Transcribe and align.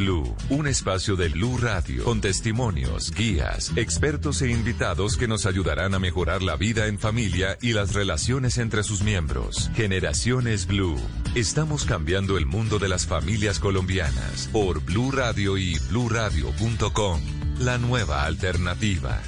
Blue, 0.00 0.34
un 0.48 0.66
espacio 0.66 1.14
de 1.14 1.28
Blue 1.28 1.58
Radio 1.58 2.04
con 2.04 2.22
testimonios, 2.22 3.10
guías, 3.10 3.70
expertos 3.76 4.40
e 4.40 4.50
invitados 4.50 5.18
que 5.18 5.28
nos 5.28 5.44
ayudarán 5.44 5.94
a 5.94 5.98
mejorar 5.98 6.42
la 6.42 6.56
vida 6.56 6.86
en 6.86 6.98
familia 6.98 7.58
y 7.60 7.74
las 7.74 7.92
relaciones 7.92 8.56
entre 8.56 8.82
sus 8.82 9.02
miembros. 9.02 9.70
Generaciones 9.74 10.66
Blue. 10.66 10.98
Estamos 11.34 11.84
cambiando 11.84 12.38
el 12.38 12.46
mundo 12.46 12.78
de 12.78 12.88
las 12.88 13.06
familias 13.06 13.58
colombianas 13.58 14.48
por 14.50 14.82
Blue 14.82 15.10
Radio 15.10 15.58
y 15.58 15.78
bluradio.com. 15.90 17.20
La 17.58 17.76
nueva 17.76 18.24
alternativa. 18.24 19.20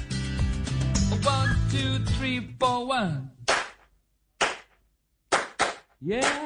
One, 1.23 1.55
two, 1.71 2.03
three, 2.17 2.55
four, 2.57 2.89
one. 2.89 3.31
Yeah. 6.01 6.42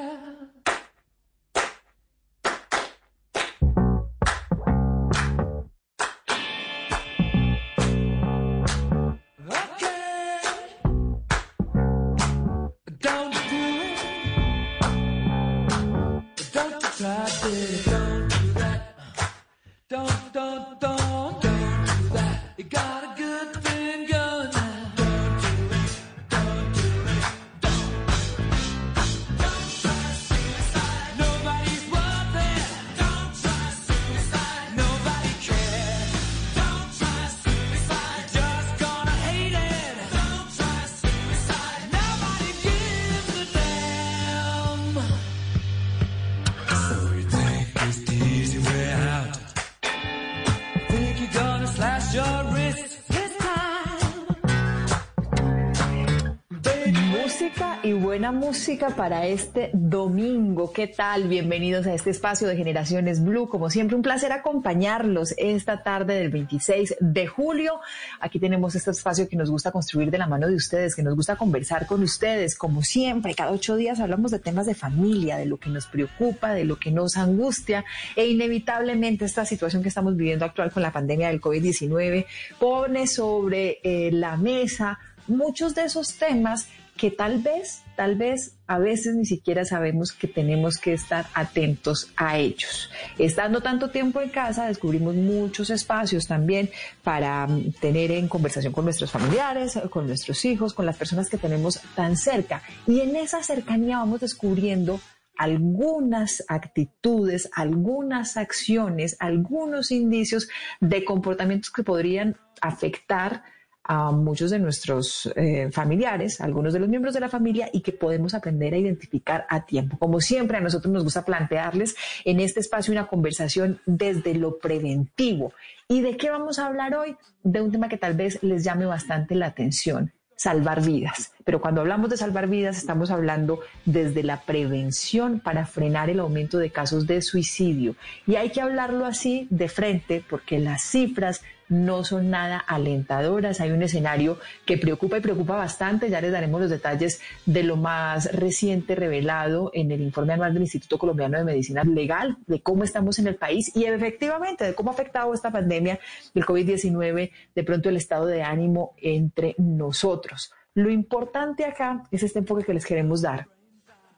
Música 58.57 58.89
para 58.89 59.27
este 59.27 59.69
domingo. 59.71 60.73
¿Qué 60.73 60.87
tal? 60.87 61.27
Bienvenidos 61.27 61.85
a 61.85 61.93
este 61.93 62.09
espacio 62.09 62.47
de 62.47 62.57
Generaciones 62.57 63.23
Blue. 63.23 63.47
Como 63.47 63.69
siempre, 63.69 63.95
un 63.95 64.01
placer 64.01 64.31
acompañarlos 64.31 65.35
esta 65.37 65.83
tarde 65.83 66.15
del 66.15 66.29
26 66.31 66.95
de 66.99 67.27
julio. 67.27 67.79
Aquí 68.19 68.39
tenemos 68.39 68.73
este 68.73 68.89
espacio 68.89 69.29
que 69.29 69.35
nos 69.35 69.51
gusta 69.51 69.71
construir 69.71 70.09
de 70.09 70.17
la 70.17 70.25
mano 70.25 70.47
de 70.47 70.55
ustedes, 70.55 70.95
que 70.95 71.03
nos 71.03 71.15
gusta 71.15 71.35
conversar 71.35 71.85
con 71.85 72.01
ustedes. 72.01 72.57
Como 72.57 72.81
siempre, 72.81 73.35
cada 73.35 73.51
ocho 73.51 73.75
días 73.75 73.99
hablamos 73.99 74.31
de 74.31 74.39
temas 74.39 74.65
de 74.65 74.73
familia, 74.73 75.37
de 75.37 75.45
lo 75.45 75.57
que 75.57 75.69
nos 75.69 75.85
preocupa, 75.85 76.53
de 76.53 76.65
lo 76.65 76.79
que 76.79 76.89
nos 76.89 77.15
angustia 77.15 77.85
e 78.15 78.25
inevitablemente 78.25 79.25
esta 79.25 79.45
situación 79.45 79.83
que 79.83 79.89
estamos 79.89 80.17
viviendo 80.17 80.45
actual 80.45 80.71
con 80.71 80.81
la 80.81 80.91
pandemia 80.91 81.27
del 81.27 81.39
COVID-19 81.39 82.25
pone 82.59 83.05
sobre 83.05 83.79
eh, 83.83 84.09
la 84.11 84.35
mesa 84.35 84.97
muchos 85.27 85.75
de 85.75 85.83
esos 85.83 86.17
temas 86.17 86.69
que 86.97 87.11
tal 87.11 87.39
vez, 87.39 87.83
tal 87.95 88.15
vez 88.15 88.57
a 88.67 88.79
veces 88.79 89.15
ni 89.15 89.25
siquiera 89.25 89.63
sabemos 89.63 90.11
que 90.11 90.27
tenemos 90.27 90.77
que 90.77 90.93
estar 90.93 91.27
atentos 91.33 92.11
a 92.17 92.37
ellos. 92.37 92.89
Estando 93.17 93.61
tanto 93.61 93.89
tiempo 93.89 94.19
en 94.19 94.29
casa, 94.29 94.67
descubrimos 94.67 95.15
muchos 95.15 95.69
espacios 95.69 96.27
también 96.27 96.69
para 97.03 97.47
mm, 97.47 97.73
tener 97.79 98.11
en 98.11 98.27
conversación 98.27 98.73
con 98.73 98.83
nuestros 98.83 99.11
familiares, 99.11 99.79
con 99.89 100.07
nuestros 100.07 100.43
hijos, 100.43 100.73
con 100.73 100.85
las 100.85 100.97
personas 100.97 101.29
que 101.29 101.37
tenemos 101.37 101.79
tan 101.95 102.17
cerca. 102.17 102.61
Y 102.85 102.99
en 102.99 103.15
esa 103.15 103.43
cercanía 103.43 103.99
vamos 103.99 104.19
descubriendo 104.19 104.99
algunas 105.37 106.43
actitudes, 106.47 107.49
algunas 107.53 108.37
acciones, 108.37 109.15
algunos 109.19 109.91
indicios 109.91 110.49
de 110.81 111.05
comportamientos 111.05 111.71
que 111.71 111.83
podrían 111.83 112.35
afectar 112.59 113.43
a 113.87 114.11
muchos 114.11 114.51
de 114.51 114.59
nuestros 114.59 115.31
eh, 115.35 115.69
familiares, 115.71 116.41
algunos 116.41 116.73
de 116.73 116.79
los 116.79 116.89
miembros 116.89 117.13
de 117.13 117.21
la 117.21 117.29
familia 117.29 117.69
y 117.71 117.81
que 117.81 117.93
podemos 117.93 118.33
aprender 118.33 118.73
a 118.73 118.77
identificar 118.77 119.45
a 119.49 119.65
tiempo. 119.65 119.97
Como 119.97 120.19
siempre, 120.19 120.57
a 120.57 120.61
nosotros 120.61 120.93
nos 120.93 121.03
gusta 121.03 121.23
plantearles 121.23 121.95
en 122.25 122.41
este 122.41 122.59
espacio 122.59 122.91
una 122.91 123.07
conversación 123.07 123.79
desde 123.85 124.35
lo 124.35 124.59
preventivo. 124.59 125.53
¿Y 125.87 126.01
de 126.01 126.17
qué 126.17 126.29
vamos 126.29 126.59
a 126.59 126.67
hablar 126.67 126.95
hoy? 126.95 127.15
De 127.43 127.61
un 127.61 127.71
tema 127.71 127.87
que 127.87 127.97
tal 127.97 128.13
vez 128.13 128.43
les 128.43 128.65
llame 128.65 128.85
bastante 128.85 129.35
la 129.35 129.47
atención, 129.47 130.11
salvar 130.35 130.83
vidas. 130.83 131.31
Pero 131.45 131.61
cuando 131.61 131.79
hablamos 131.79 132.09
de 132.09 132.17
salvar 132.17 132.47
vidas, 132.47 132.77
estamos 132.77 133.09
hablando 133.09 133.61
desde 133.85 134.21
la 134.21 134.41
prevención 134.41 135.39
para 135.39 135.65
frenar 135.65 136.09
el 136.09 136.19
aumento 136.19 136.57
de 136.57 136.71
casos 136.71 137.07
de 137.07 137.21
suicidio. 137.21 137.95
Y 138.25 138.35
hay 138.35 138.49
que 138.49 138.59
hablarlo 138.59 139.05
así 139.05 139.47
de 139.49 139.69
frente 139.69 140.21
porque 140.29 140.59
las 140.59 140.83
cifras 140.83 141.41
no 141.69 142.03
son 142.03 142.29
nada 142.29 142.57
alentadoras. 142.57 143.61
Hay 143.61 143.71
un 143.71 143.83
escenario 143.83 144.37
que 144.65 144.77
preocupa 144.77 145.17
y 145.17 145.21
preocupa 145.21 145.55
bastante. 145.55 146.09
Ya 146.09 146.21
les 146.21 146.31
daremos 146.31 146.61
los 146.61 146.69
detalles 146.69 147.21
de 147.45 147.63
lo 147.63 147.77
más 147.77 148.31
reciente 148.33 148.95
revelado 148.95 149.71
en 149.73 149.91
el 149.91 150.01
informe 150.01 150.33
anual 150.33 150.53
del 150.53 150.63
Instituto 150.63 150.97
Colombiano 150.97 151.37
de 151.37 151.43
Medicina 151.43 151.83
Legal, 151.83 152.37
de 152.47 152.61
cómo 152.61 152.83
estamos 152.83 153.19
en 153.19 153.27
el 153.27 153.35
país 153.35 153.75
y 153.75 153.85
efectivamente 153.85 154.65
de 154.65 154.75
cómo 154.75 154.91
ha 154.91 154.93
afectado 154.93 155.33
esta 155.33 155.51
pandemia 155.51 155.99
del 156.33 156.45
COVID-19 156.45 157.31
de 157.55 157.63
pronto 157.63 157.89
el 157.89 157.97
estado 157.97 158.25
de 158.25 158.43
ánimo 158.43 158.93
entre 159.01 159.55
nosotros. 159.57 160.51
Lo 160.73 160.89
importante 160.91 161.65
acá 161.65 162.03
es 162.11 162.23
este 162.23 162.39
enfoque 162.39 162.63
que 162.63 162.73
les 162.73 162.85
queremos 162.85 163.21
dar. 163.21 163.47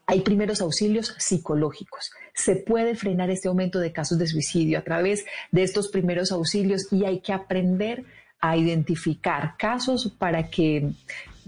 Hay 0.09 0.21
primeros 0.21 0.59
auxilios 0.59 1.13
psicológicos. 1.19 2.09
Se 2.33 2.55
puede 2.55 2.95
frenar 2.95 3.29
este 3.29 3.47
aumento 3.47 3.77
de 3.77 3.91
casos 3.91 4.17
de 4.17 4.25
suicidio 4.25 4.79
a 4.79 4.81
través 4.81 5.23
de 5.51 5.61
estos 5.61 5.89
primeros 5.89 6.31
auxilios 6.31 6.91
y 6.91 7.05
hay 7.05 7.19
que 7.19 7.31
aprender 7.31 8.05
a 8.41 8.57
identificar 8.57 9.55
casos 9.55 10.11
para 10.17 10.49
que 10.49 10.93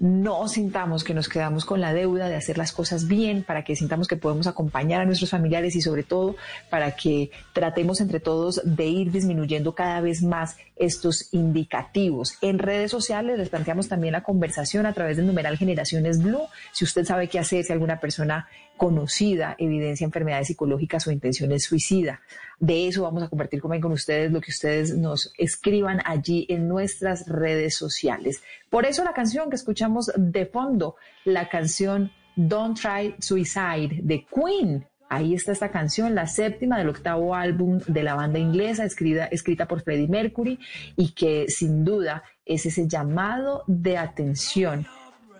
no 0.01 0.47
sintamos 0.47 1.03
que 1.03 1.13
nos 1.13 1.29
quedamos 1.29 1.63
con 1.63 1.79
la 1.79 1.93
deuda 1.93 2.27
de 2.27 2.35
hacer 2.35 2.57
las 2.57 2.71
cosas 2.71 3.07
bien, 3.07 3.43
para 3.43 3.63
que 3.63 3.75
sintamos 3.75 4.07
que 4.07 4.17
podemos 4.17 4.47
acompañar 4.47 4.99
a 4.99 5.05
nuestros 5.05 5.29
familiares 5.29 5.75
y 5.75 5.81
sobre 5.81 6.01
todo 6.01 6.35
para 6.71 6.95
que 6.95 7.29
tratemos 7.53 8.01
entre 8.01 8.19
todos 8.19 8.61
de 8.65 8.87
ir 8.87 9.11
disminuyendo 9.11 9.75
cada 9.75 10.01
vez 10.01 10.23
más 10.23 10.57
estos 10.75 11.31
indicativos. 11.33 12.33
En 12.41 12.57
redes 12.57 12.89
sociales 12.89 13.37
les 13.37 13.49
planteamos 13.49 13.89
también 13.89 14.13
la 14.13 14.23
conversación 14.23 14.87
a 14.87 14.93
través 14.93 15.17
del 15.17 15.27
numeral 15.27 15.55
Generaciones 15.55 16.23
Blue. 16.23 16.47
Si 16.71 16.83
usted 16.83 17.05
sabe 17.05 17.27
qué 17.27 17.37
hacer, 17.37 17.63
si 17.63 17.71
alguna 17.71 17.99
persona 17.99 18.47
conocida 18.81 19.55
evidencia 19.59 20.05
enfermedades 20.05 20.47
psicológicas 20.47 21.05
o 21.05 21.11
intenciones 21.11 21.65
suicida. 21.65 22.21
De 22.59 22.87
eso 22.87 23.03
vamos 23.03 23.21
a 23.21 23.29
compartir 23.29 23.61
con, 23.61 23.91
ustedes 23.91 24.31
lo 24.31 24.41
que 24.41 24.49
ustedes 24.49 24.97
nos 24.97 25.31
escriban 25.37 26.01
allí 26.03 26.47
en 26.49 26.67
nuestras 26.67 27.27
redes 27.27 27.75
sociales. 27.75 28.41
Por 28.71 28.87
eso 28.87 29.03
la 29.03 29.13
canción 29.13 29.51
que 29.51 29.55
escuchamos 29.55 30.11
de 30.17 30.47
fondo, 30.47 30.95
la 31.25 31.47
canción 31.47 32.11
Don't 32.35 32.75
Try 32.81 33.13
Suicide 33.19 33.99
de 34.01 34.25
Queen. 34.25 34.87
Ahí 35.09 35.35
está 35.35 35.51
esta 35.51 35.69
canción, 35.69 36.15
la 36.15 36.25
séptima 36.25 36.79
del 36.79 36.89
octavo 36.89 37.35
álbum 37.35 37.81
de 37.85 38.01
la 38.01 38.15
banda 38.15 38.39
inglesa, 38.39 38.83
escrita, 38.83 39.25
escrita 39.25 39.67
por 39.67 39.83
Freddie 39.83 40.07
Mercury, 40.07 40.57
y 40.95 41.11
que 41.11 41.45
sin 41.49 41.85
duda 41.85 42.23
es 42.45 42.65
ese 42.65 42.87
llamado 42.87 43.63
de 43.67 43.99
atención 43.99 44.87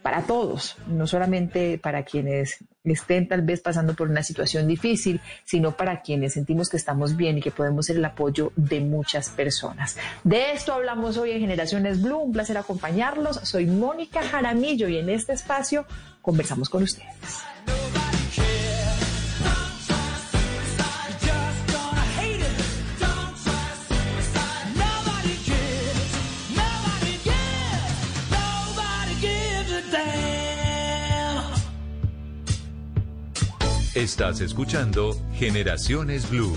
para 0.02 0.24
todos, 0.24 0.78
no 0.88 1.08
solamente 1.08 1.78
para 1.78 2.04
quienes 2.04 2.64
estén 2.84 3.28
tal 3.28 3.44
vez 3.44 3.62
pasando 3.62 3.94
por 3.94 4.10
una 4.10 4.24
situación 4.24 4.68
difícil, 4.68 5.22
sino 5.46 5.78
para 5.78 6.02
quienes 6.02 6.34
sentimos 6.34 6.70
que 6.70 6.78
estamos 6.78 7.16
bien 7.16 7.38
y 7.38 7.42
que 7.42 7.52
podemos 7.52 7.86
ser 7.86 7.98
el 7.98 8.06
apoyo 8.06 8.52
de 8.56 8.82
muchas 8.82 9.30
personas. 9.30 9.98
De 10.24 10.54
esto 10.54 10.74
hablamos 10.74 11.18
hoy 11.18 11.32
en 11.32 11.42
Generaciones 11.42 12.02
Blue, 12.02 12.18
un 12.18 12.32
placer 12.32 12.58
acompañarlos. 12.58 13.38
Soy 13.44 13.68
Mónica 13.68 14.24
Jaramillo 14.24 14.88
y 14.88 14.98
en 14.98 15.10
este 15.10 15.34
espacio 15.34 15.86
conversamos 16.22 16.70
con 16.70 16.84
ustedes. 16.84 17.44
Estás 33.96 34.40
escuchando 34.40 35.18
Generaciones 35.34 36.30
Blue. 36.30 36.56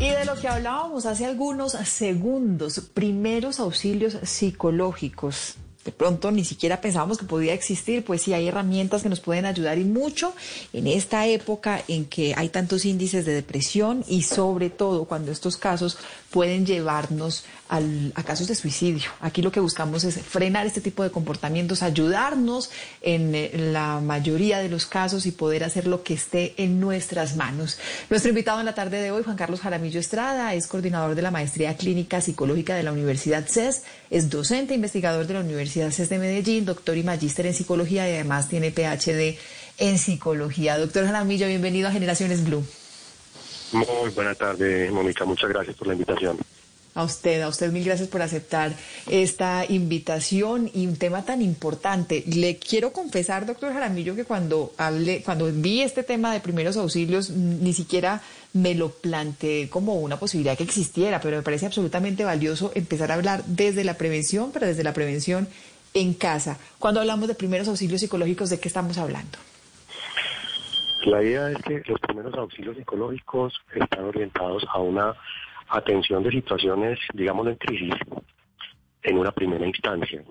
Y 0.00 0.08
de 0.08 0.24
lo 0.24 0.34
que 0.34 0.48
hablábamos 0.48 1.06
hace 1.06 1.26
algunos 1.26 1.74
segundos, 1.84 2.80
primeros 2.92 3.60
auxilios 3.60 4.16
psicológicos. 4.24 5.58
de 5.84 5.92
pronto 5.92 6.32
ni 6.32 6.44
siquiera 6.44 6.80
pensábamos 6.80 7.18
que 7.18 7.26
podía 7.26 7.54
existir, 7.54 8.04
pues 8.04 8.22
sí 8.22 8.32
hay 8.32 8.48
herramientas 8.48 9.04
que 9.04 9.08
nos 9.08 9.20
pueden 9.20 9.46
ayudar 9.46 9.78
y 9.78 9.84
mucho 9.84 10.34
en 10.72 10.88
esta 10.88 11.28
época 11.28 11.80
en 11.86 12.06
que 12.06 12.34
hay 12.36 12.48
tantos 12.48 12.84
índices 12.84 13.24
de 13.24 13.32
depresión 13.32 14.04
y 14.08 14.22
sobre 14.22 14.68
todo 14.68 15.04
cuando 15.04 15.30
estos 15.30 15.56
casos 15.56 15.96
pueden 16.30 16.66
llevarnos 16.66 17.44
al, 17.68 18.12
a 18.14 18.22
casos 18.22 18.48
de 18.48 18.54
suicidio. 18.54 19.10
Aquí 19.20 19.42
lo 19.42 19.52
que 19.52 19.60
buscamos 19.60 20.04
es 20.04 20.20
frenar 20.20 20.66
este 20.66 20.80
tipo 20.80 21.02
de 21.02 21.10
comportamientos, 21.10 21.82
ayudarnos 21.82 22.70
en 23.00 23.34
eh, 23.34 23.50
la 23.54 24.00
mayoría 24.00 24.58
de 24.58 24.68
los 24.68 24.86
casos 24.86 25.26
y 25.26 25.32
poder 25.32 25.64
hacer 25.64 25.86
lo 25.86 26.02
que 26.02 26.14
esté 26.14 26.54
en 26.56 26.80
nuestras 26.80 27.36
manos. 27.36 27.78
Nuestro 28.10 28.30
invitado 28.30 28.60
en 28.60 28.66
la 28.66 28.74
tarde 28.74 29.00
de 29.00 29.10
hoy, 29.10 29.22
Juan 29.22 29.36
Carlos 29.36 29.60
Jaramillo 29.60 30.00
Estrada, 30.00 30.54
es 30.54 30.66
coordinador 30.66 31.14
de 31.14 31.22
la 31.22 31.30
Maestría 31.30 31.76
Clínica 31.76 32.20
Psicológica 32.20 32.74
de 32.74 32.82
la 32.82 32.92
Universidad 32.92 33.46
CES, 33.48 33.82
es 34.10 34.30
docente 34.30 34.74
investigador 34.74 35.26
de 35.26 35.34
la 35.34 35.40
Universidad 35.40 35.90
CES 35.90 36.08
de 36.08 36.18
Medellín, 36.18 36.64
doctor 36.64 36.96
y 36.96 37.02
magíster 37.02 37.46
en 37.46 37.54
psicología 37.54 38.08
y 38.08 38.14
además 38.14 38.48
tiene 38.48 38.70
PhD 38.70 39.38
en 39.78 39.98
psicología. 39.98 40.78
Doctor 40.78 41.06
Jaramillo, 41.06 41.46
bienvenido 41.46 41.88
a 41.88 41.92
Generaciones 41.92 42.44
Blue. 42.44 42.64
Muy 43.72 44.10
buena 44.14 44.34
tarde, 44.34 44.90
Mónica. 44.90 45.24
Muchas 45.24 45.50
gracias 45.50 45.76
por 45.76 45.88
la 45.88 45.94
invitación. 45.94 46.38
A 46.96 47.04
usted, 47.04 47.42
a 47.42 47.48
usted 47.48 47.70
mil 47.72 47.84
gracias 47.84 48.08
por 48.08 48.22
aceptar 48.22 48.72
esta 49.08 49.66
invitación 49.68 50.70
y 50.72 50.86
un 50.86 50.96
tema 50.96 51.26
tan 51.26 51.42
importante. 51.42 52.24
Le 52.26 52.56
quiero 52.56 52.90
confesar, 52.92 53.44
doctor 53.44 53.72
Jaramillo, 53.72 54.16
que 54.16 54.24
cuando 54.24 54.72
hablé, 54.78 55.22
cuando 55.22 55.46
vi 55.52 55.82
este 55.82 56.02
tema 56.02 56.32
de 56.32 56.40
primeros 56.40 56.78
auxilios, 56.78 57.28
ni 57.28 57.74
siquiera 57.74 58.22
me 58.54 58.74
lo 58.74 58.88
planteé 58.88 59.68
como 59.68 59.96
una 59.96 60.18
posibilidad 60.18 60.56
que 60.56 60.64
existiera, 60.64 61.20
pero 61.20 61.36
me 61.36 61.42
parece 61.42 61.66
absolutamente 61.66 62.24
valioso 62.24 62.72
empezar 62.74 63.12
a 63.12 63.14
hablar 63.14 63.44
desde 63.44 63.84
la 63.84 63.98
prevención, 63.98 64.50
pero 64.50 64.66
desde 64.66 64.82
la 64.82 64.94
prevención 64.94 65.48
en 65.92 66.14
casa. 66.14 66.58
Cuando 66.78 67.00
hablamos 67.00 67.28
de 67.28 67.34
primeros 67.34 67.68
auxilios 67.68 68.00
psicológicos, 68.00 68.48
¿de 68.48 68.58
qué 68.58 68.68
estamos 68.68 68.96
hablando? 68.96 69.38
La 71.04 71.22
idea 71.22 71.50
es 71.50 71.58
que 71.58 71.82
los 71.86 72.00
primeros 72.00 72.34
auxilios 72.34 72.76
psicológicos 72.76 73.52
están 73.74 74.04
orientados 74.04 74.66
a 74.72 74.78
una 74.80 75.14
atención 75.68 76.22
de 76.22 76.30
situaciones, 76.30 76.98
digamos, 77.12 77.46
en 77.46 77.56
crisis, 77.56 77.94
en 79.02 79.18
una 79.18 79.32
primera 79.32 79.66
instancia. 79.66 80.22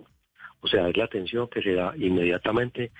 O 0.61 0.67
sea, 0.67 0.87
es 0.89 0.97
la 0.97 1.05
atención 1.05 1.47
que 1.47 1.61
se 1.61 1.73
da 1.73 1.93
inmediatamente 1.97 2.91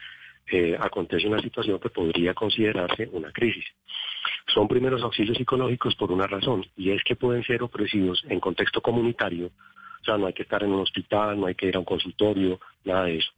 eh, 0.48 0.78
acontece 0.80 1.28
una 1.28 1.42
situación 1.42 1.80
que 1.80 1.90
podría 1.90 2.34
considerarse 2.34 3.10
una 3.12 3.32
crisis. 3.32 3.66
Son 4.54 4.68
primeros 4.68 5.02
auxilios 5.02 5.38
psicológicos 5.38 5.96
por 5.96 6.12
una 6.12 6.28
razón, 6.28 6.64
y 6.76 6.92
es 6.92 7.04
que 7.04 7.16
pueden 7.16 7.44
ser 7.44 7.64
ofrecidos 7.64 8.24
en 8.30 8.40
contexto 8.40 8.82
comunitario, 8.82 9.48
o 9.48 10.06
sea, 10.06 10.20
no 10.20 10.28
hay 10.28 10.34
que 10.34 10.44
estar 10.44 10.62
en 10.62 10.72
un 10.72 10.82
hospital, 10.82 11.40
no 11.40 11.48
hay 11.48 11.56
que 11.56 11.68
ir 11.68 11.76
a 11.76 11.80
un 11.80 11.86
consultorio, 11.86 12.60
nada 12.84 13.06
de 13.06 13.18
eso, 13.18 13.32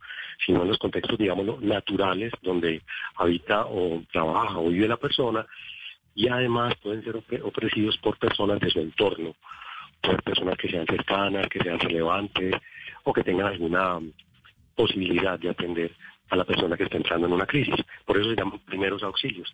sino 0.46 0.64
en 0.64 0.68
los 0.68 0.78
contextos, 0.78 1.18
digámoslo, 1.18 1.60
naturales, 1.62 2.34
donde 2.42 2.82
habita 3.16 3.66
o 3.68 4.04
trabaja 4.12 4.58
o 4.58 4.68
vive 4.68 4.90
la 4.90 4.98
persona, 4.98 5.48
y 6.18 6.28
además 6.30 6.74
pueden 6.82 7.04
ser 7.04 7.44
ofrecidos 7.44 7.96
por 8.00 8.18
personas 8.18 8.60
de 8.60 8.72
su 8.72 8.80
entorno, 8.80 9.36
por 10.02 10.24
personas 10.24 10.58
que 10.58 10.68
sean 10.68 10.88
cercanas, 10.88 11.48
que 11.48 11.60
sean 11.60 11.80
relevantes 11.80 12.56
o 13.04 13.14
que 13.14 13.24
tengan 13.24 13.46
alguna 13.46 14.00
posibilidad 14.76 15.38
de 15.40 15.52
atender 15.52 15.92
a 16.30 16.36
la 16.36 16.46
persona 16.46 16.78
que 16.78 16.84
está 16.84 16.98
entrando 16.98 17.28
en 17.28 17.34
una 17.34 17.46
crisis. 17.46 17.76
Por 18.06 18.18
eso 18.18 18.30
se 18.30 18.36
llaman 18.36 18.60
primeros 18.60 19.04
auxilios. 19.04 19.54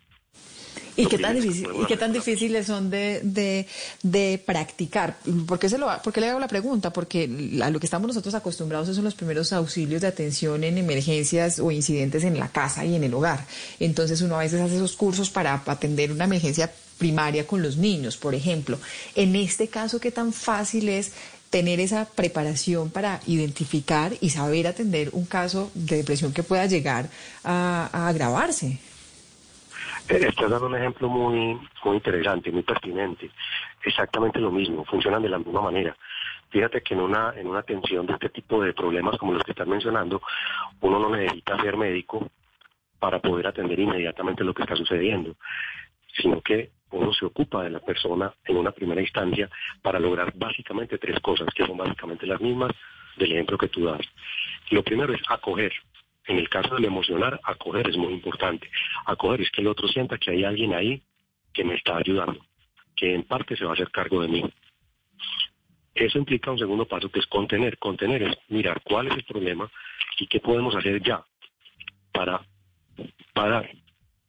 ¿Y 0.96 1.06
qué, 1.06 1.18
tan 1.18 1.34
difícil, 1.34 1.68
¿Y 1.82 1.86
qué 1.86 1.96
tan 1.96 2.12
difíciles 2.12 2.66
son 2.66 2.88
de, 2.88 3.20
de, 3.24 3.66
de 4.02 4.40
practicar? 4.44 5.16
¿Por 5.46 5.58
qué, 5.58 5.68
se 5.68 5.76
lo, 5.76 5.88
¿Por 6.02 6.12
qué 6.12 6.20
le 6.20 6.28
hago 6.28 6.38
la 6.38 6.46
pregunta? 6.46 6.92
Porque 6.92 7.28
a 7.62 7.70
lo 7.70 7.80
que 7.80 7.86
estamos 7.86 8.06
nosotros 8.06 8.34
acostumbrados 8.34 8.94
son 8.94 9.04
los 9.04 9.14
primeros 9.16 9.52
auxilios 9.52 10.02
de 10.02 10.06
atención 10.06 10.62
en 10.62 10.78
emergencias 10.78 11.58
o 11.58 11.72
incidentes 11.72 12.22
en 12.22 12.38
la 12.38 12.48
casa 12.48 12.84
y 12.84 12.94
en 12.94 13.02
el 13.02 13.12
hogar. 13.12 13.44
Entonces 13.80 14.20
uno 14.22 14.36
a 14.36 14.40
veces 14.40 14.60
hace 14.60 14.76
esos 14.76 14.94
cursos 14.94 15.30
para 15.30 15.54
atender 15.66 16.12
una 16.12 16.24
emergencia 16.24 16.70
primaria 16.98 17.44
con 17.44 17.60
los 17.60 17.76
niños, 17.76 18.16
por 18.16 18.34
ejemplo. 18.34 18.78
En 19.16 19.34
este 19.34 19.68
caso, 19.68 19.98
¿qué 19.98 20.12
tan 20.12 20.32
fácil 20.32 20.88
es 20.88 21.12
tener 21.54 21.78
esa 21.78 22.04
preparación 22.04 22.90
para 22.90 23.20
identificar 23.28 24.10
y 24.20 24.30
saber 24.30 24.66
atender 24.66 25.10
un 25.12 25.24
caso 25.24 25.70
de 25.76 25.98
depresión 25.98 26.34
que 26.34 26.42
pueda 26.42 26.66
llegar 26.66 27.04
a, 27.44 27.88
a 27.92 28.08
agravarse? 28.08 28.80
Eh, 30.08 30.26
estás 30.28 30.50
dando 30.50 30.66
un 30.66 30.74
ejemplo 30.74 31.08
muy, 31.08 31.56
muy 31.84 31.94
interesante, 31.94 32.50
muy 32.50 32.64
pertinente. 32.64 33.30
Exactamente 33.84 34.40
lo 34.40 34.50
mismo, 34.50 34.84
funcionan 34.84 35.22
de 35.22 35.28
la 35.28 35.38
misma 35.38 35.60
manera. 35.60 35.96
Fíjate 36.50 36.82
que 36.82 36.94
en 36.94 37.02
una, 37.02 37.32
en 37.36 37.46
una 37.46 37.60
atención 37.60 38.04
de 38.04 38.14
este 38.14 38.30
tipo 38.30 38.60
de 38.60 38.72
problemas 38.72 39.16
como 39.16 39.32
los 39.34 39.44
que 39.44 39.52
estás 39.52 39.68
mencionando, 39.68 40.20
uno 40.80 40.98
no 40.98 41.10
necesita 41.10 41.56
ser 41.62 41.76
médico 41.76 42.32
para 42.98 43.20
poder 43.20 43.46
atender 43.46 43.78
inmediatamente 43.78 44.42
lo 44.42 44.54
que 44.54 44.62
está 44.62 44.74
sucediendo, 44.74 45.36
sino 46.20 46.40
que 46.40 46.72
uno 46.94 47.12
se 47.12 47.24
ocupa 47.24 47.64
de 47.64 47.70
la 47.70 47.80
persona 47.80 48.32
en 48.44 48.56
una 48.56 48.72
primera 48.72 49.00
instancia 49.00 49.50
para 49.82 49.98
lograr 49.98 50.32
básicamente 50.34 50.98
tres 50.98 51.20
cosas, 51.20 51.48
que 51.54 51.66
son 51.66 51.76
básicamente 51.76 52.26
las 52.26 52.40
mismas 52.40 52.72
del 53.16 53.32
ejemplo 53.32 53.58
que 53.58 53.68
tú 53.68 53.84
das. 53.84 54.00
Lo 54.70 54.82
primero 54.82 55.12
es 55.12 55.20
acoger, 55.28 55.72
en 56.26 56.38
el 56.38 56.48
caso 56.48 56.74
del 56.74 56.84
emocionar, 56.84 57.40
acoger 57.42 57.88
es 57.88 57.96
muy 57.96 58.12
importante. 58.12 58.70
Acoger 59.06 59.42
es 59.42 59.50
que 59.50 59.60
el 59.60 59.68
otro 59.68 59.88
sienta 59.88 60.18
que 60.18 60.30
hay 60.30 60.44
alguien 60.44 60.72
ahí 60.72 61.02
que 61.52 61.64
me 61.64 61.74
está 61.74 61.96
ayudando, 61.96 62.44
que 62.96 63.14
en 63.14 63.24
parte 63.24 63.56
se 63.56 63.64
va 63.64 63.72
a 63.72 63.74
hacer 63.74 63.90
cargo 63.90 64.22
de 64.22 64.28
mí. 64.28 64.44
Eso 65.94 66.18
implica 66.18 66.50
un 66.50 66.58
segundo 66.58 66.86
paso 66.86 67.08
que 67.08 67.20
es 67.20 67.26
contener. 67.26 67.78
Contener 67.78 68.22
es 68.22 68.36
mirar 68.48 68.80
cuál 68.82 69.08
es 69.08 69.14
el 69.14 69.24
problema 69.24 69.70
y 70.18 70.26
qué 70.26 70.40
podemos 70.40 70.74
hacer 70.74 71.00
ya 71.02 71.24
para 72.12 72.40
parar 73.32 73.70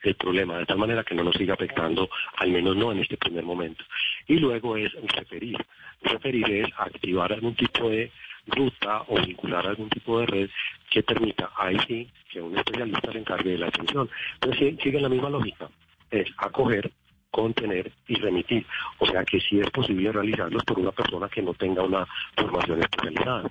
el 0.09 0.15
problema, 0.15 0.57
de 0.57 0.65
tal 0.65 0.77
manera 0.77 1.03
que 1.03 1.15
no 1.15 1.23
nos 1.23 1.35
siga 1.35 1.53
afectando, 1.53 2.09
al 2.37 2.51
menos 2.51 2.75
no 2.75 2.91
en 2.91 2.99
este 2.99 3.17
primer 3.17 3.43
momento. 3.43 3.83
Y 4.27 4.37
luego 4.37 4.77
es 4.77 4.91
referir. 5.15 5.57
Referir 6.01 6.49
es 6.51 6.67
activar 6.77 7.33
algún 7.33 7.55
tipo 7.55 7.89
de 7.89 8.11
ruta 8.47 9.03
o 9.07 9.19
vincular 9.19 9.65
algún 9.65 9.89
tipo 9.89 10.19
de 10.19 10.25
red 10.27 10.49
que 10.89 11.03
permita 11.03 11.51
ahí 11.57 11.77
sí 11.87 12.09
que 12.29 12.41
un 12.41 12.57
especialista 12.57 13.11
se 13.11 13.17
encargue 13.17 13.51
de 13.51 13.57
la 13.57 13.67
atención. 13.67 14.09
Entonces 14.35 14.75
sigue 14.81 14.99
la 14.99 15.09
misma 15.09 15.29
lógica, 15.29 15.69
es 16.11 16.29
acoger, 16.37 16.91
contener 17.31 17.91
y 18.07 18.15
remitir. 18.15 18.65
O 18.99 19.05
sea 19.05 19.23
que 19.23 19.39
sí 19.39 19.59
es 19.59 19.69
posible 19.71 20.11
realizarlos 20.11 20.63
por 20.63 20.79
una 20.79 20.91
persona 20.91 21.27
que 21.29 21.41
no 21.41 21.53
tenga 21.53 21.83
una 21.83 22.05
formación 22.37 22.81
especializada. 22.81 23.49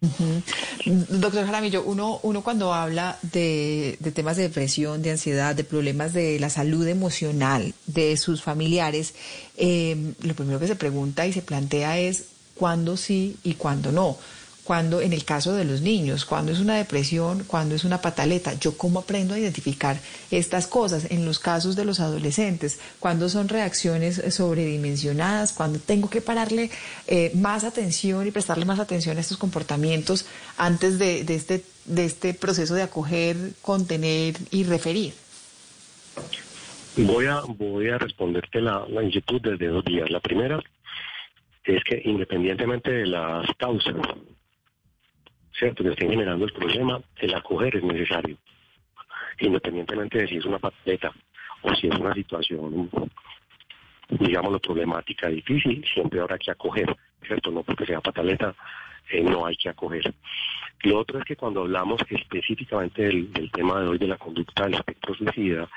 Doctor 0.00 1.46
Jaramillo, 1.46 1.82
uno, 1.82 2.20
uno 2.22 2.42
cuando 2.42 2.74
habla 2.74 3.18
de, 3.22 3.96
de, 3.98 4.12
temas 4.12 4.36
de 4.36 4.44
depresión, 4.44 5.02
de 5.02 5.12
ansiedad, 5.12 5.54
de 5.54 5.64
problemas 5.64 6.12
de 6.12 6.38
la 6.38 6.50
salud 6.50 6.86
emocional 6.86 7.74
de 7.86 8.16
sus 8.16 8.42
familiares, 8.42 9.14
eh, 9.56 10.12
lo 10.20 10.34
primero 10.34 10.60
que 10.60 10.66
se 10.66 10.76
pregunta 10.76 11.26
y 11.26 11.32
se 11.32 11.42
plantea 11.42 11.98
es 11.98 12.26
cuándo 12.54 12.96
sí 12.96 13.36
y 13.42 13.54
cuándo 13.54 13.90
no. 13.90 14.16
Cuando, 14.66 15.00
en 15.00 15.12
el 15.12 15.24
caso 15.24 15.54
de 15.54 15.64
los 15.64 15.80
niños, 15.80 16.24
cuando 16.24 16.50
es 16.50 16.58
una 16.58 16.74
depresión, 16.76 17.44
cuando 17.46 17.76
es 17.76 17.84
una 17.84 18.00
pataleta, 18.00 18.54
yo 18.54 18.76
cómo 18.76 18.98
aprendo 18.98 19.34
a 19.34 19.38
identificar 19.38 19.96
estas 20.32 20.66
cosas. 20.66 21.10
En 21.12 21.24
los 21.24 21.38
casos 21.38 21.76
de 21.76 21.84
los 21.84 22.00
adolescentes, 22.00 22.80
cuando 22.98 23.28
son 23.28 23.48
reacciones 23.48 24.20
sobredimensionadas, 24.34 25.52
cuando 25.52 25.78
tengo 25.78 26.10
que 26.10 26.20
pararle 26.20 26.70
eh, 27.06 27.30
más 27.34 27.62
atención 27.62 28.26
y 28.26 28.32
prestarle 28.32 28.64
más 28.64 28.80
atención 28.80 29.16
a 29.16 29.20
estos 29.20 29.36
comportamientos 29.36 30.26
antes 30.58 30.98
de, 30.98 31.22
de, 31.22 31.36
este, 31.36 31.64
de 31.84 32.04
este 32.04 32.34
proceso 32.34 32.74
de 32.74 32.82
acoger, 32.82 33.36
contener 33.62 34.34
y 34.50 34.64
referir. 34.64 35.14
Voy 36.96 37.26
a, 37.26 37.42
voy 37.46 37.88
a 37.90 37.98
responderte 37.98 38.60
la, 38.60 38.84
la 38.88 39.04
inquietud 39.04 39.40
desde 39.40 39.68
dos 39.68 39.84
días. 39.84 40.10
La 40.10 40.18
primera 40.18 40.60
es 41.62 41.84
que 41.84 42.02
independientemente 42.04 42.90
de 42.90 43.06
las 43.06 43.46
causas, 43.58 43.94
¿cierto?, 45.58 45.82
que 45.82 45.90
estén 45.90 46.10
generando 46.10 46.44
el 46.44 46.52
problema, 46.52 47.00
el 47.16 47.34
acoger 47.34 47.76
es 47.76 47.84
necesario. 47.84 48.36
Independientemente 49.40 50.18
de 50.18 50.28
si 50.28 50.36
es 50.36 50.44
una 50.44 50.58
pataleta 50.58 51.12
o 51.62 51.74
si 51.74 51.88
es 51.88 51.94
una 51.98 52.14
situación, 52.14 52.90
digámoslo, 54.08 54.58
problemática, 54.58 55.28
difícil, 55.28 55.84
siempre 55.92 56.20
habrá 56.20 56.38
que 56.38 56.50
acoger, 56.50 56.94
¿cierto? 57.26 57.50
No 57.50 57.62
porque 57.62 57.86
sea 57.86 58.00
pataleta, 58.00 58.54
eh, 59.10 59.22
no 59.22 59.46
hay 59.46 59.56
que 59.56 59.68
acoger. 59.68 60.14
Lo 60.82 60.98
otro 60.98 61.18
es 61.18 61.24
que 61.24 61.36
cuando 61.36 61.62
hablamos 61.62 62.00
específicamente 62.08 63.02
del, 63.02 63.32
del 63.32 63.50
tema 63.50 63.80
de 63.80 63.88
hoy 63.88 63.98
de 63.98 64.08
la 64.08 64.16
conducta 64.16 64.64
del 64.64 64.74
espectro 64.74 65.14
suicida, 65.14 65.68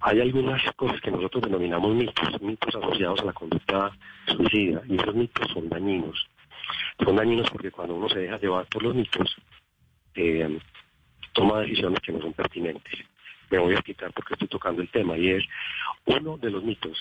hay 0.00 0.20
algunas 0.20 0.62
cosas 0.76 1.00
que 1.00 1.10
nosotros 1.10 1.42
denominamos 1.42 1.94
mitos, 1.94 2.40
mitos 2.40 2.74
asociados 2.74 3.20
a 3.20 3.26
la 3.26 3.32
conducta 3.32 3.92
suicida, 4.26 4.82
y 4.88 4.96
esos 4.96 5.14
mitos 5.14 5.46
son 5.52 5.68
dañinos. 5.68 6.26
Son 7.04 7.16
dañinos 7.16 7.50
porque 7.50 7.70
cuando 7.70 7.94
uno 7.94 8.08
se 8.08 8.20
deja 8.20 8.38
llevar 8.38 8.66
por 8.66 8.82
los 8.82 8.94
mitos, 8.94 9.36
eh, 10.14 10.58
toma 11.32 11.60
decisiones 11.60 12.00
que 12.00 12.12
no 12.12 12.20
son 12.20 12.32
pertinentes. 12.32 12.94
Me 13.50 13.58
voy 13.58 13.72
a 13.72 13.76
explicar 13.76 14.12
por 14.12 14.24
qué 14.24 14.34
estoy 14.34 14.48
tocando 14.48 14.82
el 14.82 14.90
tema, 14.90 15.16
y 15.16 15.30
es 15.30 15.44
uno 16.06 16.36
de 16.38 16.50
los 16.50 16.62
mitos 16.62 16.96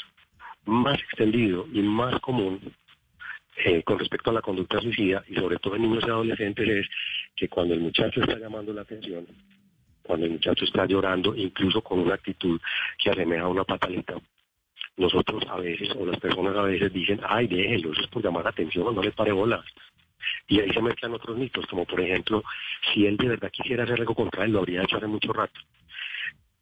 más 0.65 0.99
extendido 0.99 1.67
y 1.71 1.81
más 1.81 2.19
común 2.21 2.59
eh, 3.65 3.83
con 3.83 3.99
respecto 3.99 4.29
a 4.29 4.33
la 4.33 4.41
conducta 4.41 4.79
suicida, 4.79 5.23
y 5.27 5.35
sobre 5.35 5.57
todo 5.57 5.75
en 5.75 5.81
niños 5.81 6.03
y 6.07 6.09
adolescentes, 6.09 6.67
es 6.67 6.87
que 7.35 7.49
cuando 7.49 7.73
el 7.73 7.81
muchacho 7.81 8.21
está 8.21 8.37
llamando 8.37 8.73
la 8.73 8.81
atención, 8.81 9.27
cuando 10.01 10.25
el 10.25 10.33
muchacho 10.33 10.63
está 10.63 10.85
llorando, 10.85 11.35
incluso 11.35 11.81
con 11.81 11.99
una 11.99 12.15
actitud 12.15 12.59
que 12.97 13.09
asemeja 13.09 13.43
a 13.43 13.47
una 13.49 13.65
pataleta, 13.65 14.15
nosotros 14.99 15.43
a 15.49 15.57
veces, 15.57 15.89
o 15.97 16.05
las 16.05 16.19
personas 16.19 16.55
a 16.55 16.61
veces 16.63 16.93
dicen, 16.93 17.19
ay, 17.27 17.47
déjelo, 17.47 17.91
eso 17.93 18.01
es 18.01 18.07
por 18.07 18.23
llamar 18.23 18.43
la 18.43 18.51
atención, 18.51 18.93
no 18.93 19.01
le 19.01 19.11
pare 19.11 19.31
bolas. 19.31 19.65
Y 20.47 20.59
ahí 20.59 20.69
se 20.71 20.81
mezclan 20.81 21.13
otros 21.13 21.37
mitos, 21.37 21.65
como 21.67 21.85
por 21.85 21.99
ejemplo, 22.01 22.43
si 22.93 23.05
él 23.07 23.17
de 23.17 23.29
verdad 23.29 23.49
quisiera 23.51 23.83
hacer 23.85 23.99
algo 23.99 24.13
contra 24.13 24.43
él, 24.45 24.51
lo 24.51 24.59
habría 24.59 24.83
hecho 24.83 24.97
hace 24.97 25.07
mucho 25.07 25.33
rato. 25.33 25.59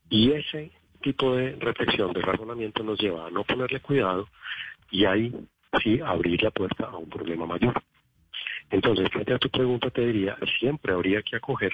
Y 0.10 0.32
ese 0.32 0.72
tipo 1.02 1.36
de 1.36 1.56
reflexión, 1.56 2.14
de 2.14 2.22
razonamiento 2.22 2.84
nos 2.84 3.00
lleva 3.00 3.28
a 3.28 3.32
no 3.32 3.44
ponerle 3.44 3.80
cuidado 3.82 4.28
y 4.92 5.06
ahí 5.06 5.34
sí 5.84 6.00
abrir 6.00 6.42
la 6.44 6.52
puerta 6.52 6.86
a 6.86 6.98
un 6.98 7.10
problema 7.10 7.46
mayor. 7.46 7.82
Entonces, 8.70 9.10
frente 9.12 9.34
a 9.34 9.40
tu 9.40 9.50
pregunta, 9.50 9.90
te 9.90 10.06
diría, 10.06 10.38
siempre 10.60 10.94
habría 10.94 11.22
que 11.22 11.38
acoger, 11.38 11.72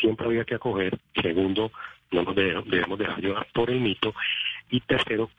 siempre 0.00 0.26
habría 0.26 0.44
que 0.44 0.54
acoger. 0.54 0.98
Segundo, 1.20 1.70
no 2.10 2.22
nos 2.22 2.34
debe- 2.34 2.62
debemos 2.66 2.98
dejar 2.98 3.20
llevar 3.20 3.46
por 3.52 3.70
el 3.70 3.80
mito. 3.80 4.14
Y 4.70 4.80
tercero, 4.80 5.30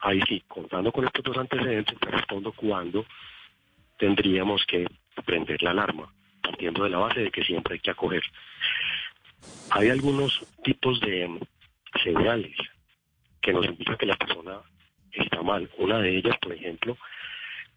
ahí 0.00 0.20
sí, 0.28 0.42
contando 0.46 0.92
con 0.92 1.04
estos 1.04 1.24
dos 1.24 1.36
antecedentes, 1.36 1.98
te 1.98 2.10
respondo 2.10 2.52
cuándo 2.52 3.04
tendríamos 3.98 4.64
que 4.66 4.86
prender 5.24 5.62
la 5.62 5.70
alarma, 5.70 6.12
partiendo 6.42 6.84
de 6.84 6.90
la 6.90 6.98
base 6.98 7.20
de 7.20 7.30
que 7.30 7.42
siempre 7.42 7.74
hay 7.74 7.80
que 7.80 7.90
acoger. 7.90 8.22
Hay 9.70 9.88
algunos 9.88 10.40
tipos 10.62 11.00
de 11.00 11.40
señales 12.02 12.56
que 13.40 13.52
nos 13.52 13.66
indican 13.66 13.96
que 13.96 14.06
la 14.06 14.16
persona 14.16 14.60
está 15.12 15.42
mal. 15.42 15.68
Una 15.78 15.98
de 15.98 16.16
ellas, 16.16 16.36
por 16.38 16.52
ejemplo, 16.52 16.96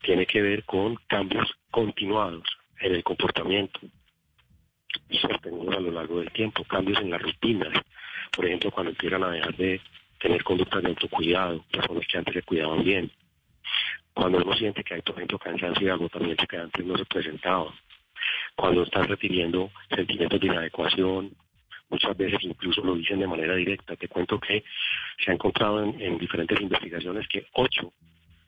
tiene 0.02 0.26
que 0.26 0.42
ver 0.42 0.64
con 0.66 0.96
cambios 1.08 1.52
continuados 1.70 2.44
en 2.80 2.96
el 2.96 3.04
comportamiento 3.04 3.80
sostenidos 5.20 5.76
a 5.76 5.80
lo 5.80 5.92
largo 5.92 6.20
del 6.20 6.32
tiempo, 6.32 6.64
cambios 6.66 7.00
en 7.00 7.12
las 7.12 7.22
rutinas. 7.22 7.74
Por 8.32 8.46
ejemplo, 8.46 8.72
cuando 8.72 8.92
empiezan 8.92 9.24
a 9.24 9.32
dejar 9.32 9.56
de 9.56 9.82
tener 10.22 10.44
conductas 10.44 10.84
de 10.84 10.90
autocuidado, 10.90 11.64
personas 11.72 12.06
que 12.08 12.18
antes 12.18 12.34
se 12.34 12.44
cuidaban 12.44 12.84
bien. 12.84 13.12
Cuando 14.14 14.38
uno 14.38 14.54
siente 14.56 14.84
que 14.84 14.96
hay, 14.96 15.02
por 15.02 15.16
ejemplo, 15.16 15.40
cansancio 15.40 15.88
y 15.88 15.90
agotamiento 15.90 16.46
que 16.46 16.58
antes 16.58 16.86
no 16.86 16.98
se 16.98 17.06
presentaba. 17.06 17.74
Cuando 18.56 18.84
están 18.84 19.08
refiriendo 19.08 19.72
sentimientos 19.90 20.40
de 20.40 20.48
inadecuación, 20.48 21.32
muchas 21.90 22.16
veces 22.16 22.40
incluso 22.44 22.82
lo 22.84 22.96
dicen 22.96 23.20
de 23.20 23.28
manera 23.28 23.56
directa. 23.56 23.96
Te 23.96 24.08
cuento 24.08 24.40
que 24.40 24.64
se 25.24 25.32
ha 25.32 25.34
encontrado 25.34 25.84
en, 25.84 26.00
en 26.00 26.18
diferentes 26.18 26.60
investigaciones 26.62 27.28
que 27.28 27.48
8 27.54 27.94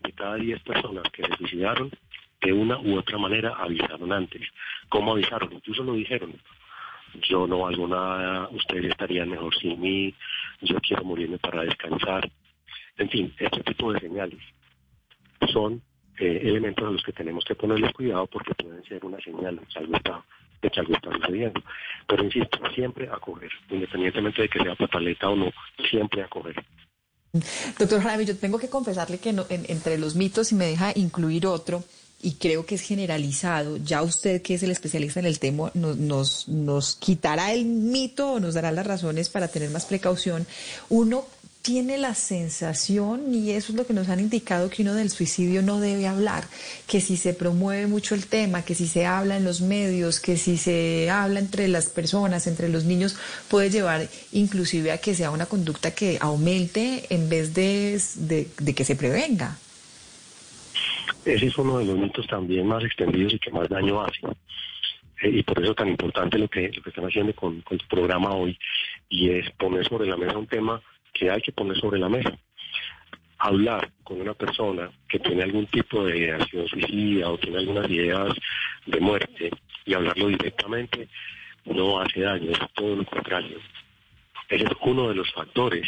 de 0.03 0.11
cada 0.11 0.35
10 0.35 0.61
personas 0.63 1.03
que 1.11 1.23
se 1.23 1.35
suicidaron 1.37 1.89
de 2.41 2.53
una 2.53 2.77
u 2.77 2.97
otra 2.97 3.17
manera 3.17 3.55
avisaron 3.57 4.11
antes. 4.11 4.41
¿Cómo 4.89 5.13
avisaron? 5.13 5.51
Incluso 5.53 5.83
lo 5.83 5.93
dijeron. 5.93 6.33
Yo 7.29 7.47
no 7.47 7.59
valgo 7.59 7.87
nada, 7.87 8.49
ustedes 8.49 8.85
estarían 8.85 9.29
mejor 9.29 9.55
sin 9.55 9.79
mí, 9.79 10.13
yo 10.61 10.79
quiero 10.81 11.03
morirme 11.03 11.37
para 11.37 11.63
descansar. 11.63 12.29
En 12.97 13.09
fin, 13.09 13.33
este 13.39 13.61
tipo 13.63 13.91
de 13.91 13.99
señales 13.99 14.39
son 15.51 15.81
eh, 16.19 16.39
elementos 16.43 16.87
a 16.87 16.91
los 16.91 17.03
que 17.03 17.11
tenemos 17.11 17.43
que 17.43 17.55
ponerles 17.55 17.91
cuidado 17.93 18.27
porque 18.27 18.53
pueden 18.55 18.83
ser 18.85 19.03
una 19.03 19.19
señal 19.21 19.55
de 19.57 19.65
que 19.65 19.79
algo 19.79 19.95
está, 19.97 20.23
que 20.61 20.67
está 20.67 21.11
sucediendo. 21.15 21.61
Pero 22.07 22.23
insisto, 22.23 22.59
siempre 22.73 23.09
acoger, 23.09 23.49
independientemente 23.69 24.43
de 24.43 24.49
que 24.49 24.59
sea 24.59 24.75
pataleta 24.75 25.29
o 25.29 25.35
no, 25.35 25.51
siempre 25.89 26.21
acoger. 26.23 26.55
Doctor 27.79 28.01
Jaime, 28.01 28.25
yo 28.25 28.37
tengo 28.37 28.59
que 28.59 28.69
confesarle 28.69 29.17
que 29.19 29.33
no- 29.33 29.45
en- 29.49 29.65
entre 29.67 29.97
los 29.97 30.15
mitos, 30.15 30.49
si 30.49 30.55
me 30.55 30.65
deja 30.67 30.91
incluir 30.95 31.47
otro, 31.47 31.83
y 32.23 32.31
creo 32.35 32.65
que 32.65 32.75
es 32.75 32.81
generalizado, 32.81 33.77
ya 33.77 34.01
usted 34.01 34.41
que 34.41 34.55
es 34.55 34.63
el 34.63 34.71
especialista 34.71 35.19
en 35.19 35.25
el 35.25 35.39
tema, 35.39 35.71
nos, 35.73 35.97
nos, 35.97 36.47
nos 36.47 36.95
quitará 36.95 37.51
el 37.51 37.65
mito 37.65 38.33
o 38.33 38.39
nos 38.39 38.53
dará 38.53 38.71
las 38.71 38.87
razones 38.87 39.27
para 39.27 39.49
tener 39.49 39.69
más 39.69 39.85
precaución. 39.85 40.47
Uno 40.89 41.25
tiene 41.61 41.97
la 41.97 42.15
sensación, 42.15 43.33
y 43.33 43.51
eso 43.51 43.71
es 43.71 43.77
lo 43.77 43.85
que 43.85 43.93
nos 43.93 44.07
han 44.07 44.21
indicado, 44.21 44.69
que 44.69 44.81
uno 44.83 44.93
del 44.93 45.09
suicidio 45.09 45.61
no 45.61 45.79
debe 45.81 46.07
hablar, 46.07 46.45
que 46.87 47.01
si 47.01 47.17
se 47.17 47.33
promueve 47.33 47.87
mucho 47.87 48.15
el 48.15 48.25
tema, 48.25 48.63
que 48.63 48.75
si 48.75 48.87
se 48.87 49.05
habla 49.05 49.37
en 49.37 49.43
los 49.43 49.61
medios, 49.61 50.19
que 50.19 50.37
si 50.37 50.57
se 50.57 51.09
habla 51.09 51.39
entre 51.39 51.67
las 51.67 51.87
personas, 51.87 52.47
entre 52.47 52.69
los 52.69 52.85
niños, 52.85 53.15
puede 53.49 53.69
llevar 53.69 54.09
inclusive 54.31 54.91
a 54.91 54.97
que 54.97 55.15
sea 55.15 55.31
una 55.31 55.45
conducta 55.45 55.91
que 55.91 56.17
aumente 56.21 57.05
en 57.09 57.27
vez 57.27 57.53
de, 57.53 58.01
de, 58.15 58.49
de 58.59 58.75
que 58.75 58.85
se 58.85 58.95
prevenga. 58.95 59.57
Ese 61.25 61.45
es 61.45 61.57
uno 61.57 61.77
de 61.77 61.85
los 61.85 61.97
mitos 61.97 62.27
también 62.27 62.67
más 62.67 62.83
extendidos 62.83 63.33
y 63.33 63.39
que 63.39 63.51
más 63.51 63.69
daño 63.69 64.01
hace. 64.01 64.19
Eh, 65.21 65.29
y 65.29 65.43
por 65.43 65.59
eso 65.61 65.71
es 65.71 65.77
tan 65.77 65.87
importante 65.87 66.37
lo 66.37 66.49
que, 66.49 66.69
lo 66.69 66.81
que 66.81 66.89
están 66.89 67.05
haciendo 67.05 67.33
con, 67.33 67.61
con 67.61 67.77
programa 67.89 68.31
hoy, 68.31 68.57
y 69.09 69.29
es 69.29 69.49
poner 69.51 69.87
sobre 69.87 70.07
la 70.07 70.17
mesa 70.17 70.37
un 70.37 70.47
tema 70.47 70.81
que 71.13 71.29
hay 71.29 71.41
que 71.41 71.51
poner 71.51 71.77
sobre 71.77 71.99
la 71.99 72.09
mesa. 72.09 72.37
Hablar 73.37 73.91
con 74.03 74.21
una 74.21 74.33
persona 74.33 74.91
que 75.07 75.19
tiene 75.19 75.43
algún 75.43 75.67
tipo 75.67 76.03
de 76.05 76.17
ideación 76.17 76.67
suicida 76.67 77.29
o 77.29 77.37
tiene 77.37 77.59
algunas 77.59 77.89
ideas 77.89 78.33
de 78.85 78.99
muerte 78.99 79.51
y 79.85 79.93
hablarlo 79.93 80.27
directamente 80.27 81.09
no 81.65 81.99
hace 81.99 82.21
daño, 82.21 82.51
es 82.51 82.59
todo 82.73 82.95
lo 82.95 83.05
contrario. 83.05 83.57
Ese 84.49 84.65
es 84.65 84.71
uno 84.81 85.09
de 85.09 85.15
los 85.15 85.31
factores 85.33 85.87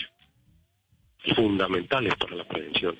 fundamentales 1.35 2.15
para 2.15 2.35
la 2.35 2.43
prevención. 2.45 2.95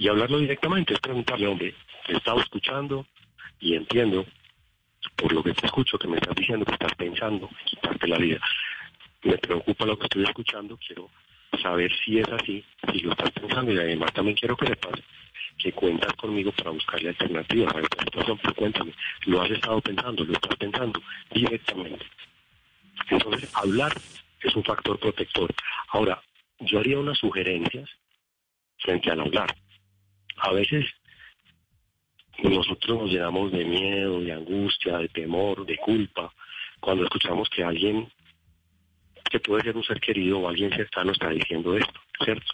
Y 0.00 0.08
hablarlo 0.08 0.38
directamente 0.38 0.94
es 0.94 1.00
preguntarle, 1.00 1.46
hombre, 1.46 1.74
te 2.06 2.14
he 2.14 2.16
estado 2.16 2.40
escuchando 2.40 3.06
y 3.60 3.74
entiendo 3.74 4.24
por 5.14 5.30
lo 5.30 5.42
que 5.42 5.52
te 5.52 5.66
escucho 5.66 5.98
que 5.98 6.08
me 6.08 6.16
estás 6.16 6.34
diciendo 6.34 6.64
que 6.64 6.72
estás 6.72 6.94
pensando 6.94 7.50
en 7.50 7.64
quitarte 7.66 8.08
la 8.08 8.16
vida. 8.16 8.40
Me 9.24 9.36
preocupa 9.36 9.84
lo 9.84 9.98
que 9.98 10.04
estoy 10.04 10.22
escuchando, 10.22 10.78
quiero 10.78 11.10
saber 11.60 11.92
si 12.02 12.18
es 12.18 12.26
así, 12.30 12.64
si 12.90 13.00
lo 13.00 13.10
estás 13.10 13.30
pensando 13.30 13.72
y 13.72 13.76
además 13.76 14.10
también 14.14 14.38
quiero 14.38 14.56
que 14.56 14.68
sepas 14.68 15.02
que 15.58 15.70
cuentas 15.72 16.14
conmigo 16.14 16.50
para 16.52 16.70
buscarle 16.70 17.10
alternativas 17.10 17.74
a 17.74 17.80
esta 17.80 18.02
situación, 18.02 18.38
pero 18.40 18.54
cuéntame, 18.54 18.94
¿lo 19.26 19.42
has 19.42 19.50
estado 19.50 19.82
pensando? 19.82 20.24
¿Lo 20.24 20.32
estás 20.32 20.56
pensando 20.56 21.02
directamente? 21.30 22.06
Entonces, 23.10 23.50
hablar 23.54 23.92
es 24.40 24.56
un 24.56 24.64
factor 24.64 24.98
protector. 24.98 25.54
Ahora, 25.88 26.22
yo 26.60 26.78
haría 26.78 26.98
unas 26.98 27.18
sugerencias 27.18 27.90
frente 28.78 29.10
al 29.10 29.20
hablar. 29.20 29.54
A 30.40 30.52
veces 30.52 30.86
nosotros 32.42 33.02
nos 33.02 33.10
llenamos 33.10 33.52
de 33.52 33.64
miedo, 33.64 34.20
de 34.20 34.32
angustia, 34.32 34.98
de 34.98 35.08
temor, 35.08 35.66
de 35.66 35.76
culpa, 35.76 36.32
cuando 36.80 37.04
escuchamos 37.04 37.48
que 37.50 37.62
alguien 37.62 38.10
que 39.30 39.38
puede 39.40 39.62
ser 39.62 39.76
un 39.76 39.84
ser 39.84 40.00
querido 40.00 40.40
o 40.40 40.48
alguien 40.48 40.72
cercano 40.72 41.12
está 41.12 41.28
diciendo 41.28 41.76
esto, 41.76 42.00
¿cierto? 42.24 42.52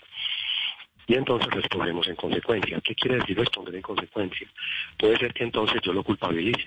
Y 1.06 1.14
entonces 1.14 1.48
respondemos 1.48 2.06
en 2.08 2.16
consecuencia. 2.16 2.80
¿Qué 2.80 2.94
quiere 2.94 3.18
decir 3.18 3.38
responder 3.38 3.76
en 3.76 3.82
consecuencia? 3.82 4.50
Puede 4.98 5.16
ser 5.16 5.32
que 5.32 5.44
entonces 5.44 5.80
yo 5.82 5.92
lo 5.92 6.02
culpabilice. 6.02 6.66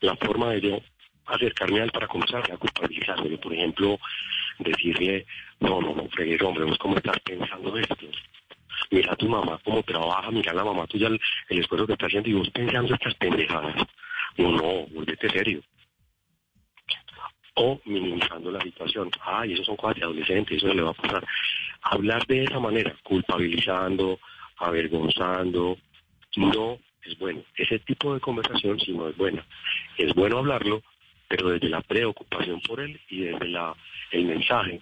La 0.00 0.16
forma 0.16 0.50
de 0.50 0.60
yo 0.60 0.78
acercarme 1.26 1.80
a 1.80 1.84
él 1.84 1.90
para 1.90 2.06
comenzar 2.06 2.50
a 2.50 2.56
culpabilizarme, 2.56 3.36
por 3.38 3.52
ejemplo, 3.52 3.98
decirle, 4.58 5.26
no, 5.58 5.80
no, 5.80 5.94
no, 5.94 6.08
fregues, 6.08 6.40
hombre, 6.42 6.64
cómo 6.78 6.96
estás 6.96 7.18
pensando 7.20 7.76
esto. 7.76 7.96
Mira 8.90 9.12
a 9.12 9.16
tu 9.16 9.28
mamá 9.28 9.58
cómo 9.64 9.82
trabaja, 9.82 10.30
mira 10.30 10.50
a 10.52 10.54
la 10.54 10.64
mamá 10.64 10.86
tuya 10.86 11.08
el, 11.08 11.20
el 11.48 11.58
esfuerzo 11.60 11.86
que 11.86 11.92
está 11.92 12.06
haciendo 12.06 12.28
y 12.28 12.34
vos 12.34 12.50
pensando 12.50 12.94
estas 12.94 13.14
pendejadas. 13.14 13.76
No, 14.36 14.52
no, 14.52 14.86
vuélvete 14.86 15.30
serio. 15.30 15.62
O 17.54 17.80
minimizando 17.84 18.50
la 18.50 18.60
situación. 18.60 19.10
Ay, 19.20 19.52
esos 19.52 19.66
son 19.66 19.76
cosas 19.76 19.96
de 19.96 20.04
adolescentes, 20.04 20.56
eso 20.56 20.72
le 20.72 20.82
va 20.82 20.90
a 20.90 20.94
pasar. 20.94 21.24
Hablar 21.82 22.26
de 22.26 22.44
esa 22.44 22.58
manera, 22.58 22.94
culpabilizando, 23.02 24.18
avergonzando, 24.56 25.76
no 26.36 26.78
es 27.04 27.18
bueno. 27.18 27.42
Ese 27.56 27.78
tipo 27.80 28.14
de 28.14 28.20
conversación 28.20 28.78
sí 28.80 28.92
no 28.92 29.08
es 29.08 29.16
buena. 29.16 29.44
Es 29.96 30.14
bueno 30.14 30.38
hablarlo, 30.38 30.82
pero 31.28 31.50
desde 31.50 31.68
la 31.68 31.80
preocupación 31.80 32.60
por 32.62 32.80
él 32.80 33.00
y 33.08 33.20
desde 33.20 33.48
la, 33.48 33.74
el 34.10 34.24
mensaje 34.24 34.80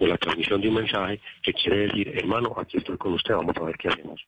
o 0.00 0.06
la 0.06 0.16
transmisión 0.16 0.60
de 0.60 0.68
un 0.68 0.74
mensaje 0.74 1.20
que 1.42 1.52
quiere 1.52 1.86
decir, 1.86 2.08
hermano, 2.16 2.54
aquí 2.56 2.78
estoy 2.78 2.96
con 2.96 3.12
usted, 3.12 3.34
vamos 3.34 3.56
a 3.56 3.64
ver 3.64 3.76
qué 3.76 3.88
hacemos. 3.88 4.20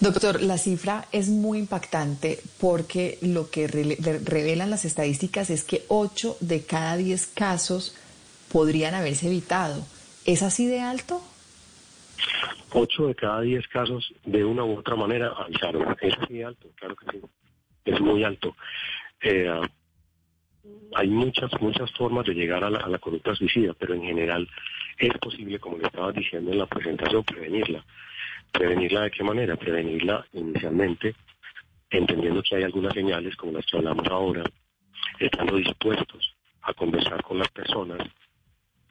Doctor, 0.00 0.40
la 0.40 0.56
cifra 0.56 1.04
es 1.12 1.28
muy 1.28 1.58
impactante 1.58 2.38
porque 2.60 3.18
lo 3.20 3.50
que 3.50 3.66
revelan 3.66 4.70
las 4.70 4.84
estadísticas 4.84 5.50
es 5.50 5.64
que 5.64 5.82
8 5.88 6.38
de 6.40 6.64
cada 6.64 6.96
10 6.96 7.26
casos 7.26 7.96
podrían 8.50 8.94
haberse 8.94 9.26
evitado. 9.26 9.84
¿Es 10.24 10.42
así 10.42 10.66
de 10.66 10.80
alto? 10.80 11.20
8 12.72 13.08
de 13.08 13.14
cada 13.14 13.40
10 13.40 13.68
casos, 13.68 14.12
de 14.24 14.44
una 14.44 14.64
u 14.64 14.78
otra 14.78 14.96
manera, 14.96 15.32
avisaron. 15.36 15.96
Es 16.00 16.14
así 16.18 16.34
de 16.34 16.44
alto, 16.44 16.68
claro 16.76 16.96
que 16.96 17.06
sí. 17.10 17.22
Es 17.84 18.00
muy 18.00 18.24
alto. 18.24 18.56
Eh, 19.20 19.60
hay 20.94 21.08
muchas, 21.08 21.50
muchas 21.60 21.90
formas 21.92 22.24
de 22.26 22.34
llegar 22.34 22.62
a 22.64 22.70
la, 22.70 22.78
a 22.78 22.88
la 22.88 22.98
conducta 22.98 23.34
suicida, 23.34 23.74
pero 23.78 23.94
en 23.94 24.02
general 24.02 24.48
es 24.98 25.12
posible, 25.18 25.58
como 25.58 25.78
le 25.78 25.84
estaba 25.84 26.12
diciendo 26.12 26.52
en 26.52 26.58
la 26.58 26.66
presentación, 26.66 27.24
prevenirla. 27.24 27.84
¿Prevenirla 28.52 29.02
de 29.02 29.10
qué 29.10 29.24
manera? 29.24 29.56
Prevenirla 29.56 30.24
inicialmente, 30.32 31.14
entendiendo 31.90 32.42
que 32.42 32.56
hay 32.56 32.62
algunas 32.62 32.94
señales, 32.94 33.34
como 33.36 33.52
las 33.52 33.66
que 33.66 33.76
hablamos 33.76 34.06
ahora, 34.08 34.44
estando 35.18 35.56
dispuestos 35.56 36.34
a 36.62 36.72
conversar 36.74 37.22
con 37.22 37.38
las 37.38 37.48
personas 37.48 37.98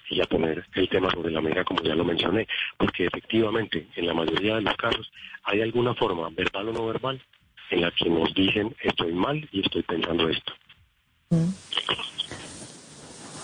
y 0.10 0.22
a 0.22 0.26
poner 0.26 0.66
el 0.76 0.90
tema 0.90 1.10
sobre 1.12 1.32
la 1.32 1.42
mesa, 1.42 1.64
como 1.64 1.82
ya 1.82 1.96
lo 1.96 2.04
mencioné, 2.04 2.48
porque 2.78 3.06
efectivamente 3.06 3.88
en 3.96 4.08
la 4.08 4.14
mayoría 4.14 4.56
de 4.56 4.62
los 4.62 4.76
casos 4.76 5.12
hay 5.44 5.62
alguna 5.62 5.94
forma, 5.96 6.30
verbal 6.30 6.70
o 6.70 6.74
no 6.74 6.88
verbal, 6.88 7.22
en 7.70 7.82
la 7.82 7.92
que 7.92 8.10
nos 8.10 8.34
dicen 8.34 8.76
estoy 8.82 9.14
mal 9.14 9.48
y 9.52 9.62
estoy 9.62 9.82
pensando 9.84 10.30
esto. 10.30 10.54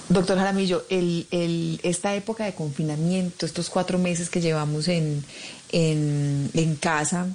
Doctor 0.10 0.40
Jaramillo, 0.40 0.86
el, 0.90 1.28
el, 1.30 1.80
esta 1.84 2.16
época 2.16 2.44
de 2.46 2.56
confinamiento, 2.56 3.46
estos 3.46 3.70
cuatro 3.70 4.00
meses 4.00 4.32
que 4.32 4.42
llevamos 4.42 4.88
en, 4.88 5.24
en, 5.72 6.76
casa, 6.78 7.28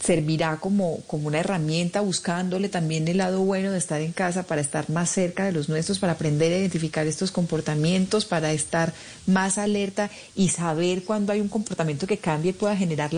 servirá 0.00 0.56
como, 0.56 1.02
una 1.10 1.40
herramienta 1.40 2.00
buscándole 2.00 2.70
también 2.70 3.06
el 3.08 3.18
lado 3.18 3.40
bueno 3.40 3.72
de 3.72 3.78
estar 3.78 4.00
en 4.00 4.12
casa 4.12 4.46
para 4.46 4.62
estar 4.62 4.88
más 4.88 5.10
cerca 5.10 5.44
de 5.44 5.52
los 5.52 5.68
nuestros, 5.68 5.98
para 5.98 6.14
aprender 6.14 6.50
a 6.50 6.56
identificar 6.56 7.06
estos 7.06 7.30
comportamientos, 7.30 8.24
para 8.24 8.52
estar 8.52 8.94
más 9.26 9.58
alerta 9.58 10.08
y 10.34 10.48
saber 10.48 11.04
cuando 11.04 11.34
hay 11.34 11.42
un 11.42 11.48
comportamiento 11.48 12.06
que 12.06 12.16
cambie 12.16 12.52
y 12.52 12.54
pueda 12.54 12.74
generar 12.74 13.10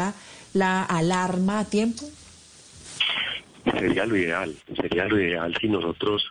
la 0.53 0.83
alarma 0.83 1.61
a 1.61 1.65
tiempo? 1.65 2.11
Sería 3.65 4.05
lo 4.05 4.17
ideal, 4.17 4.57
sería 4.75 5.05
lo 5.05 5.21
ideal 5.21 5.57
si 5.61 5.69
nosotros 5.69 6.25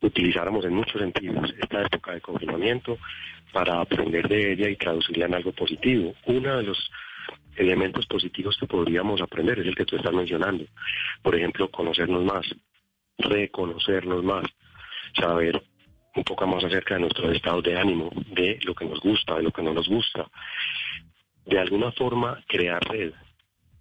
utilizáramos 0.00 0.64
en 0.64 0.74
muchos 0.74 1.00
sentidos 1.00 1.52
esta 1.60 1.82
época 1.82 2.12
de 2.12 2.20
confinamiento 2.20 2.98
para 3.52 3.80
aprender 3.80 4.28
de 4.28 4.52
ella 4.52 4.68
y 4.68 4.76
traducirla 4.76 5.26
en 5.26 5.34
algo 5.34 5.52
positivo. 5.52 6.14
Uno 6.26 6.56
de 6.56 6.62
los 6.64 6.90
elementos 7.56 8.06
positivos 8.06 8.56
que 8.58 8.66
podríamos 8.66 9.20
aprender 9.20 9.58
es 9.58 9.66
el 9.66 9.74
que 9.74 9.84
tú 9.84 9.96
estás 9.96 10.12
mencionando. 10.12 10.64
Por 11.22 11.34
ejemplo, 11.34 11.70
conocernos 11.70 12.24
más, 12.24 12.46
reconocernos 13.18 14.22
más, 14.22 14.44
saber 15.18 15.60
un 16.14 16.24
poco 16.24 16.46
más 16.46 16.64
acerca 16.64 16.94
de 16.94 17.00
nuestros 17.00 17.34
estados 17.34 17.64
de 17.64 17.78
ánimo, 17.78 18.10
de 18.32 18.58
lo 18.62 18.74
que 18.74 18.84
nos 18.84 19.00
gusta, 19.00 19.36
de 19.36 19.42
lo 19.42 19.52
que 19.52 19.62
no 19.62 19.72
nos 19.72 19.88
gusta. 19.88 20.26
De 21.44 21.58
alguna 21.58 21.92
forma, 21.92 22.42
crear 22.46 22.82
red, 22.88 23.12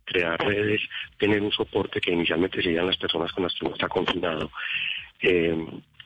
crear 0.06 0.40
redes, 0.40 0.82
tener 1.18 1.42
un 1.42 1.52
soporte 1.52 2.00
que 2.00 2.12
inicialmente 2.12 2.62
serían 2.62 2.88
las 2.88 2.98
personas 2.98 3.32
con 3.34 3.44
las 3.44 3.54
que 3.54 3.66
uno 3.66 3.76
está 3.76 3.88
confinado, 3.88 4.52
eh, 5.22 5.56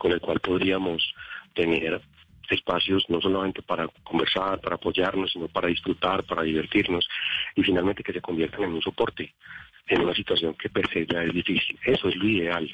con 0.02 0.12
el 0.12 0.20
cual 0.20 0.40
podríamos 0.40 1.14
tener 1.54 2.02
espacios 2.50 3.06
no 3.08 3.22
solamente 3.22 3.62
para 3.62 3.88
conversar, 4.04 4.60
para 4.60 4.76
apoyarnos, 4.76 5.32
sino 5.32 5.48
para 5.48 5.68
disfrutar, 5.68 6.24
para 6.24 6.42
divertirnos 6.42 7.08
y 7.56 7.62
finalmente 7.62 8.02
que 8.02 8.12
se 8.12 8.20
conviertan 8.20 8.64
en 8.64 8.74
un 8.74 8.82
soporte 8.82 9.36
en 9.86 10.02
una 10.02 10.16
situación 10.16 10.56
que 10.56 10.70
per 10.72 10.90
se 10.90 11.06
ya 11.06 11.22
es 11.24 11.32
difícil. 11.32 11.78
Eso 11.86 12.10
es 12.10 12.16
lo 12.16 12.28
ideal 12.28 12.68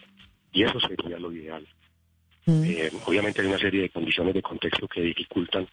y 0.53 0.63
eso 0.63 0.79
sería 0.79 1.19
lo 1.19 1.33
ideal. 1.33 1.67
Mm. 2.45 2.63
Eh, 2.63 2.91
obviamente 3.05 3.41
hay 3.41 3.47
una 3.47 3.59
serie 3.59 3.81
de 3.81 3.89
condiciones 3.89 4.33
de 4.33 4.41
contexto 4.41 4.87
que 4.87 5.01
dificultan 5.01 5.67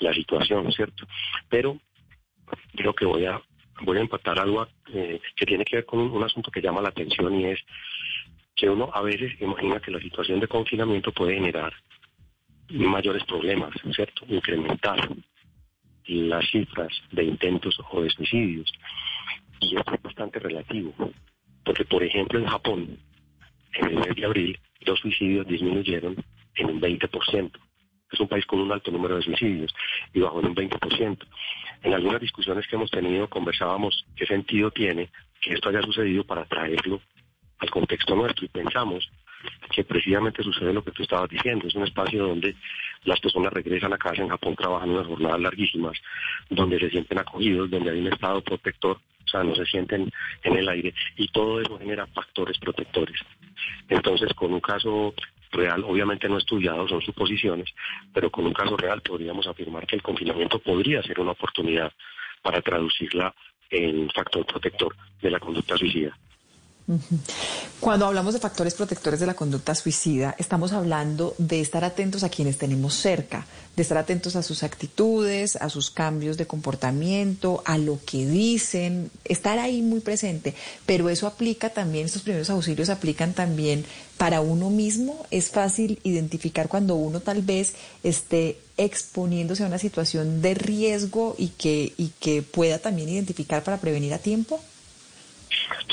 la 0.00 0.12
situación, 0.12 0.70
¿cierto? 0.72 1.06
Pero 1.48 1.80
creo 2.76 2.92
que 2.92 3.06
voy 3.06 3.24
a 3.24 3.40
voy 3.80 3.96
a 3.96 4.00
empatar 4.02 4.38
algo 4.38 4.66
eh, 4.92 5.20
que 5.34 5.46
tiene 5.46 5.64
que 5.64 5.76
ver 5.76 5.86
con 5.86 6.00
un, 6.00 6.10
un 6.10 6.22
asunto 6.22 6.50
que 6.50 6.60
llama 6.60 6.82
la 6.82 6.90
atención 6.90 7.40
y 7.40 7.46
es 7.46 7.60
que 8.58 8.68
uno 8.68 8.90
a 8.92 9.02
veces 9.02 9.40
imagina 9.40 9.78
que 9.80 9.92
la 9.92 10.00
situación 10.00 10.40
de 10.40 10.48
confinamiento 10.48 11.12
puede 11.12 11.34
generar 11.34 11.72
mayores 12.70 13.24
problemas, 13.24 13.70
¿cierto? 13.94 14.26
Incrementar 14.28 15.08
las 16.06 16.50
cifras 16.50 16.92
de 17.12 17.24
intentos 17.24 17.78
o 17.90 18.02
de 18.02 18.10
suicidios. 18.10 18.70
Y 19.60 19.76
esto 19.76 19.94
es 19.94 20.02
bastante 20.02 20.40
relativo, 20.40 20.92
porque 21.64 21.84
por 21.84 22.02
ejemplo 22.02 22.40
en 22.40 22.46
Japón, 22.46 22.98
en 23.74 23.86
el 23.86 23.94
mes 23.94 24.16
de 24.16 24.24
abril, 24.24 24.58
los 24.80 24.98
suicidios 24.98 25.46
disminuyeron 25.46 26.16
en 26.56 26.66
un 26.66 26.80
20%. 26.80 27.50
Es 28.10 28.20
un 28.20 28.28
país 28.28 28.44
con 28.46 28.58
un 28.58 28.72
alto 28.72 28.90
número 28.90 29.16
de 29.16 29.22
suicidios 29.22 29.72
y 30.12 30.20
bajó 30.20 30.40
en 30.40 30.46
un 30.46 30.54
20%. 30.56 31.18
En 31.84 31.94
algunas 31.94 32.20
discusiones 32.20 32.66
que 32.66 32.74
hemos 32.74 32.90
tenido 32.90 33.28
conversábamos 33.28 34.04
qué 34.16 34.26
sentido 34.26 34.72
tiene 34.72 35.10
que 35.40 35.54
esto 35.54 35.68
haya 35.68 35.82
sucedido 35.82 36.24
para 36.24 36.44
traerlo 36.46 37.00
al 37.58 37.70
contexto 37.70 38.14
nuestro 38.14 38.46
y 38.46 38.48
pensamos 38.48 39.10
que 39.70 39.84
precisamente 39.84 40.42
sucede 40.42 40.72
lo 40.72 40.82
que 40.82 40.90
tú 40.90 41.02
estabas 41.02 41.28
diciendo. 41.28 41.66
Es 41.66 41.74
un 41.74 41.84
espacio 41.84 42.26
donde 42.26 42.54
las 43.04 43.20
personas 43.20 43.52
regresan 43.52 43.92
a 43.92 43.98
casa 43.98 44.22
en 44.22 44.28
Japón, 44.28 44.56
trabajan 44.56 44.90
unas 44.90 45.06
jornadas 45.06 45.40
larguísimas, 45.40 45.98
donde 46.50 46.78
se 46.78 46.90
sienten 46.90 47.18
acogidos, 47.18 47.70
donde 47.70 47.90
hay 47.90 48.00
un 48.00 48.12
estado 48.12 48.40
protector, 48.42 48.96
o 48.96 49.28
sea, 49.28 49.44
no 49.44 49.54
se 49.54 49.66
sienten 49.66 50.10
en 50.42 50.56
el 50.56 50.68
aire, 50.68 50.94
y 51.16 51.28
todo 51.28 51.60
eso 51.60 51.78
genera 51.78 52.06
factores 52.06 52.58
protectores. 52.58 53.20
Entonces, 53.88 54.32
con 54.34 54.52
un 54.52 54.60
caso 54.60 55.14
real, 55.52 55.84
obviamente 55.84 56.28
no 56.28 56.38
estudiado, 56.38 56.88
son 56.88 57.00
suposiciones, 57.02 57.72
pero 58.12 58.30
con 58.30 58.46
un 58.46 58.52
caso 58.52 58.76
real 58.76 59.00
podríamos 59.02 59.46
afirmar 59.46 59.86
que 59.86 59.96
el 59.96 60.02
confinamiento 60.02 60.58
podría 60.58 61.02
ser 61.02 61.20
una 61.20 61.32
oportunidad 61.32 61.92
para 62.42 62.60
traducirla 62.60 63.34
en 63.70 64.08
factor 64.10 64.46
protector 64.46 64.94
de 65.20 65.30
la 65.30 65.40
conducta 65.40 65.76
suicida. 65.76 66.16
Cuando 67.80 68.06
hablamos 68.06 68.34
de 68.34 68.40
factores 68.40 68.74
protectores 68.74 69.20
de 69.20 69.26
la 69.26 69.34
conducta 69.34 69.74
suicida, 69.74 70.34
estamos 70.38 70.72
hablando 70.72 71.34
de 71.38 71.60
estar 71.60 71.84
atentos 71.84 72.24
a 72.24 72.28
quienes 72.28 72.58
tenemos 72.58 72.94
cerca, 72.94 73.46
de 73.76 73.82
estar 73.82 73.98
atentos 73.98 74.36
a 74.36 74.42
sus 74.42 74.62
actitudes, 74.62 75.56
a 75.56 75.68
sus 75.68 75.90
cambios 75.90 76.36
de 76.36 76.46
comportamiento, 76.46 77.62
a 77.66 77.78
lo 77.78 78.00
que 78.04 78.26
dicen, 78.26 79.10
estar 79.24 79.58
ahí 79.58 79.82
muy 79.82 80.00
presente. 80.00 80.54
Pero 80.86 81.08
eso 81.08 81.26
aplica 81.26 81.70
también, 81.70 82.06
estos 82.06 82.22
primeros 82.22 82.50
auxilios 82.50 82.88
aplican 82.88 83.34
también 83.34 83.84
para 84.16 84.40
uno 84.40 84.70
mismo. 84.70 85.26
Es 85.30 85.50
fácil 85.50 86.00
identificar 86.04 86.68
cuando 86.68 86.96
uno 86.96 87.20
tal 87.20 87.42
vez 87.42 87.74
esté 88.02 88.58
exponiéndose 88.76 89.62
a 89.62 89.66
una 89.66 89.78
situación 89.78 90.40
de 90.40 90.54
riesgo 90.54 91.36
y 91.38 91.48
que, 91.48 91.92
y 91.96 92.12
que 92.18 92.42
pueda 92.42 92.78
también 92.78 93.10
identificar 93.10 93.62
para 93.62 93.76
prevenir 93.78 94.14
a 94.14 94.18
tiempo. 94.18 94.60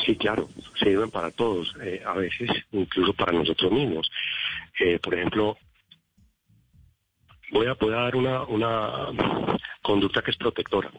Sí, 0.06 0.16
claro, 0.16 0.50
sirven 0.76 1.10
para 1.10 1.32
todos, 1.32 1.76
eh, 1.82 2.02
a 2.06 2.14
veces 2.14 2.50
incluso 2.72 3.14
para 3.14 3.32
nosotros 3.32 3.72
mismos. 3.72 4.10
Eh, 4.80 5.00
por 5.00 5.14
ejemplo, 5.14 5.58
voy 7.52 7.68
a, 7.68 7.72
a 7.72 8.02
dar 8.02 8.16
una, 8.16 8.44
una 8.44 9.08
conducta 9.82 10.22
que 10.22 10.32
es 10.32 10.38
protectora. 10.38 10.92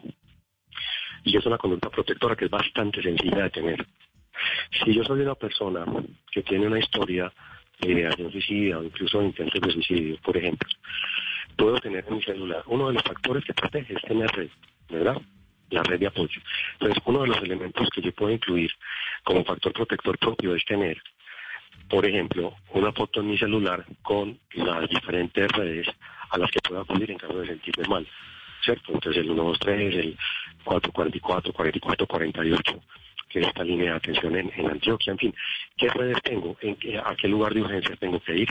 Y 1.24 1.37
es 1.37 1.44
una 1.44 1.59
conducta 1.59 1.90
protectora 1.90 2.37
que 2.37 2.44
es 2.44 2.50
bastante 2.50 3.02
sencilla 3.02 3.44
de 3.44 3.50
tener. 3.50 3.87
Si 4.85 4.94
yo 4.94 5.02
soy 5.05 5.20
una 5.20 5.35
persona 5.35 5.85
que 6.31 6.42
tiene 6.42 6.66
una 6.66 6.79
historia 6.79 7.33
de 7.81 7.92
ideación 7.92 8.31
suicida 8.31 8.79
o 8.79 8.85
incluso 8.85 9.22
intentos 9.22 9.61
de 9.61 9.72
suicidio, 9.72 10.18
por 10.22 10.37
ejemplo, 10.37 10.68
puedo 11.57 11.79
tener 11.81 12.05
en 12.09 12.16
mi 12.16 12.22
celular 12.22 12.62
uno 12.66 12.88
de 12.88 12.94
los 12.94 13.02
factores 13.02 13.44
que 13.44 13.55
protege 13.55 13.94
es 13.94 14.02
tener 14.02 14.31
red, 14.31 14.50
¿verdad? 14.88 15.20
La 15.70 15.83
red 15.83 16.00
de 16.00 16.07
apoyo. 16.07 16.40
Entonces, 16.74 17.02
uno 17.05 17.22
de 17.22 17.29
los 17.29 17.42
elementos 17.42 17.88
que 17.90 18.02
yo 18.02 18.12
puedo 18.12 18.33
incluir 18.33 18.70
como 19.24 19.44
factor 19.44 19.72
protector 19.72 20.18
propio 20.18 20.55
es 20.55 20.64
tener, 20.64 21.00
por 21.88 22.07
ejemplo, 22.07 22.55
una 22.72 22.92
foto 22.92 23.20
en 23.20 23.29
mi 23.29 23.38
celular 23.38 23.85
con 24.02 24.38
las 24.55 24.88
diferentes 24.88 25.50
redes 25.52 25.87
a 26.31 26.38
las 26.38 26.50
que 26.50 26.61
puedo 26.66 26.81
acudir 26.81 27.11
en 27.11 27.18
caso 27.18 27.38
de 27.38 27.46
sentirme 27.46 27.88
mal. 27.88 28.07
¿Cierto? 28.64 28.92
Entonces, 28.92 29.20
el 29.20 29.26
123, 29.26 29.94
el 29.94 30.18
444, 30.64 31.52
44, 31.52 32.07
48 32.07 32.83
que 33.29 33.40
es 33.40 33.48
esta 33.48 33.64
línea 33.64 33.90
de 33.90 33.96
atención 33.96 34.37
en, 34.37 34.52
en 34.57 34.70
Antioquia, 34.70 35.11
en 35.11 35.18
fin, 35.18 35.35
¿qué 35.76 35.88
redes 35.88 36.22
tengo? 36.22 36.57
¿En 36.61 36.76
¿A 37.05 37.14
qué 37.16 37.29
lugar 37.29 37.52
de 37.55 37.61
urgencias 37.61 37.98
tengo 37.98 38.20
que 38.20 38.37
ir? 38.37 38.48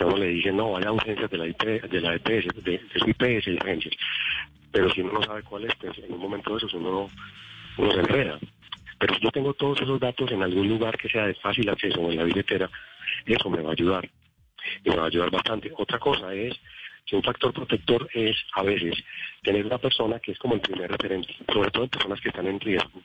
Uno 0.00 0.16
le 0.16 0.28
dicen, 0.28 0.56
no, 0.56 0.72
vaya 0.72 0.88
a 0.88 0.92
urgencias 0.92 1.30
de 1.30 1.38
la, 1.38 1.46
IP, 1.46 1.62
de 1.62 2.00
la 2.00 2.14
EPS, 2.14 2.64
de, 2.64 2.80
su 2.94 3.08
IPS 3.08 3.46
de 3.46 3.54
urgencias 3.54 3.94
pero 4.76 4.90
si 4.90 5.00
uno 5.00 5.14
no 5.14 5.22
sabe 5.22 5.42
cuál 5.42 5.64
es, 5.64 5.74
pues 5.76 5.96
en 5.96 6.12
un 6.12 6.20
momento 6.20 6.50
de 6.50 6.58
esos 6.58 6.74
uno, 6.74 7.08
uno 7.78 7.92
se 7.92 8.00
enreda. 8.00 8.38
Pero 8.98 9.14
si 9.14 9.20
yo 9.22 9.30
tengo 9.30 9.54
todos 9.54 9.80
esos 9.80 9.98
datos 9.98 10.30
en 10.32 10.42
algún 10.42 10.68
lugar 10.68 10.98
que 10.98 11.08
sea 11.08 11.26
de 11.26 11.34
fácil 11.34 11.66
acceso 11.70 11.98
o 11.98 12.10
en 12.10 12.18
la 12.18 12.24
billetera, 12.24 12.68
eso 13.24 13.48
me 13.48 13.62
va 13.62 13.70
a 13.70 13.72
ayudar. 13.72 14.06
Y 14.84 14.90
me 14.90 14.96
va 14.96 15.04
a 15.04 15.06
ayudar 15.06 15.30
bastante. 15.30 15.72
Otra 15.78 15.98
cosa 15.98 16.34
es 16.34 16.54
que 17.06 17.16
un 17.16 17.22
factor 17.22 17.54
protector 17.54 18.06
es 18.12 18.36
a 18.52 18.62
veces 18.64 19.02
tener 19.42 19.64
una 19.64 19.78
persona 19.78 20.20
que 20.20 20.32
es 20.32 20.38
como 20.38 20.56
el 20.56 20.60
primer 20.60 20.90
referente, 20.90 21.34
sobre 21.50 21.70
todo 21.70 21.84
en 21.84 21.90
personas 21.90 22.20
que 22.20 22.28
están 22.28 22.46
en 22.46 22.60
riesgo. 22.60 23.00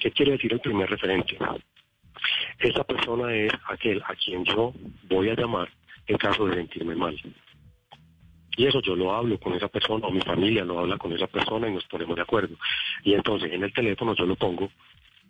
¿Qué 0.00 0.12
quiere 0.12 0.32
decir 0.32 0.50
el 0.50 0.60
primer 0.60 0.88
referente? 0.88 1.36
Esa 2.58 2.84
persona 2.84 3.34
es 3.34 3.52
aquel 3.68 4.02
a 4.02 4.14
quien 4.14 4.44
yo 4.44 4.72
voy 5.08 5.30
a 5.30 5.34
llamar 5.34 5.68
en 6.06 6.16
caso 6.16 6.46
de 6.46 6.54
sentirme 6.54 6.94
mal. 6.94 7.16
Y 8.56 8.66
eso 8.66 8.80
yo 8.82 8.94
lo 8.94 9.12
hablo 9.12 9.38
con 9.38 9.54
esa 9.54 9.68
persona 9.68 10.06
o 10.06 10.10
mi 10.10 10.20
familia 10.20 10.64
lo 10.64 10.78
habla 10.78 10.96
con 10.96 11.12
esa 11.12 11.26
persona 11.26 11.68
y 11.68 11.72
nos 11.72 11.84
ponemos 11.86 12.14
de 12.16 12.22
acuerdo. 12.22 12.56
Y 13.02 13.14
entonces 13.14 13.52
en 13.52 13.64
el 13.64 13.72
teléfono 13.72 14.14
yo 14.14 14.26
lo 14.26 14.36
pongo 14.36 14.70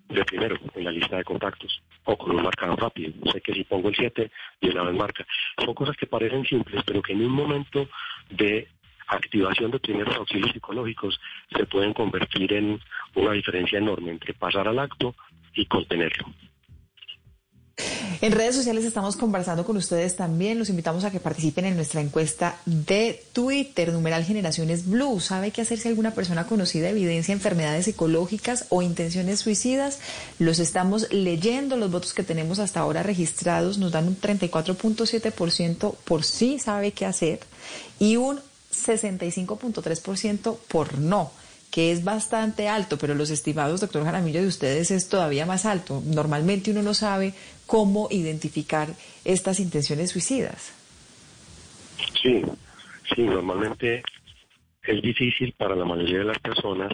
de 0.08 0.24
primero 0.24 0.58
en 0.74 0.84
la 0.84 0.90
lista 0.90 1.16
de 1.16 1.24
contactos 1.24 1.82
o 2.04 2.16
con 2.16 2.36
un 2.36 2.42
marcador 2.42 2.78
rápido. 2.78 3.12
Sé 3.32 3.40
que 3.40 3.54
si 3.54 3.64
pongo 3.64 3.88
el 3.88 3.96
7 3.96 4.30
y 4.60 4.68
una 4.68 4.82
vez 4.82 4.94
marca. 4.94 5.26
Son 5.64 5.74
cosas 5.74 5.96
que 5.96 6.06
parecen 6.06 6.44
simples, 6.44 6.82
pero 6.84 7.00
que 7.00 7.12
en 7.12 7.24
un 7.24 7.32
momento 7.32 7.88
de 8.30 8.68
activación 9.06 9.70
de 9.70 9.80
primeros 9.80 10.16
auxilios 10.16 10.52
psicológicos 10.52 11.18
se 11.54 11.66
pueden 11.66 11.92
convertir 11.92 12.52
en 12.52 12.80
una 13.14 13.32
diferencia 13.32 13.78
enorme 13.78 14.10
entre 14.10 14.34
pasar 14.34 14.68
al 14.68 14.78
acto 14.78 15.14
y 15.54 15.66
contenerlo. 15.66 16.26
En 18.24 18.32
redes 18.32 18.54
sociales 18.54 18.86
estamos 18.86 19.16
conversando 19.16 19.66
con 19.66 19.76
ustedes 19.76 20.16
también. 20.16 20.58
Los 20.58 20.70
invitamos 20.70 21.04
a 21.04 21.10
que 21.10 21.20
participen 21.20 21.66
en 21.66 21.76
nuestra 21.76 22.00
encuesta 22.00 22.56
de 22.64 23.22
Twitter, 23.34 23.92
numeral 23.92 24.24
Generaciones 24.24 24.88
Blue. 24.88 25.20
¿Sabe 25.20 25.50
qué 25.50 25.60
hacer 25.60 25.78
si 25.78 25.88
alguna 25.88 26.12
persona 26.12 26.46
conocida 26.46 26.88
evidencia 26.88 27.34
enfermedades 27.34 27.84
psicológicas 27.84 28.64
o 28.70 28.80
intenciones 28.80 29.40
suicidas? 29.40 29.98
Los 30.38 30.58
estamos 30.58 31.12
leyendo. 31.12 31.76
Los 31.76 31.90
votos 31.90 32.14
que 32.14 32.22
tenemos 32.22 32.60
hasta 32.60 32.80
ahora 32.80 33.02
registrados 33.02 33.76
nos 33.76 33.92
dan 33.92 34.08
un 34.08 34.18
34.7% 34.18 35.94
por 35.94 36.24
sí 36.24 36.58
sabe 36.58 36.92
qué 36.92 37.04
hacer 37.04 37.40
y 37.98 38.16
un 38.16 38.40
65.3% 38.72 40.56
por 40.68 40.98
no 40.98 41.30
que 41.74 41.90
es 41.90 42.04
bastante 42.04 42.68
alto, 42.68 42.98
pero 42.98 43.16
los 43.16 43.30
estimados, 43.30 43.80
doctor 43.80 44.04
Jaramillo, 44.04 44.40
de 44.40 44.46
ustedes 44.46 44.92
es 44.92 45.08
todavía 45.08 45.44
más 45.44 45.66
alto. 45.66 46.00
Normalmente 46.06 46.70
uno 46.70 46.82
no 46.82 46.94
sabe 46.94 47.34
cómo 47.66 48.06
identificar 48.12 48.90
estas 49.24 49.58
intenciones 49.58 50.12
suicidas. 50.12 50.72
Sí, 52.22 52.42
sí, 53.12 53.22
normalmente 53.22 54.04
es 54.84 55.02
difícil 55.02 55.52
para 55.58 55.74
la 55.74 55.84
mayoría 55.84 56.18
de 56.18 56.26
las 56.26 56.38
personas, 56.38 56.92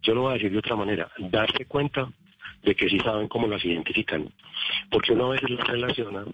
yo 0.00 0.14
lo 0.14 0.22
voy 0.22 0.30
a 0.30 0.34
decir 0.36 0.50
de 0.50 0.60
otra 0.60 0.76
manera, 0.76 1.10
darse 1.18 1.66
cuenta 1.66 2.10
de 2.62 2.74
que 2.74 2.88
sí 2.88 2.98
saben 3.00 3.28
cómo 3.28 3.46
las 3.46 3.62
identifican, 3.62 4.32
porque 4.90 5.12
uno 5.12 5.26
a 5.26 5.32
veces 5.32 5.50
las 5.50 5.68
relaciona 5.68 6.24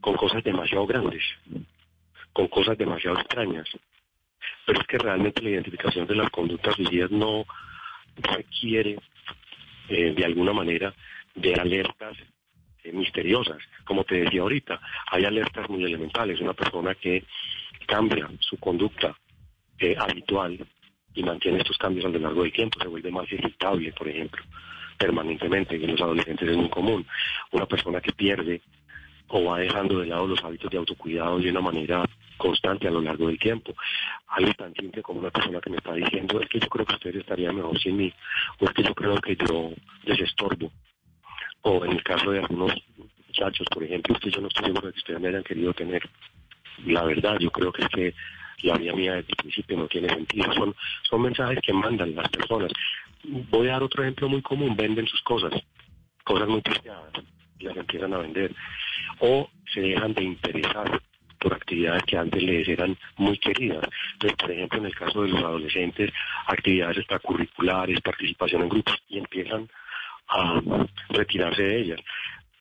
con 0.00 0.16
cosas 0.16 0.42
demasiado 0.42 0.84
grandes, 0.84 1.22
con 2.32 2.48
cosas 2.48 2.76
demasiado 2.76 3.20
extrañas, 3.20 3.68
pero 4.64 4.80
es 4.80 4.86
que 4.86 4.98
realmente 4.98 5.42
la 5.42 5.50
identificación 5.50 6.06
de 6.06 6.16
las 6.16 6.30
conductas 6.30 6.74
suicidas 6.74 7.10
no 7.10 7.44
requiere 8.16 8.98
eh, 9.88 10.14
de 10.14 10.24
alguna 10.24 10.52
manera 10.52 10.94
de 11.34 11.54
alertas 11.54 12.16
eh, 12.82 12.92
misteriosas. 12.92 13.58
Como 13.84 14.04
te 14.04 14.22
decía 14.22 14.42
ahorita, 14.42 14.80
hay 15.10 15.24
alertas 15.24 15.68
muy 15.68 15.84
elementales. 15.84 16.40
Una 16.40 16.54
persona 16.54 16.94
que 16.94 17.24
cambia 17.86 18.28
su 18.40 18.56
conducta 18.58 19.16
eh, 19.78 19.94
habitual 19.98 20.66
y 21.14 21.22
mantiene 21.22 21.58
estos 21.58 21.78
cambios 21.78 22.04
a 22.04 22.08
lo 22.08 22.18
largo 22.18 22.42
del 22.42 22.52
tiempo, 22.52 22.78
se 22.80 22.88
vuelve 22.88 23.10
más 23.10 23.30
irritable, 23.32 23.92
por 23.92 24.08
ejemplo, 24.08 24.42
permanentemente, 24.98 25.76
en 25.76 25.92
los 25.92 26.00
adolescentes 26.00 26.48
es 26.48 26.56
muy 26.56 26.68
común. 26.68 27.06
Una 27.52 27.66
persona 27.66 28.00
que 28.00 28.12
pierde 28.12 28.60
o 29.28 29.44
va 29.44 29.58
dejando 29.58 29.98
de 30.00 30.06
lado 30.06 30.26
los 30.26 30.42
hábitos 30.44 30.70
de 30.70 30.78
autocuidado 30.78 31.38
de 31.38 31.50
una 31.50 31.60
manera 31.60 32.04
constante 32.36 32.88
a 32.88 32.90
lo 32.90 33.00
largo 33.00 33.28
del 33.28 33.38
tiempo. 33.38 33.74
Algo 34.28 34.52
tan 34.54 34.74
simple 34.74 35.02
como 35.02 35.20
una 35.20 35.30
persona 35.30 35.60
que 35.60 35.70
me 35.70 35.78
está 35.78 35.94
diciendo 35.94 36.40
es 36.40 36.48
que 36.48 36.60
yo 36.60 36.68
creo 36.68 36.86
que 36.86 36.94
ustedes 36.94 37.16
estarían 37.16 37.56
mejor 37.56 37.78
sin 37.78 37.96
mí, 37.96 38.12
o 38.60 38.64
es 38.64 38.70
que 38.72 38.82
yo 38.82 38.94
creo 38.94 39.16
que 39.20 39.36
yo 39.36 39.72
les 40.04 40.20
estorbo. 40.20 40.70
O 41.62 41.84
en 41.84 41.92
el 41.92 42.02
caso 42.02 42.30
de 42.30 42.40
algunos 42.40 42.72
muchachos, 43.26 43.66
por 43.72 43.82
ejemplo, 43.82 44.14
usted 44.14 44.30
yo 44.30 44.40
no 44.40 44.48
estoy 44.48 44.66
seguro 44.66 44.86
de 44.86 44.92
que 44.92 44.98
ustedes 44.98 45.20
me 45.20 45.28
hayan 45.28 45.42
querido 45.42 45.72
tener. 45.74 46.08
La 46.84 47.02
verdad, 47.04 47.38
yo 47.40 47.50
creo 47.50 47.72
que 47.72 47.82
es 47.82 47.88
que 47.88 48.14
la 48.62 48.76
vida 48.76 48.92
mía 48.92 49.14
desde 49.14 49.30
el 49.30 49.36
principio 49.36 49.76
no 49.76 49.88
tiene 49.88 50.08
sentido. 50.08 50.52
Son, 50.52 50.74
son 51.08 51.22
mensajes 51.22 51.58
que 51.62 51.72
mandan 51.72 52.14
las 52.14 52.28
personas. 52.28 52.72
Voy 53.24 53.68
a 53.68 53.72
dar 53.72 53.82
otro 53.82 54.02
ejemplo 54.02 54.28
muy 54.28 54.42
común, 54.42 54.76
venden 54.76 55.06
sus 55.06 55.20
cosas, 55.22 55.52
cosas 56.24 56.48
muy 56.48 56.60
preciadas, 56.60 57.12
las 57.60 57.76
empiezan 57.76 58.14
a 58.14 58.18
vender. 58.18 58.54
O 59.20 59.48
se 59.72 59.80
dejan 59.80 60.14
de 60.14 60.24
interesar 60.24 61.00
por 61.38 61.54
actividades 61.54 62.02
que 62.04 62.16
antes 62.16 62.42
les 62.42 62.66
eran 62.68 62.96
muy 63.16 63.38
queridas. 63.38 63.84
Entonces, 64.14 64.36
por 64.38 64.50
ejemplo, 64.50 64.78
en 64.78 64.86
el 64.86 64.94
caso 64.94 65.22
de 65.22 65.28
los 65.28 65.40
adolescentes, 65.40 66.12
actividades 66.46 66.98
extracurriculares, 66.98 68.00
participación 68.00 68.62
en 68.62 68.68
grupos, 68.68 68.96
y 69.08 69.18
empiezan 69.18 69.68
a 70.28 70.60
retirarse 71.10 71.62
de 71.62 71.80
ellas. 71.80 72.00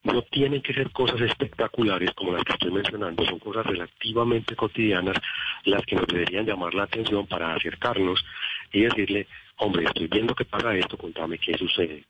No 0.04 0.22
tienen 0.22 0.62
que 0.62 0.74
ser 0.74 0.92
cosas 0.92 1.20
espectaculares 1.22 2.12
como 2.14 2.34
las 2.34 2.44
que 2.44 2.54
estoy 2.54 2.72
mencionando, 2.72 3.26
son 3.26 3.40
cosas 3.40 3.66
relativamente 3.66 4.56
cotidianas 4.56 5.18
las 5.64 5.84
que 5.84 5.96
nos 5.96 6.06
deberían 6.06 6.46
llamar 6.46 6.76
la 6.76 6.84
atención 6.84 7.26
para 7.26 7.56
acercarnos 7.56 8.24
y 8.72 8.82
decirle, 8.82 9.28
hombre, 9.58 9.86
estoy 9.86 10.08
viendo 10.08 10.36
que 10.36 10.46
paga 10.46 10.76
esto, 10.76 10.96
contame 10.96 11.40
qué 11.40 11.58
sucede. 11.58 12.04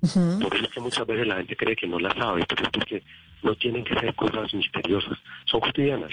Por 0.00 0.54
eso 0.54 0.64
es 0.64 0.70
que 0.70 0.80
muchas 0.80 1.06
veces 1.06 1.26
la 1.26 1.36
gente 1.36 1.56
cree 1.56 1.76
que 1.76 1.86
no 1.86 1.98
la 1.98 2.14
sabe, 2.14 2.44
pero 2.48 2.64
es 2.64 2.70
porque 2.70 3.02
no 3.42 3.54
tienen 3.56 3.84
que 3.84 3.94
ser 3.94 4.14
cosas 4.14 4.52
misteriosas, 4.54 5.18
son 5.44 5.60
cotidianas. 5.60 6.12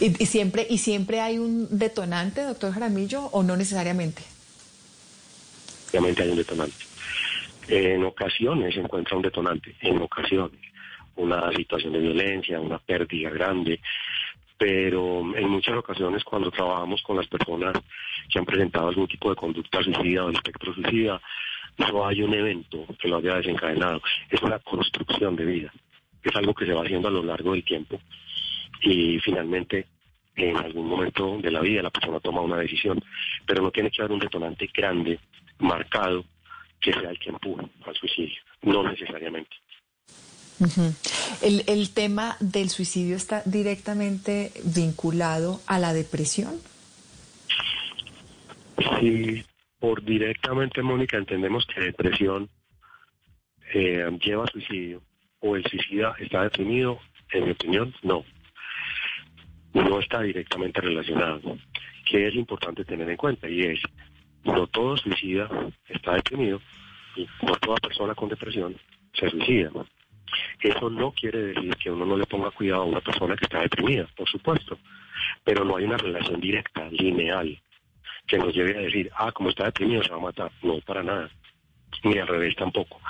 ¿Y, 0.00 0.22
y 0.22 0.26
siempre, 0.26 0.66
¿Y 0.68 0.78
siempre 0.78 1.20
hay 1.20 1.38
un 1.38 1.78
detonante, 1.78 2.42
doctor 2.42 2.72
Jaramillo, 2.72 3.24
o 3.26 3.42
no 3.42 3.56
necesariamente? 3.56 4.22
Obviamente 5.90 6.22
hay 6.22 6.30
un 6.30 6.36
detonante. 6.36 6.84
En 7.68 8.04
ocasiones 8.04 8.74
se 8.74 8.80
encuentra 8.80 9.16
un 9.16 9.22
detonante, 9.22 9.76
en 9.80 10.00
ocasiones. 10.00 10.60
Una 11.16 11.52
situación 11.52 11.92
de 11.92 11.98
violencia, 11.98 12.60
una 12.60 12.78
pérdida 12.78 13.30
grande, 13.30 13.80
pero 14.56 15.20
en 15.36 15.48
muchas 15.48 15.76
ocasiones 15.76 16.22
cuando 16.22 16.50
trabajamos 16.50 17.02
con 17.02 17.16
las 17.16 17.26
personas 17.26 17.72
que 18.30 18.38
han 18.38 18.44
presentado 18.44 18.88
algún 18.88 19.08
tipo 19.08 19.30
de 19.30 19.36
conducta 19.36 19.82
suicida 19.82 20.24
o 20.24 20.30
espectro 20.30 20.74
suicida, 20.74 21.20
no 21.80 22.06
hay 22.06 22.22
un 22.22 22.34
evento 22.34 22.86
que 23.00 23.08
lo 23.08 23.18
haya 23.18 23.36
desencadenado. 23.36 24.00
Es 24.28 24.40
una 24.42 24.58
construcción 24.58 25.34
de 25.36 25.44
vida. 25.44 25.72
Es 26.22 26.34
algo 26.36 26.54
que 26.54 26.66
se 26.66 26.72
va 26.72 26.82
haciendo 26.82 27.08
a 27.08 27.12
lo 27.12 27.22
largo 27.22 27.52
del 27.52 27.64
tiempo 27.64 27.98
y 28.82 29.18
finalmente 29.20 29.86
en 30.36 30.56
algún 30.56 30.86
momento 30.86 31.38
de 31.38 31.50
la 31.50 31.60
vida 31.60 31.82
la 31.82 31.90
persona 31.90 32.20
toma 32.20 32.40
una 32.40 32.56
decisión, 32.56 33.02
pero 33.46 33.62
no 33.62 33.70
tiene 33.70 33.90
que 33.90 34.02
haber 34.02 34.12
un 34.12 34.20
detonante 34.20 34.68
grande, 34.72 35.18
marcado, 35.58 36.24
que 36.80 36.92
sea 36.92 37.10
el 37.10 37.18
que 37.18 37.30
empuja 37.30 37.64
al 37.86 37.94
suicidio, 37.94 38.40
no 38.62 38.82
necesariamente. 38.82 39.56
El, 41.42 41.64
¿El 41.66 41.90
tema 41.90 42.36
del 42.40 42.68
suicidio 42.68 43.16
está 43.16 43.42
directamente 43.46 44.52
vinculado 44.64 45.60
a 45.66 45.78
la 45.78 45.92
depresión? 45.94 46.54
Si 49.00 49.44
por 49.80 50.04
directamente, 50.04 50.82
Mónica, 50.82 51.16
entendemos 51.16 51.66
que 51.66 51.80
depresión 51.80 52.48
eh, 53.72 54.06
lleva 54.22 54.44
a 54.44 54.46
suicidio 54.46 55.02
o 55.40 55.56
el 55.56 55.64
suicida 55.64 56.14
está 56.18 56.42
deprimido, 56.42 57.00
en 57.32 57.46
mi 57.46 57.50
opinión, 57.52 57.94
no. 58.02 58.24
No 59.72 60.00
está 60.00 60.20
directamente 60.20 60.80
relacionado. 60.80 61.56
¿Qué 62.04 62.28
es 62.28 62.34
importante 62.34 62.84
tener 62.84 63.08
en 63.08 63.16
cuenta? 63.16 63.48
Y 63.48 63.62
es, 63.62 63.80
no 64.44 64.66
todo 64.66 64.96
suicida 64.96 65.48
está 65.88 66.14
deprimido 66.14 66.60
y 67.16 67.26
no 67.42 67.56
toda 67.56 67.76
persona 67.76 68.14
con 68.14 68.28
depresión 68.28 68.76
se 69.14 69.30
suicida. 69.30 69.70
Eso 70.60 70.90
no 70.90 71.12
quiere 71.12 71.38
decir 71.54 71.74
que 71.76 71.90
uno 71.90 72.04
no 72.04 72.16
le 72.16 72.26
ponga 72.26 72.50
cuidado 72.50 72.82
a 72.82 72.86
una 72.86 73.00
persona 73.00 73.34
que 73.34 73.44
está 73.44 73.60
deprimida, 73.60 74.06
por 74.16 74.28
supuesto, 74.28 74.78
pero 75.42 75.64
no 75.64 75.76
hay 75.76 75.84
una 75.84 75.96
relación 75.96 76.40
directa, 76.40 76.88
lineal, 76.90 77.58
que 78.30 78.38
nos 78.38 78.54
lleve 78.54 78.78
a 78.78 78.82
decir, 78.82 79.10
ah, 79.16 79.32
como 79.32 79.50
está 79.50 79.64
deprimido 79.64 80.02
se 80.04 80.10
va 80.10 80.16
a 80.16 80.20
matar. 80.20 80.52
No, 80.62 80.80
para 80.80 81.02
nada. 81.02 81.28
Ni 82.04 82.16
al 82.16 82.28
revés 82.28 82.54
tampoco. 82.54 83.00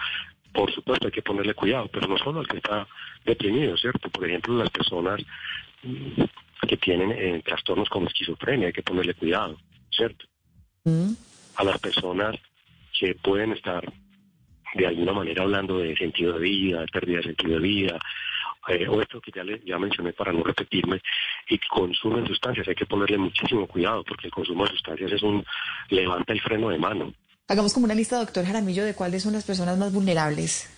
Por 0.53 0.73
supuesto 0.73 1.07
hay 1.07 1.13
que 1.13 1.23
ponerle 1.23 1.55
cuidado, 1.55 1.89
pero 1.93 2.09
no 2.09 2.17
solo 2.17 2.41
al 2.41 2.49
que 2.49 2.57
está 2.57 2.89
deprimido, 3.25 3.77
¿cierto? 3.77 4.09
Por 4.09 4.27
ejemplo, 4.27 4.55
las 4.55 4.71
personas 4.71 5.21
que 6.67 6.77
tienen 6.79 7.13
eh, 7.13 7.43
trastornos 7.45 7.89
como 7.89 8.07
esquizofrenia, 8.07 8.69
hay 8.69 8.73
que 8.73 8.83
ponerle 8.83 9.15
cuidado, 9.15 9.59
¿cierto? 9.91 10.25
Mm. 10.85 11.13
A 11.57 11.65
las 11.65 11.79
personas 11.79 12.37
que 12.99 13.15
pueden 13.15 13.53
estar 13.53 13.85
de 14.75 14.87
alguna 14.87 15.13
manera 15.13 15.43
hablando 15.43 15.79
de 15.79 15.97
sentido 15.97 16.33
de 16.33 16.41
vida, 16.41 16.81
de 16.81 16.87
pérdida 16.87 17.19
de 17.19 17.25
sentido 17.25 17.55
de 17.55 17.61
vida, 17.61 17.99
eh, 18.71 18.89
o 18.89 19.01
esto 19.01 19.21
que 19.21 19.33
ya, 19.35 19.43
le, 19.43 19.61
ya 19.65 19.79
mencioné 19.79 20.13
para 20.13 20.33
no 20.33 20.43
repetirme, 20.43 21.01
y 21.49 21.59
consumen 21.59 22.27
sustancias, 22.27 22.69
hay 22.69 22.75
que 22.75 22.87
ponerle 22.87 23.19
muchísimo 23.19 23.67
cuidado 23.67 24.05
porque 24.05 24.27
el 24.27 24.33
consumo 24.33 24.65
de 24.65 24.71
sustancias 24.71 25.13
es 25.13 25.23
un 25.23 25.45
levanta 25.89 26.33
el 26.33 26.41
freno 26.41 26.69
de 26.69 26.79
mano. 26.79 27.13
Hagamos 27.49 27.75
como 27.75 27.87
una 27.87 27.95
lista, 27.95 28.19
doctor 28.19 28.45
Jaramillo, 28.45 28.85
de 28.85 28.95
cuáles 28.95 29.25
son 29.25 29.33
las 29.33 29.45
personas 29.45 29.77
más 29.77 29.93
vulnerables 29.93 30.71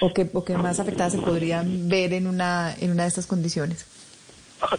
o 0.00 0.12
que, 0.12 0.28
o 0.32 0.44
que 0.44 0.56
más 0.56 0.80
afectadas 0.80 1.12
se 1.12 1.18
podrían 1.18 1.88
ver 1.88 2.12
en 2.12 2.26
una, 2.26 2.74
en 2.78 2.90
una 2.90 3.04
de 3.04 3.08
estas 3.08 3.26
condiciones. 3.26 3.86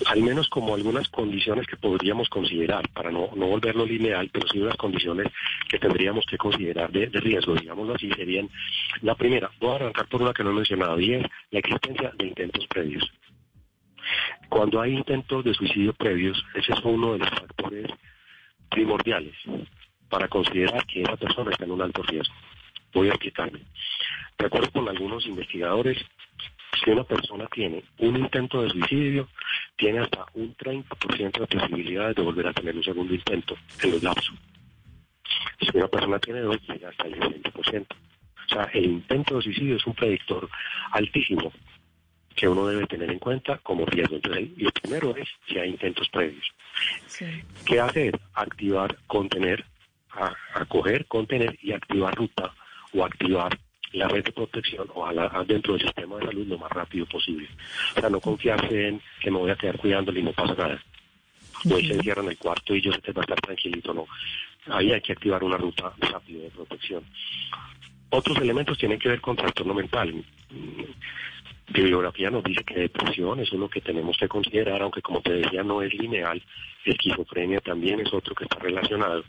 Al 0.05 0.21
menos 0.21 0.49
como 0.49 0.75
algunas 0.75 1.07
condiciones 1.09 1.67
que 1.67 1.77
podríamos 1.77 2.29
considerar, 2.29 2.89
para 2.89 3.11
no, 3.11 3.29
no 3.35 3.47
volverlo 3.47 3.85
lineal, 3.85 4.29
pero 4.31 4.47
sí 4.47 4.59
unas 4.59 4.75
condiciones 4.75 5.27
que 5.69 5.79
tendríamos 5.79 6.25
que 6.25 6.37
considerar 6.37 6.91
de, 6.91 7.07
de 7.07 7.19
riesgo, 7.19 7.55
digámoslo 7.55 7.95
así, 7.95 8.09
serían 8.11 8.49
la 9.01 9.15
primera, 9.15 9.51
voy 9.59 9.71
a 9.71 9.75
arrancar 9.75 10.07
por 10.07 10.21
una 10.21 10.33
que 10.33 10.43
no 10.43 10.51
he 10.51 10.53
mencionado, 10.53 10.99
y 10.99 11.13
es 11.13 11.23
la 11.51 11.59
existencia 11.59 12.11
de 12.17 12.27
intentos 12.27 12.65
previos. 12.67 13.11
Cuando 14.49 14.81
hay 14.81 14.93
intentos 14.93 15.43
de 15.43 15.53
suicidio 15.53 15.93
previos, 15.93 16.43
ese 16.55 16.73
es 16.73 16.79
uno 16.83 17.13
de 17.13 17.19
los 17.19 17.29
factores 17.29 17.91
primordiales 18.69 19.35
para 20.09 20.27
considerar 20.27 20.85
que 20.85 21.01
esa 21.01 21.17
persona 21.17 21.51
está 21.51 21.65
en 21.65 21.71
un 21.71 21.81
alto 21.81 22.01
riesgo. 22.03 22.33
Voy 22.93 23.07
a 23.07 23.11
explicarme. 23.11 23.61
De 24.37 24.49
con 24.49 24.87
algunos 24.87 25.25
investigadores, 25.25 25.97
si 26.83 26.89
una 26.89 27.03
persona 27.03 27.47
tiene 27.47 27.83
un 27.99 28.17
intento 28.17 28.61
de 28.61 28.69
suicidio, 28.69 29.27
tiene 29.75 29.99
hasta 29.99 30.25
un 30.33 30.55
30% 30.55 31.39
de 31.39 31.47
posibilidades 31.47 32.15
de 32.15 32.21
volver 32.21 32.47
a 32.47 32.53
tener 32.53 32.75
un 32.75 32.83
segundo 32.83 33.13
intento 33.13 33.55
en 33.81 33.91
los 33.91 34.03
lapsos. 34.03 34.35
Si 35.59 35.77
una 35.77 35.87
persona 35.87 36.19
tiene 36.19 36.41
dos, 36.41 36.57
llega 36.67 36.89
hasta 36.89 37.07
el 37.07 37.15
20%. 37.19 37.85
O 37.89 38.49
sea, 38.49 38.63
el 38.73 38.85
intento 38.85 39.35
de 39.35 39.41
suicidio 39.41 39.75
es 39.75 39.85
un 39.85 39.93
predictor 39.93 40.49
altísimo 40.91 41.51
que 42.35 42.47
uno 42.47 42.67
debe 42.67 42.85
tener 42.85 43.09
en 43.11 43.19
cuenta 43.19 43.57
como 43.57 43.85
riesgo. 43.85 44.15
Entonces, 44.15 44.49
lo 44.57 44.69
primero 44.71 45.15
es 45.15 45.27
si 45.47 45.57
hay 45.57 45.71
intentos 45.71 46.07
previos. 46.09 46.45
¿Qué 47.65 47.79
hacer? 47.79 48.19
Activar, 48.35 48.95
contener, 49.07 49.65
acoger, 50.53 51.05
contener 51.07 51.57
y 51.61 51.73
activar 51.73 52.15
ruta 52.15 52.53
o 52.93 53.03
activar 53.03 53.57
la 53.97 54.07
red 54.07 54.23
de 54.23 54.31
protección 54.31 54.87
ojalá 54.93 55.29
dentro 55.45 55.73
del 55.73 55.81
sistema 55.83 56.17
de 56.17 56.25
salud 56.27 56.47
lo 56.47 56.57
más 56.57 56.71
rápido 56.71 57.05
posible. 57.05 57.47
O 57.95 57.99
sea, 57.99 58.09
no 58.09 58.19
confiarse 58.19 58.87
en 58.87 59.01
que 59.21 59.31
me 59.31 59.37
voy 59.37 59.51
a 59.51 59.55
quedar 59.55 59.77
cuidándole 59.77 60.19
y 60.19 60.23
no 60.23 60.33
pasa 60.33 60.53
nada. 60.53 60.83
O 61.69 61.77
él 61.77 61.87
se 61.87 61.93
encierra 61.93 62.21
en 62.21 62.29
el 62.29 62.37
cuarto 62.37 62.75
y 62.75 62.81
yo 62.81 62.91
sé 62.91 63.01
que 63.01 63.11
va 63.11 63.21
a 63.21 63.25
estar 63.25 63.41
tranquilito, 63.41 63.93
no. 63.93 64.07
Ahí 64.67 64.91
hay 64.91 65.01
que 65.01 65.13
activar 65.13 65.43
una 65.43 65.57
ruta 65.57 65.93
rápida 65.99 66.43
de 66.43 66.49
protección. 66.49 67.03
Otros 68.09 68.37
elementos 68.37 68.77
tienen 68.77 68.99
que 68.99 69.09
ver 69.09 69.21
con 69.21 69.35
trastorno 69.35 69.73
mental. 69.73 70.23
Bibliografía 71.69 72.29
nos 72.29 72.43
dice 72.43 72.63
que 72.63 72.75
depresión 72.75 73.39
eso 73.39 73.55
es 73.55 73.59
lo 73.59 73.69
que 73.69 73.81
tenemos 73.81 74.17
que 74.17 74.29
considerar, 74.29 74.81
aunque 74.81 75.01
como 75.01 75.21
te 75.21 75.33
decía 75.33 75.63
no 75.63 75.81
es 75.81 75.93
lineal. 75.93 76.41
Esquizofrenia 76.85 77.59
también 77.59 77.99
es 77.99 78.13
otro 78.13 78.33
que 78.33 78.45
está 78.45 78.59
relacionado. 78.59 79.23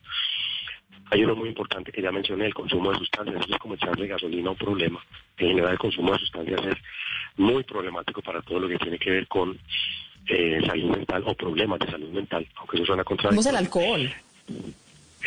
Hay 1.11 1.25
uno 1.25 1.35
muy 1.35 1.49
importante 1.49 1.90
que 1.90 2.03
ya 2.03 2.12
mencioné, 2.12 2.47
el 2.47 2.55
consumo 2.55 2.92
de 2.92 2.99
sustancias. 2.99 3.40
Eso 3.40 3.55
es 3.55 3.59
como 3.59 3.75
echarle 3.75 4.07
gasolina 4.07 4.49
a 4.49 4.53
un 4.53 4.59
problema. 4.59 5.05
En 5.38 5.49
general, 5.49 5.73
el 5.73 5.79
consumo 5.79 6.12
de 6.12 6.18
sustancias 6.18 6.61
es 6.66 6.77
muy 7.37 7.62
problemático 7.64 8.21
para 8.21 8.42
todo 8.42 8.61
lo 8.61 8.68
que 8.68 8.79
tiene 8.79 8.99
que 8.99 9.11
ver 9.11 9.27
con 9.27 9.59
eh, 10.27 10.61
salud 10.66 10.90
mental 10.90 11.23
o 11.27 11.35
problemas 11.35 11.79
de 11.79 11.90
salud 11.90 12.11
mental, 12.11 12.47
aunque 12.57 12.77
eso 12.77 12.87
suena 12.87 13.05
¿Cómo 13.05 13.40
es 13.40 13.47
el 13.47 13.57
alcohol? 13.57 14.12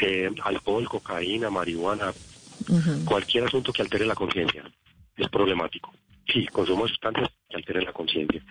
Eh, 0.01 0.29
alcohol, 0.43 0.87
cocaína, 0.87 1.49
marihuana, 1.49 2.13
cualquier 3.05 3.45
asunto 3.45 3.73
que 3.73 3.81
altere 3.81 4.05
la 4.05 4.15
conciencia 4.15 4.63
es 5.17 5.29
problemático. 5.29 5.93
Sí, 6.27 6.45
consumo 6.47 6.83
de 6.83 6.89
sustancias 6.89 7.29
que 7.49 7.57
altere 7.57 7.81
la 7.81 7.91
conciencia. 7.91 8.41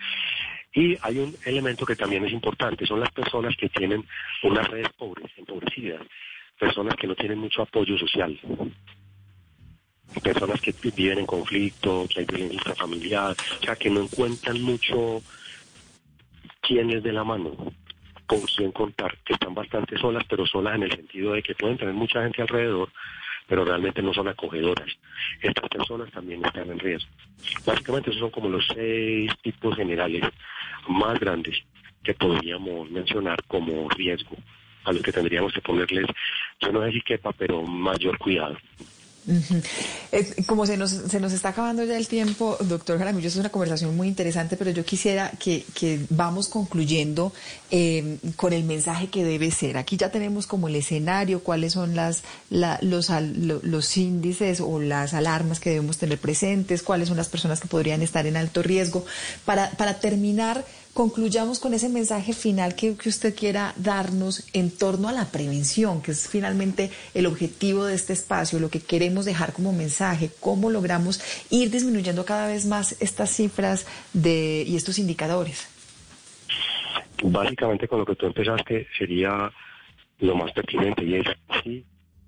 Y 0.73 0.97
hay 1.01 1.19
un 1.19 1.35
elemento 1.45 1.85
que 1.85 1.95
también 1.95 2.25
es 2.25 2.31
importante, 2.31 2.85
son 2.85 2.99
las 2.99 3.11
personas 3.11 3.55
que 3.57 3.69
tienen 3.69 4.05
unas 4.43 4.67
redes 4.67 4.89
pobres, 4.97 5.31
empobrecidas, 5.37 6.01
personas 6.61 6.95
que 6.95 7.07
no 7.07 7.15
tienen 7.15 7.39
mucho 7.39 7.63
apoyo 7.63 7.97
social, 7.97 8.39
personas 10.21 10.61
que 10.61 10.75
viven 10.95 11.17
en 11.17 11.25
conflicto, 11.25 12.05
que 12.07 12.19
hay 12.19 12.25
violencia 12.27 12.75
familiar, 12.75 13.35
o 13.59 13.63
sea, 13.65 13.75
que 13.75 13.89
no 13.89 14.01
encuentran 14.01 14.61
mucho 14.61 15.23
quién 16.61 16.91
es 16.91 17.01
de 17.01 17.13
la 17.13 17.23
mano, 17.23 17.55
con 18.27 18.41
quién 18.41 18.71
contar, 18.71 19.17
que 19.25 19.33
están 19.33 19.55
bastante 19.55 19.97
solas, 19.97 20.23
pero 20.29 20.45
solas 20.45 20.75
en 20.75 20.83
el 20.83 20.91
sentido 20.91 21.33
de 21.33 21.41
que 21.41 21.55
pueden 21.55 21.79
tener 21.79 21.95
mucha 21.95 22.21
gente 22.21 22.43
alrededor, 22.43 22.89
pero 23.47 23.65
realmente 23.65 24.03
no 24.03 24.13
son 24.13 24.27
acogedoras. 24.27 24.89
Estas 25.41 25.67
personas 25.67 26.11
también 26.11 26.45
están 26.45 26.69
en 26.69 26.77
riesgo. 26.77 27.09
Básicamente 27.65 28.11
esos 28.11 28.21
son 28.21 28.29
como 28.29 28.49
los 28.49 28.67
seis 28.67 29.31
tipos 29.41 29.75
generales 29.75 30.23
más 30.87 31.19
grandes 31.19 31.63
que 32.03 32.13
podríamos 32.13 32.87
mencionar 32.91 33.41
como 33.47 33.89
riesgo 33.89 34.37
a 34.85 34.91
los 34.93 35.01
que 35.03 35.11
tendríamos 35.11 35.53
que 35.53 35.61
ponerles, 35.61 36.05
yo 36.59 36.71
no 36.71 36.83
sé 36.85 36.91
si 36.91 37.01
quepa, 37.01 37.31
pero 37.33 37.61
mayor 37.63 38.17
cuidado. 38.17 38.57
Como 40.47 40.65
se 40.65 40.77
nos, 40.77 40.89
se 40.89 41.19
nos 41.19 41.31
está 41.31 41.49
acabando 41.49 41.83
ya 41.85 41.95
el 41.95 42.07
tiempo, 42.07 42.57
doctor 42.61 42.97
Jaramillo, 42.97 43.27
es 43.27 43.35
una 43.35 43.49
conversación 43.49 43.95
muy 43.95 44.07
interesante, 44.07 44.57
pero 44.57 44.71
yo 44.71 44.83
quisiera 44.83 45.31
que, 45.39 45.63
que 45.75 45.99
vamos 46.09 46.47
concluyendo 46.49 47.31
eh, 47.69 48.17
con 48.35 48.51
el 48.51 48.63
mensaje 48.63 49.07
que 49.07 49.23
debe 49.23 49.51
ser. 49.51 49.77
Aquí 49.77 49.95
ya 49.95 50.09
tenemos 50.09 50.47
como 50.47 50.67
el 50.67 50.75
escenario, 50.75 51.41
cuáles 51.43 51.73
son 51.73 51.95
las, 51.95 52.23
la- 52.49 52.79
los, 52.81 53.09
lo- 53.11 53.61
los 53.61 53.95
índices 53.97 54.59
o 54.59 54.79
las 54.79 55.13
alarmas 55.13 55.59
que 55.59 55.69
debemos 55.69 55.97
tener 55.99 56.17
presentes, 56.17 56.81
cuáles 56.81 57.07
son 57.07 57.17
las 57.17 57.29
personas 57.29 57.61
que 57.61 57.67
podrían 57.67 58.01
estar 58.01 58.25
en 58.25 58.35
alto 58.37 58.63
riesgo. 58.63 59.05
Para, 59.45 59.69
para 59.71 59.99
terminar, 59.99 60.65
concluyamos 60.93 61.59
con 61.59 61.73
ese 61.73 61.89
mensaje 61.89 62.33
final 62.33 62.75
que, 62.75 62.95
que 62.97 63.09
usted 63.09 63.35
quiera 63.35 63.73
darnos 63.77 64.49
en 64.53 64.75
torno 64.75 65.07
a 65.07 65.11
la 65.11 65.31
prevención, 65.31 66.01
que 66.01 66.11
es 66.11 66.27
finalmente 66.27 66.91
el 67.13 67.25
objetivo 67.25 67.85
de 67.85 67.95
este 67.95 68.13
espacio, 68.13 68.59
lo 68.59 68.69
que 68.69 68.81
queremos 68.81 69.25
dejar 69.25 69.53
como 69.53 69.73
mensaje, 69.73 70.29
cómo 70.39 70.69
logramos 70.69 71.21
ir 71.49 71.71
disminuyendo 71.71 72.25
cada 72.25 72.47
vez 72.47 72.65
más 72.65 73.01
estas 73.01 73.29
cifras 73.29 73.85
de, 74.13 74.63
y 74.67 74.75
estos 74.75 74.99
indicadores. 74.99 75.67
Básicamente 77.23 77.87
con 77.87 77.99
lo 77.99 78.05
que 78.05 78.15
tú 78.15 78.25
empezaste 78.25 78.87
sería 78.97 79.51
lo 80.19 80.35
más 80.35 80.51
pertinente 80.51 81.03
y 81.03 81.15
es 81.15 81.25
si 81.63 81.85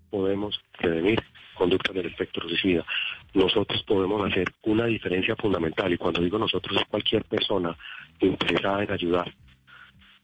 podemos 0.09 0.59
prevenir 0.77 1.21
conductas 1.53 1.95
del 1.95 2.07
espectro 2.07 2.47
suicida. 2.47 2.85
Nosotros 3.33 3.83
podemos 3.83 4.29
hacer 4.29 4.53
una 4.63 4.85
diferencia 4.85 5.35
fundamental 5.35 5.91
y 5.91 5.97
cuando 5.97 6.21
digo 6.21 6.37
nosotros 6.37 6.77
es 6.77 6.87
cualquier 6.87 7.23
persona 7.25 7.75
interesada 8.19 8.83
en 8.83 8.91
ayudar, 8.91 9.33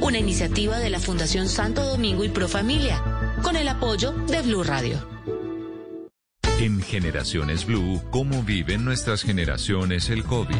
Una 0.00 0.18
iniciativa 0.18 0.80
de 0.80 0.90
la 0.90 0.98
Fundación 0.98 1.48
Santo 1.48 1.84
Domingo 1.84 2.24
y 2.24 2.28
Profamilia, 2.28 3.00
con 3.44 3.54
el 3.54 3.68
apoyo 3.68 4.10
de 4.10 4.42
Blue 4.42 4.64
Radio. 4.64 5.14
En 6.60 6.80
Generaciones 6.80 7.66
Blue, 7.66 8.00
¿cómo 8.10 8.42
viven 8.42 8.84
nuestras 8.84 9.22
generaciones 9.22 10.08
el 10.08 10.22
COVID? 10.24 10.54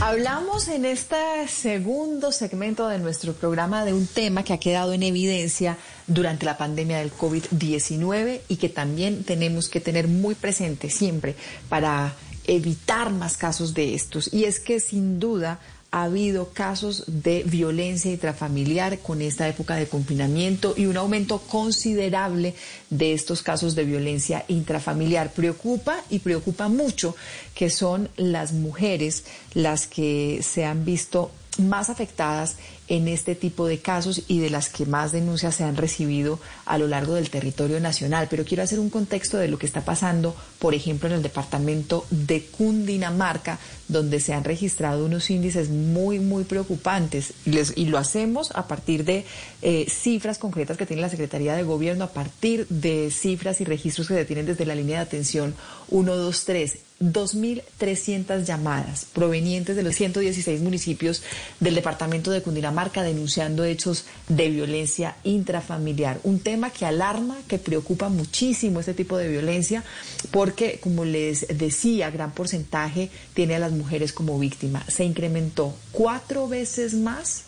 Hablamos 0.00 0.68
en 0.68 0.86
este 0.86 1.46
segundo 1.46 2.32
segmento 2.32 2.88
de 2.88 2.98
nuestro 2.98 3.32
programa 3.32 3.84
de 3.84 3.92
un 3.92 4.06
tema 4.06 4.42
que 4.42 4.52
ha 4.52 4.58
quedado 4.58 4.92
en 4.92 5.04
evidencia 5.04 5.78
durante 6.08 6.46
la 6.46 6.58
pandemia 6.58 6.98
del 6.98 7.12
COVID-19 7.12 8.40
y 8.48 8.56
que 8.56 8.68
también 8.68 9.22
tenemos 9.22 9.68
que 9.68 9.80
tener 9.80 10.08
muy 10.08 10.34
presente 10.34 10.90
siempre 10.90 11.36
para 11.68 12.14
evitar 12.44 13.12
más 13.12 13.36
casos 13.36 13.72
de 13.74 13.94
estos. 13.94 14.32
Y 14.32 14.44
es 14.44 14.58
que 14.58 14.80
sin 14.80 15.20
duda 15.20 15.60
ha 15.90 16.04
habido 16.04 16.50
casos 16.50 17.04
de 17.06 17.42
violencia 17.44 18.10
intrafamiliar 18.12 18.98
con 18.98 19.22
esta 19.22 19.48
época 19.48 19.76
de 19.76 19.88
confinamiento 19.88 20.74
y 20.76 20.86
un 20.86 20.96
aumento 20.96 21.38
considerable 21.38 22.54
de 22.90 23.14
estos 23.14 23.42
casos 23.42 23.74
de 23.74 23.84
violencia 23.84 24.44
intrafamiliar. 24.48 25.32
Preocupa 25.32 26.04
y 26.10 26.18
preocupa 26.18 26.68
mucho 26.68 27.16
que 27.54 27.70
son 27.70 28.10
las 28.16 28.52
mujeres 28.52 29.24
las 29.54 29.86
que 29.86 30.40
se 30.42 30.64
han 30.64 30.84
visto 30.84 31.30
más 31.58 31.90
afectadas 31.90 32.56
en 32.88 33.08
este 33.08 33.34
tipo 33.34 33.66
de 33.66 33.78
casos 33.78 34.22
y 34.28 34.40
de 34.40 34.50
las 34.50 34.68
que 34.68 34.86
más 34.86 35.12
denuncias 35.12 35.54
se 35.54 35.64
han 35.64 35.76
recibido 35.76 36.40
a 36.64 36.78
lo 36.78 36.88
largo 36.88 37.14
del 37.14 37.30
territorio 37.30 37.80
nacional. 37.80 38.28
Pero 38.30 38.44
quiero 38.44 38.62
hacer 38.62 38.80
un 38.80 38.90
contexto 38.90 39.36
de 39.36 39.48
lo 39.48 39.58
que 39.58 39.66
está 39.66 39.84
pasando, 39.84 40.34
por 40.58 40.74
ejemplo, 40.74 41.08
en 41.08 41.14
el 41.14 41.22
departamento 41.22 42.06
de 42.10 42.44
Cundinamarca, 42.44 43.58
donde 43.88 44.20
se 44.20 44.32
han 44.32 44.44
registrado 44.44 45.04
unos 45.04 45.30
índices 45.30 45.68
muy, 45.68 46.18
muy 46.18 46.44
preocupantes. 46.44 47.34
Y, 47.44 47.86
lo 47.88 47.98
hacemos 47.98 48.50
a 48.54 48.68
partir 48.68 49.04
de 49.04 49.24
eh, 49.62 49.86
cifras 49.88 50.38
concretas 50.38 50.76
que 50.76 50.86
tiene 50.86 51.02
la 51.02 51.08
Secretaría 51.08 51.54
de 51.54 51.62
Gobierno, 51.62 52.04
a 52.04 52.12
partir 52.12 52.66
de 52.68 53.10
cifras 53.10 53.60
y 53.60 53.64
registros 53.64 54.08
que 54.08 54.14
se 54.14 54.24
tienen 54.24 54.46
desde 54.46 54.66
la 54.66 54.74
línea 54.74 54.98
de 54.98 55.02
atención 55.02 55.54
123. 55.88 56.87
2.300 57.00 58.44
llamadas 58.44 59.06
provenientes 59.12 59.76
de 59.76 59.82
los 59.82 59.94
116 59.94 60.60
municipios 60.60 61.22
del 61.60 61.76
departamento 61.76 62.30
de 62.30 62.42
Cundinamarca 62.42 63.02
denunciando 63.02 63.64
hechos 63.64 64.04
de 64.28 64.50
violencia 64.50 65.16
intrafamiliar. 65.22 66.20
Un 66.24 66.40
tema 66.40 66.70
que 66.70 66.86
alarma, 66.86 67.36
que 67.46 67.58
preocupa 67.58 68.08
muchísimo 68.08 68.80
este 68.80 68.94
tipo 68.94 69.16
de 69.16 69.28
violencia 69.28 69.84
porque, 70.30 70.80
como 70.80 71.04
les 71.04 71.46
decía, 71.56 72.10
gran 72.10 72.32
porcentaje 72.32 73.10
tiene 73.34 73.54
a 73.54 73.60
las 73.60 73.72
mujeres 73.72 74.12
como 74.12 74.38
víctima. 74.38 74.84
Se 74.88 75.04
incrementó 75.04 75.74
cuatro 75.92 76.48
veces 76.48 76.94
más 76.94 77.44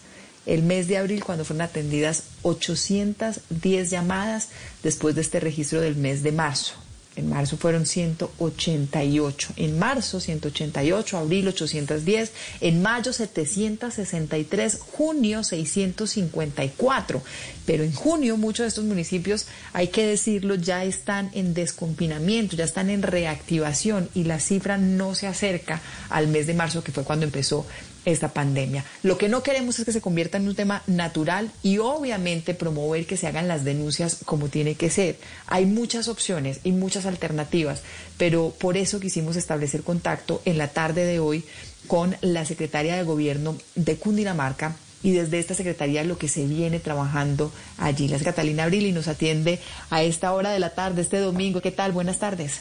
el 0.46 0.62
mes 0.62 0.88
de 0.88 0.96
abril 0.96 1.24
cuando 1.24 1.44
fueron 1.44 1.62
atendidas 1.62 2.24
810 2.42 3.90
llamadas 3.90 4.48
después 4.82 5.14
de 5.14 5.20
este 5.20 5.40
registro 5.40 5.80
del 5.80 5.96
mes 5.96 6.22
de 6.22 6.32
marzo. 6.32 6.74
En 7.16 7.28
marzo 7.28 7.56
fueron 7.56 7.86
188. 7.86 9.54
En 9.56 9.78
marzo 9.78 10.20
188, 10.20 11.18
abril 11.18 11.48
810, 11.48 12.32
en 12.60 12.82
mayo 12.82 13.12
763, 13.12 14.78
junio 14.80 15.42
654. 15.42 17.22
Pero 17.66 17.82
en 17.82 17.92
junio 17.92 18.36
muchos 18.36 18.64
de 18.64 18.68
estos 18.68 18.84
municipios, 18.84 19.46
hay 19.72 19.88
que 19.88 20.06
decirlo, 20.06 20.54
ya 20.54 20.84
están 20.84 21.30
en 21.34 21.52
desconfinamiento, 21.52 22.56
ya 22.56 22.64
están 22.64 22.90
en 22.90 23.02
reactivación 23.02 24.08
y 24.14 24.24
la 24.24 24.38
cifra 24.38 24.78
no 24.78 25.14
se 25.16 25.26
acerca 25.26 25.80
al 26.10 26.28
mes 26.28 26.46
de 26.46 26.54
marzo, 26.54 26.84
que 26.84 26.92
fue 26.92 27.04
cuando 27.04 27.26
empezó 27.26 27.66
esta 28.04 28.28
pandemia. 28.28 28.84
Lo 29.02 29.18
que 29.18 29.28
no 29.28 29.42
queremos 29.42 29.78
es 29.78 29.84
que 29.84 29.92
se 29.92 30.00
convierta 30.00 30.38
en 30.38 30.48
un 30.48 30.54
tema 30.54 30.82
natural 30.86 31.50
y 31.62 31.78
obviamente 31.78 32.54
promover 32.54 33.06
que 33.06 33.16
se 33.16 33.26
hagan 33.26 33.48
las 33.48 33.64
denuncias 33.64 34.18
como 34.24 34.48
tiene 34.48 34.74
que 34.74 34.90
ser. 34.90 35.16
Hay 35.46 35.66
muchas 35.66 36.08
opciones 36.08 36.60
y 36.64 36.72
muchas 36.72 37.06
alternativas, 37.06 37.82
pero 38.16 38.54
por 38.58 38.76
eso 38.76 39.00
quisimos 39.00 39.36
establecer 39.36 39.82
contacto 39.82 40.42
en 40.44 40.58
la 40.58 40.68
tarde 40.68 41.04
de 41.04 41.18
hoy 41.18 41.44
con 41.86 42.16
la 42.20 42.44
secretaria 42.44 42.96
de 42.96 43.02
Gobierno 43.02 43.56
de 43.74 43.96
Cundinamarca 43.96 44.76
y 45.02 45.12
desde 45.12 45.38
esta 45.38 45.54
secretaría 45.54 46.04
lo 46.04 46.18
que 46.18 46.28
se 46.28 46.46
viene 46.46 46.78
trabajando 46.78 47.52
allí. 47.78 48.08
La 48.08 48.18
Catalina 48.18 48.64
Abril 48.64 48.86
y 48.86 48.92
nos 48.92 49.08
atiende 49.08 49.58
a 49.88 50.02
esta 50.02 50.32
hora 50.32 50.50
de 50.50 50.58
la 50.58 50.70
tarde, 50.74 51.02
este 51.02 51.18
domingo. 51.18 51.60
¿Qué 51.60 51.70
tal? 51.70 51.92
Buenas 51.92 52.18
tardes. 52.18 52.60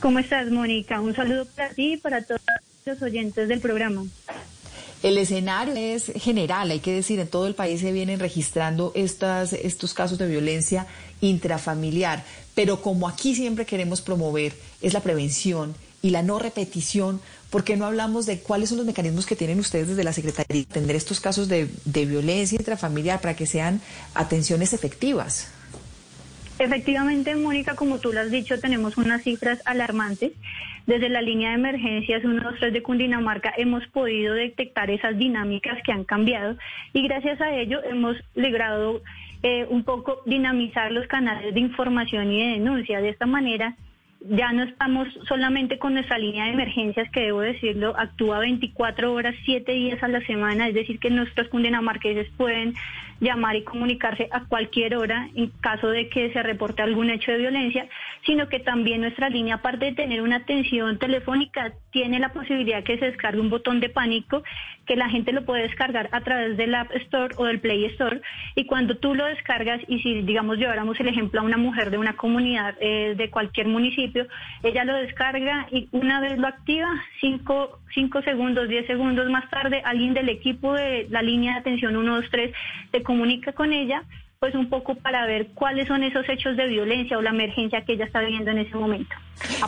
¿Cómo 0.00 0.18
estás, 0.18 0.50
Mónica? 0.50 1.00
Un 1.00 1.14
saludo 1.14 1.46
para 1.46 1.70
ti 1.70 1.94
y 1.94 1.96
para 1.96 2.24
todos 2.24 2.40
los 2.84 3.02
oyentes 3.02 3.48
del 3.48 3.60
programa. 3.60 4.04
El 5.02 5.18
escenario 5.18 5.74
es 5.74 6.12
general, 6.14 6.70
hay 6.70 6.78
que 6.78 6.92
decir, 6.92 7.18
en 7.18 7.26
todo 7.26 7.46
el 7.46 7.54
país 7.54 7.80
se 7.80 7.92
vienen 7.92 8.20
registrando 8.20 8.92
estas, 8.94 9.52
estos 9.52 9.94
casos 9.94 10.18
de 10.18 10.28
violencia 10.28 10.86
intrafamiliar, 11.20 12.24
pero 12.54 12.82
como 12.82 13.08
aquí 13.08 13.34
siempre 13.34 13.66
queremos 13.66 14.00
promover 14.00 14.54
es 14.80 14.92
la 14.92 15.00
prevención 15.00 15.74
y 16.02 16.10
la 16.10 16.22
no 16.22 16.38
repetición, 16.38 17.20
¿por 17.50 17.64
qué 17.64 17.76
no 17.76 17.86
hablamos 17.86 18.26
de 18.26 18.40
cuáles 18.40 18.68
son 18.68 18.78
los 18.78 18.86
mecanismos 18.86 19.26
que 19.26 19.36
tienen 19.36 19.58
ustedes 19.58 19.88
desde 19.88 20.04
la 20.04 20.12
Secretaría 20.12 20.62
de 20.62 20.66
atender 20.70 20.96
estos 20.96 21.20
casos 21.20 21.48
de, 21.48 21.68
de 21.84 22.06
violencia 22.06 22.56
intrafamiliar 22.56 23.20
para 23.20 23.34
que 23.34 23.46
sean 23.46 23.80
atenciones 24.14 24.72
efectivas? 24.72 25.48
Efectivamente, 26.58 27.34
Mónica, 27.34 27.74
como 27.74 27.98
tú 27.98 28.12
lo 28.12 28.20
has 28.20 28.30
dicho, 28.30 28.60
tenemos 28.60 28.96
unas 28.96 29.22
cifras 29.22 29.60
alarmantes. 29.64 30.32
Desde 30.86 31.08
la 31.08 31.22
línea 31.22 31.50
de 31.50 31.56
emergencias 31.56 32.22
123 32.22 32.72
de 32.72 32.82
Cundinamarca 32.82 33.52
hemos 33.56 33.86
podido 33.88 34.34
detectar 34.34 34.90
esas 34.90 35.16
dinámicas 35.16 35.78
que 35.84 35.92
han 35.92 36.04
cambiado 36.04 36.56
y 36.92 37.06
gracias 37.06 37.40
a 37.40 37.54
ello 37.54 37.80
hemos 37.84 38.16
logrado 38.34 39.00
eh, 39.44 39.66
un 39.70 39.84
poco 39.84 40.22
dinamizar 40.26 40.90
los 40.90 41.06
canales 41.06 41.54
de 41.54 41.60
información 41.60 42.32
y 42.32 42.40
de 42.40 42.52
denuncia. 42.54 43.00
De 43.00 43.10
esta 43.10 43.26
manera 43.26 43.76
ya 44.28 44.52
no 44.52 44.62
estamos 44.62 45.08
solamente 45.28 45.78
con 45.78 45.94
nuestra 45.94 46.18
línea 46.18 46.44
de 46.44 46.52
emergencias, 46.52 47.10
que 47.10 47.20
debo 47.20 47.40
decirlo, 47.40 47.94
actúa 47.98 48.38
24 48.38 49.12
horas, 49.12 49.34
7 49.44 49.72
días 49.72 50.02
a 50.02 50.08
la 50.08 50.20
semana, 50.26 50.68
es 50.68 50.74
decir, 50.74 50.98
que 50.98 51.10
nuestros 51.10 51.48
cundinamarqueses 51.48 52.28
pueden 52.36 52.74
llamar 53.22 53.54
y 53.54 53.62
comunicarse 53.62 54.28
a 54.32 54.44
cualquier 54.46 54.96
hora 54.96 55.28
en 55.34 55.50
caso 55.60 55.88
de 55.88 56.08
que 56.08 56.32
se 56.32 56.42
reporte 56.42 56.82
algún 56.82 57.08
hecho 57.08 57.30
de 57.30 57.38
violencia, 57.38 57.86
sino 58.26 58.48
que 58.48 58.58
también 58.58 59.00
nuestra 59.00 59.30
línea, 59.30 59.54
aparte 59.56 59.86
de 59.86 59.92
tener 59.92 60.20
una 60.22 60.36
atención 60.36 60.98
telefónica, 60.98 61.72
tiene 61.92 62.18
la 62.18 62.32
posibilidad 62.32 62.82
que 62.82 62.98
se 62.98 63.06
descargue 63.06 63.40
un 63.40 63.50
botón 63.50 63.78
de 63.78 63.88
pánico 63.88 64.42
que 64.86 64.96
la 64.96 65.08
gente 65.08 65.32
lo 65.32 65.44
puede 65.44 65.62
descargar 65.62 66.08
a 66.10 66.20
través 66.22 66.56
del 66.56 66.74
App 66.74 66.90
Store 66.96 67.34
o 67.36 67.44
del 67.44 67.60
Play 67.60 67.84
Store. 67.86 68.20
Y 68.56 68.66
cuando 68.66 68.96
tú 68.96 69.14
lo 69.14 69.24
descargas 69.26 69.80
y 69.86 70.00
si 70.00 70.22
digamos 70.22 70.58
lleváramos 70.58 70.98
el 70.98 71.08
ejemplo 71.08 71.40
a 71.40 71.44
una 71.44 71.56
mujer 71.56 71.90
de 71.90 71.98
una 71.98 72.16
comunidad 72.16 72.74
eh, 72.80 73.14
de 73.16 73.30
cualquier 73.30 73.68
municipio, 73.68 74.26
ella 74.64 74.84
lo 74.84 74.94
descarga 74.94 75.68
y 75.70 75.88
una 75.92 76.20
vez 76.20 76.38
lo 76.38 76.48
activa, 76.48 76.88
cinco, 77.20 77.78
cinco 77.94 78.22
segundos, 78.22 78.68
diez 78.68 78.86
segundos 78.86 79.30
más 79.30 79.48
tarde, 79.50 79.82
alguien 79.84 80.14
del 80.14 80.28
equipo 80.28 80.74
de 80.74 81.06
la 81.10 81.22
línea 81.22 81.54
de 81.54 81.60
atención 81.60 81.92
123 81.92 82.52
se 82.90 83.02
comunica 83.12 83.52
con 83.52 83.72
ella 83.74 84.02
pues 84.40 84.54
un 84.56 84.68
poco 84.68 84.96
para 84.96 85.24
ver 85.24 85.48
cuáles 85.54 85.86
son 85.86 86.02
esos 86.02 86.28
hechos 86.28 86.56
de 86.56 86.66
violencia 86.66 87.16
o 87.16 87.22
la 87.22 87.30
emergencia 87.30 87.84
que 87.84 87.92
ella 87.92 88.06
está 88.06 88.20
viviendo 88.20 88.50
en 88.50 88.58
ese 88.58 88.74
momento. 88.74 89.14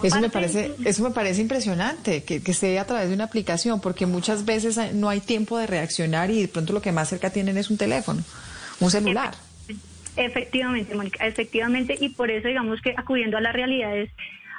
eso 0.03 0.21
me 0.21 0.31
parece, 0.31 0.73
eso 0.85 1.05
me 1.05 1.11
parece 1.11 1.43
impresionante, 1.43 2.25
que, 2.25 2.43
que 2.43 2.51
esté 2.51 2.77
a 2.81 2.85
través 2.85 3.09
de 3.09 3.15
una 3.15 3.25
aplicación, 3.25 3.81
porque 3.81 4.07
muchas 4.07 4.45
veces 4.45 4.93
no 4.95 5.09
hay 5.11 5.21
tiempo 5.21 5.59
de 5.59 5.69
reaccionar 5.69 6.33
y 6.33 6.41
de 6.41 6.49
pronto 6.49 6.73
lo 6.73 6.83
que 6.83 6.91
más 6.91 7.09
cerca 7.09 7.31
tienen 7.31 7.57
es 7.57 7.71
un 7.71 7.77
teléfono, 7.77 8.25
un 8.81 8.91
celular. 8.91 9.35
Efectivamente, 10.17 10.95
Mónica, 10.97 11.25
efectivamente, 11.25 11.97
y 12.01 12.09
por 12.09 12.33
eso 12.33 12.49
digamos 12.49 12.81
que 12.81 12.95
acudiendo 12.97 13.37
a 13.37 13.41
las 13.41 13.53
realidades 13.53 14.11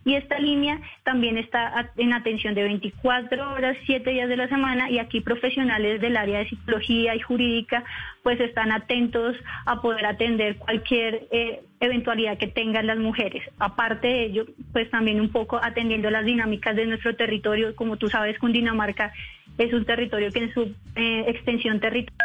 y 0.06 0.16
esta 0.16 0.40
línea 0.40 0.80
también 1.04 1.38
está 1.38 1.92
en 1.98 2.14
atención 2.14 2.54
de 2.54 2.64
24 2.64 3.54
horas, 3.54 3.76
7 3.86 4.10
días 4.10 4.30
de 4.30 4.38
la 4.38 4.48
semana, 4.48 4.90
y 4.90 5.00
aquí 5.00 5.20
profesionales 5.22 6.02
del 6.02 6.18
área 6.18 6.40
de 6.40 6.50
psicología 6.50 7.16
y 7.16 7.20
jurídica 7.20 7.84
pues 8.26 8.40
están 8.40 8.72
atentos 8.72 9.36
a 9.68 9.84
poder 9.84 10.04
atender 10.08 10.58
cualquier 10.58 11.28
eh, 11.30 11.62
eventualidad 11.80 12.40
que 12.40 12.48
tengan 12.48 12.88
las 12.88 12.98
mujeres. 12.98 13.44
Aparte 13.60 14.08
de 14.08 14.26
ello, 14.26 14.46
pues 14.74 14.90
también 14.90 15.22
un 15.22 15.30
poco 15.30 15.60
atendiendo 15.62 16.10
las 16.10 16.26
dinámicas 16.26 16.76
de 16.76 16.88
nuestro 16.88 17.16
territorio. 17.16 17.76
Como 17.76 17.98
tú 17.98 18.10
sabes, 18.10 18.40
Cundinamarca 18.40 19.14
es 19.60 19.72
un 19.74 19.86
territorio 19.86 20.32
que 20.32 20.40
en 20.40 20.54
su 20.56 20.74
eh, 20.96 21.26
extensión 21.28 21.80
territorial 21.80 22.18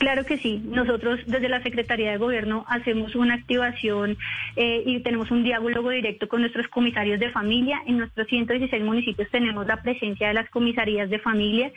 Claro 0.00 0.24
que 0.24 0.38
sí. 0.38 0.62
Nosotros 0.64 1.20
desde 1.26 1.50
la 1.50 1.62
Secretaría 1.62 2.12
de 2.12 2.16
Gobierno 2.16 2.64
hacemos 2.68 3.14
una 3.14 3.34
activación 3.34 4.16
eh, 4.56 4.82
y 4.84 5.00
tenemos 5.00 5.30
un 5.30 5.44
diálogo 5.44 5.90
directo 5.90 6.28
con 6.28 6.40
nuestros 6.40 6.68
comisarios 6.68 7.20
de 7.20 7.30
familia. 7.30 7.82
En 7.86 7.98
nuestros 7.98 8.26
116 8.28 8.82
municipios 8.82 9.28
tenemos 9.30 9.66
la 9.66 9.82
presencia 9.82 10.28
de 10.28 10.34
las 10.34 10.48
comisarías 10.50 11.10
de 11.10 11.18
familia. 11.18 11.72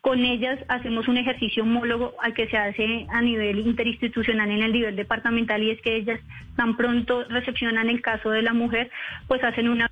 Con 0.00 0.20
ellas 0.20 0.58
hacemos 0.68 1.08
un 1.08 1.16
ejercicio 1.16 1.62
homólogo 1.62 2.12
al 2.20 2.34
que 2.34 2.46
se 2.48 2.58
hace 2.58 3.06
a 3.08 3.22
nivel 3.22 3.60
interinstitucional 3.60 4.50
en 4.50 4.62
el 4.62 4.72
nivel 4.72 4.96
departamental 4.96 5.62
y 5.62 5.70
es 5.70 5.80
que 5.80 5.96
ellas 5.96 6.20
tan 6.56 6.76
pronto 6.76 7.24
recepcionan 7.24 7.88
el 7.88 8.02
caso 8.02 8.30
de 8.30 8.42
la 8.42 8.52
mujer, 8.52 8.90
pues 9.28 9.42
hacen 9.42 9.68
una 9.68 9.90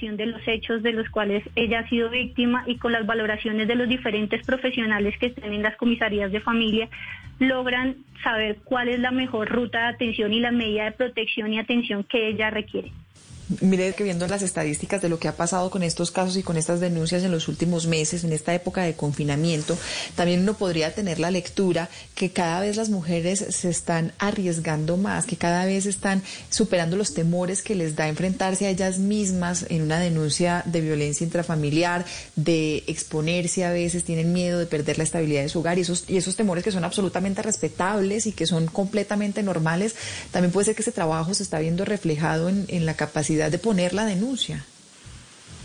de 0.00 0.26
los 0.26 0.46
hechos 0.46 0.82
de 0.82 0.92
los 0.92 1.08
cuales 1.08 1.44
ella 1.54 1.80
ha 1.80 1.88
sido 1.88 2.10
víctima 2.10 2.64
y 2.66 2.76
con 2.76 2.92
las 2.92 3.06
valoraciones 3.06 3.68
de 3.68 3.76
los 3.76 3.88
diferentes 3.88 4.44
profesionales 4.44 5.16
que 5.18 5.26
estén 5.26 5.52
en 5.52 5.62
las 5.62 5.76
comisarías 5.76 6.32
de 6.32 6.40
familia, 6.40 6.88
logran 7.38 7.96
saber 8.22 8.58
cuál 8.64 8.88
es 8.88 8.98
la 8.98 9.12
mejor 9.12 9.48
ruta 9.48 9.78
de 9.78 9.94
atención 9.94 10.32
y 10.32 10.40
la 10.40 10.50
medida 10.50 10.84
de 10.84 10.92
protección 10.92 11.52
y 11.52 11.58
atención 11.58 12.04
que 12.04 12.28
ella 12.28 12.50
requiere. 12.50 12.90
Mire 13.60 13.92
que 13.92 14.04
viendo 14.04 14.26
las 14.26 14.40
estadísticas 14.40 15.02
de 15.02 15.10
lo 15.10 15.18
que 15.18 15.28
ha 15.28 15.36
pasado 15.36 15.70
con 15.70 15.82
estos 15.82 16.10
casos 16.10 16.36
y 16.38 16.42
con 16.42 16.56
estas 16.56 16.80
denuncias 16.80 17.22
en 17.24 17.30
los 17.30 17.46
últimos 17.48 17.86
meses, 17.86 18.24
en 18.24 18.32
esta 18.32 18.54
época 18.54 18.82
de 18.82 18.94
confinamiento, 18.94 19.76
también 20.14 20.40
uno 20.40 20.54
podría 20.54 20.94
tener 20.94 21.20
la 21.20 21.30
lectura 21.30 21.90
que 22.14 22.30
cada 22.30 22.60
vez 22.60 22.76
las 22.76 22.88
mujeres 22.88 23.44
se 23.50 23.68
están 23.68 24.12
arriesgando 24.18 24.96
más, 24.96 25.26
que 25.26 25.36
cada 25.36 25.66
vez 25.66 25.84
están 25.84 26.22
superando 26.48 26.96
los 26.96 27.12
temores 27.12 27.60
que 27.60 27.74
les 27.74 27.96
da 27.96 28.08
enfrentarse 28.08 28.66
a 28.66 28.70
ellas 28.70 28.98
mismas 28.98 29.66
en 29.68 29.82
una 29.82 29.98
denuncia 29.98 30.62
de 30.64 30.80
violencia 30.80 31.24
intrafamiliar, 31.24 32.06
de 32.36 32.82
exponerse 32.86 33.66
a 33.66 33.72
veces, 33.72 34.04
tienen 34.04 34.32
miedo 34.32 34.58
de 34.58 34.66
perder 34.66 34.96
la 34.96 35.04
estabilidad 35.04 35.42
de 35.42 35.50
su 35.50 35.58
hogar 35.58 35.76
y 35.76 35.82
esos, 35.82 36.04
y 36.08 36.16
esos 36.16 36.36
temores 36.36 36.64
que 36.64 36.72
son 36.72 36.84
absolutamente 36.84 37.42
respetables 37.42 38.26
y 38.26 38.32
que 38.32 38.46
son 38.46 38.66
completamente 38.68 39.42
normales, 39.42 39.94
también 40.30 40.50
puede 40.50 40.64
ser 40.64 40.74
que 40.74 40.82
ese 40.82 40.92
trabajo 40.92 41.34
se 41.34 41.42
está 41.42 41.58
viendo 41.58 41.84
reflejado 41.84 42.48
en, 42.48 42.64
en 42.68 42.86
la 42.86 42.94
capacidad 42.94 43.33
de 43.34 43.58
poner 43.58 43.94
la 43.94 44.04
denuncia. 44.04 44.64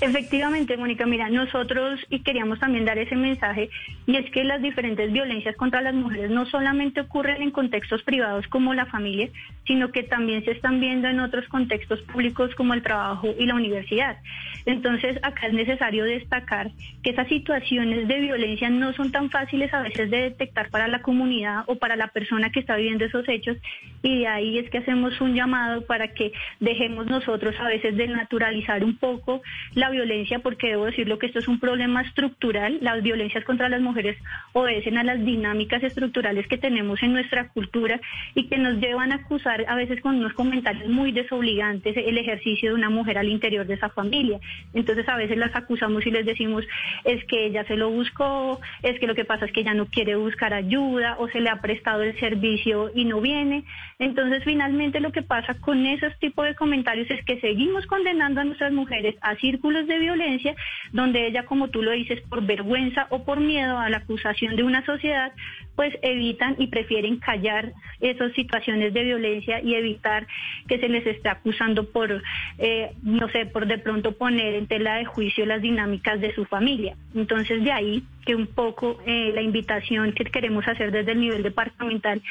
Efectivamente, 0.02 0.78
Mónica, 0.78 1.06
mira, 1.06 1.30
nosotros 1.30 2.00
y 2.10 2.22
queríamos 2.22 2.58
también 2.60 2.86
dar 2.86 2.98
ese 2.98 3.18
mensaje 3.18 3.70
y 4.08 4.16
es 4.16 4.32
que 4.32 4.46
las 4.46 4.62
diferentes 4.62 5.12
violencias 5.12 5.58
contra 5.58 5.82
las 5.82 5.94
mujeres 5.94 6.32
no 6.32 6.46
solamente 6.46 7.02
ocurren 7.02 7.42
en 7.42 7.52
contextos 7.52 8.02
privados 8.04 8.48
como 8.48 8.74
la 8.74 8.86
familia, 8.86 9.28
sino 9.68 9.92
que 9.92 10.04
también 10.04 10.46
se 10.46 10.52
están 10.52 10.80
viendo 10.80 11.10
en 11.10 11.20
otros 11.20 11.48
contextos 11.50 12.02
públicos 12.04 12.56
como 12.56 12.74
el 12.74 12.82
trabajo 12.82 13.28
y 13.38 13.46
la 13.46 13.56
universidad. 13.56 14.18
Entonces, 14.66 15.18
acá 15.22 15.48
es 15.48 15.54
necesario 15.54 16.06
destacar 16.06 16.72
que 17.04 17.10
esas 17.10 17.28
situaciones 17.28 18.08
de 18.08 18.20
violencia 18.20 18.70
no 18.70 18.94
son 18.94 19.12
tan 19.12 19.30
fáciles 19.30 19.74
a 19.74 19.82
veces 19.82 20.10
de 20.10 20.22
detectar 20.22 20.70
para 20.70 20.88
la 20.88 21.02
comunidad 21.02 21.64
o 21.68 21.76
para 21.76 21.98
la 21.98 22.08
persona 22.08 22.52
que 22.52 22.62
está 22.62 22.78
viviendo 22.78 23.04
esos 23.04 23.28
hechos 23.28 23.58
y 24.02 24.20
de 24.20 24.28
ahí 24.28 24.58
es 24.60 24.70
que 24.70 24.78
hacemos 24.78 25.20
un 25.20 25.36
llamado 25.36 25.86
para 25.86 26.14
que 26.14 26.32
dejemos 26.60 27.08
nosotros 27.08 27.56
a 27.60 27.68
veces 27.68 27.98
de 27.98 28.08
naturalizar 28.08 28.84
un 28.84 28.98
poco 28.98 29.42
la 29.76 29.89
violencia, 29.90 30.40
porque 30.40 30.70
debo 30.70 30.86
decirlo 30.86 31.20
que 31.20 31.28
esto 31.28 31.40
es 31.40 31.48
un 31.48 31.60
problema 31.60 32.02
estructural. 32.02 32.80
Las 32.82 33.02
violencias 33.04 33.44
contra 33.44 33.70
las 33.70 33.82
mujeres 33.82 34.18
obedecen 34.54 34.98
a 34.98 35.04
las 35.04 35.24
dinámicas 35.24 35.84
estructurales 35.84 36.48
que 36.48 36.58
tenemos 36.58 37.02
en 37.04 37.14
nuestra 37.14 37.50
cultura 37.50 38.00
y 38.36 38.48
que 38.48 38.58
nos 38.58 38.80
llevan 38.80 39.12
a 39.12 39.16
acusar 39.16 39.66
a 39.68 39.76
veces 39.76 40.02
con 40.02 40.16
unos 40.16 40.34
comentarios 40.34 40.90
muy 40.90 41.12
desobligantes 41.12 41.96
el 41.98 42.18
ejercicio 42.18 42.70
de 42.70 42.76
una 42.76 42.90
mujer 42.90 43.18
al 43.18 43.30
interior 43.30 43.66
de 43.66 43.76
esa 43.76 43.90
familia. 43.90 44.40
Entonces 44.74 45.08
a 45.08 45.16
veces 45.16 45.38
las 45.38 45.56
acusamos 45.56 46.06
y 46.06 46.12
les 46.12 46.26
decimos 46.26 46.66
es 47.04 47.24
que 47.26 47.46
ella 47.46 47.66
se 47.66 47.76
lo 47.76 47.90
buscó, 47.90 48.60
es 48.84 49.00
que 49.00 49.08
lo 49.08 49.16
que 49.16 49.26
pasa 49.26 49.46
es 49.46 49.52
que 49.52 49.62
ella 49.62 49.74
no 49.74 49.88
quiere 49.88 50.16
buscar 50.16 50.54
ayuda 50.54 51.16
o 51.20 51.28
se 51.30 51.42
le 51.42 51.50
ha 51.50 51.62
prestado 51.62 52.04
el 52.04 52.18
servicio 52.20 52.92
y 52.94 53.06
no 53.06 53.22
viene. 53.22 53.64
Entonces 54.00 54.44
finalmente 54.44 55.00
lo 55.00 55.12
que 55.12 55.22
pasa 55.22 55.56
con 55.56 55.86
esos 55.86 56.18
tipos 56.20 56.46
de 56.46 56.56
comentarios 56.56 57.10
es 57.10 57.24
que 57.26 57.40
seguimos 57.40 57.86
condenando 57.86 58.42
a 58.42 58.44
nuestras 58.44 58.72
mujeres 58.72 59.16
a 59.22 59.36
círculos 59.36 59.79
de 59.88 60.00
violencia, 60.00 60.56
donde 60.92 61.28
ella, 61.28 61.46
como 61.46 61.70
tú 61.70 61.82
lo 61.82 61.92
dices, 61.92 62.22
por 62.30 62.46
vergüenza 62.46 63.08
o 63.10 63.24
por 63.24 63.40
miedo 63.40 63.78
a 63.78 63.90
la 63.90 63.98
acusación 63.98 64.56
de 64.56 64.64
una 64.64 64.86
sociedad, 64.86 65.32
pues 65.80 65.98
evitan 66.02 66.58
y 66.58 66.68
prefieren 66.68 67.20
callar 67.20 67.72
esas 68.02 68.34
situaciones 68.34 68.94
de 68.94 69.02
violencia 69.02 69.62
y 69.62 69.76
evitar 69.76 70.28
que 70.68 70.78
se 70.78 70.90
les 70.90 71.08
esté 71.08 71.30
acusando 71.30 71.90
por, 71.90 72.22
eh, 72.58 72.92
no 73.02 73.30
sé, 73.30 73.46
por 73.46 73.66
de 73.66 73.78
pronto 73.78 74.12
poner 74.12 74.56
en 74.56 74.68
tela 74.68 74.96
de 74.96 75.06
juicio 75.06 75.46
las 75.46 75.62
dinámicas 75.62 76.20
de 76.20 76.36
su 76.36 76.44
familia. 76.44 76.98
Entonces, 77.16 77.64
de 77.64 77.72
ahí 77.72 78.04
que 78.26 78.36
un 78.36 78.48
poco 78.48 79.00
eh, 79.06 79.32
la 79.34 79.42
invitación 79.42 80.12
que 80.12 80.26
queremos 80.26 80.68
hacer 80.68 80.92
desde 80.92 81.14
el 81.14 81.22
nivel 81.22 81.44
departamental 81.44 82.22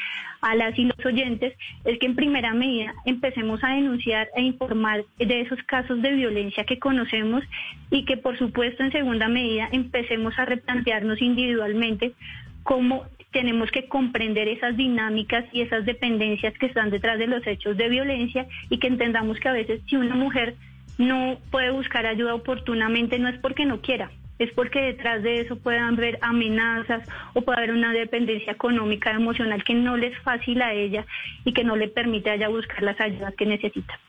a 0.41 0.53
las 0.53 0.77
y 0.77 0.83
los 0.85 1.03
oyentes 1.03 1.55
es 1.85 1.97
que 1.97 2.05
en 2.05 2.15
primera 2.15 2.53
medida 2.53 2.93
empecemos 3.07 3.63
a 3.63 3.69
denunciar 3.69 4.27
e 4.35 4.43
informar 4.43 5.05
de 5.17 5.41
esos 5.41 5.57
casos 5.63 6.03
de 6.03 6.11
violencia 6.11 6.65
que 6.65 6.77
conocemos 6.77 7.43
y 7.89 8.05
que 8.05 8.15
por 8.15 8.37
supuesto 8.37 8.83
en 8.83 8.91
segunda 8.91 9.27
medida 9.27 9.69
empecemos 9.71 10.37
a 10.37 10.45
replantearnos 10.45 11.19
individualmente 11.19 12.13
cómo 12.61 13.07
tenemos 13.31 13.69
que 13.71 13.87
comprender 13.87 14.47
esas 14.47 14.75
dinámicas 14.75 15.45
y 15.51 15.61
esas 15.61 15.85
dependencias 15.85 16.57
que 16.57 16.65
están 16.65 16.89
detrás 16.89 17.19
de 17.19 17.27
los 17.27 17.45
hechos 17.45 17.77
de 17.77 17.89
violencia 17.89 18.47
y 18.69 18.79
que 18.79 18.87
entendamos 18.87 19.39
que 19.39 19.49
a 19.49 19.53
veces 19.53 19.81
si 19.87 19.95
una 19.95 20.15
mujer 20.15 20.55
no 20.97 21.37
puede 21.51 21.71
buscar 21.71 22.05
ayuda 22.05 22.35
oportunamente 22.35 23.19
no 23.19 23.29
es 23.29 23.37
porque 23.39 23.65
no 23.65 23.81
quiera, 23.81 24.11
es 24.39 24.51
porque 24.53 24.81
detrás 24.81 25.21
de 25.21 25.41
eso 25.41 25.57
pueden 25.57 25.83
haber 25.83 26.17
amenazas 26.21 27.07
o 27.33 27.41
puede 27.41 27.59
haber 27.59 27.71
una 27.71 27.93
dependencia 27.93 28.53
económica, 28.53 29.11
emocional 29.11 29.63
que 29.63 29.73
no 29.73 29.97
le 29.97 30.07
es 30.07 30.19
fácil 30.19 30.61
a 30.61 30.73
ella 30.73 31.05
y 31.45 31.53
que 31.53 31.63
no 31.63 31.75
le 31.75 31.87
permite 31.87 32.29
a 32.29 32.35
ella 32.35 32.47
buscar 32.47 32.81
las 32.81 32.99
ayudas 32.99 33.35
que 33.35 33.45
necesita. 33.45 33.99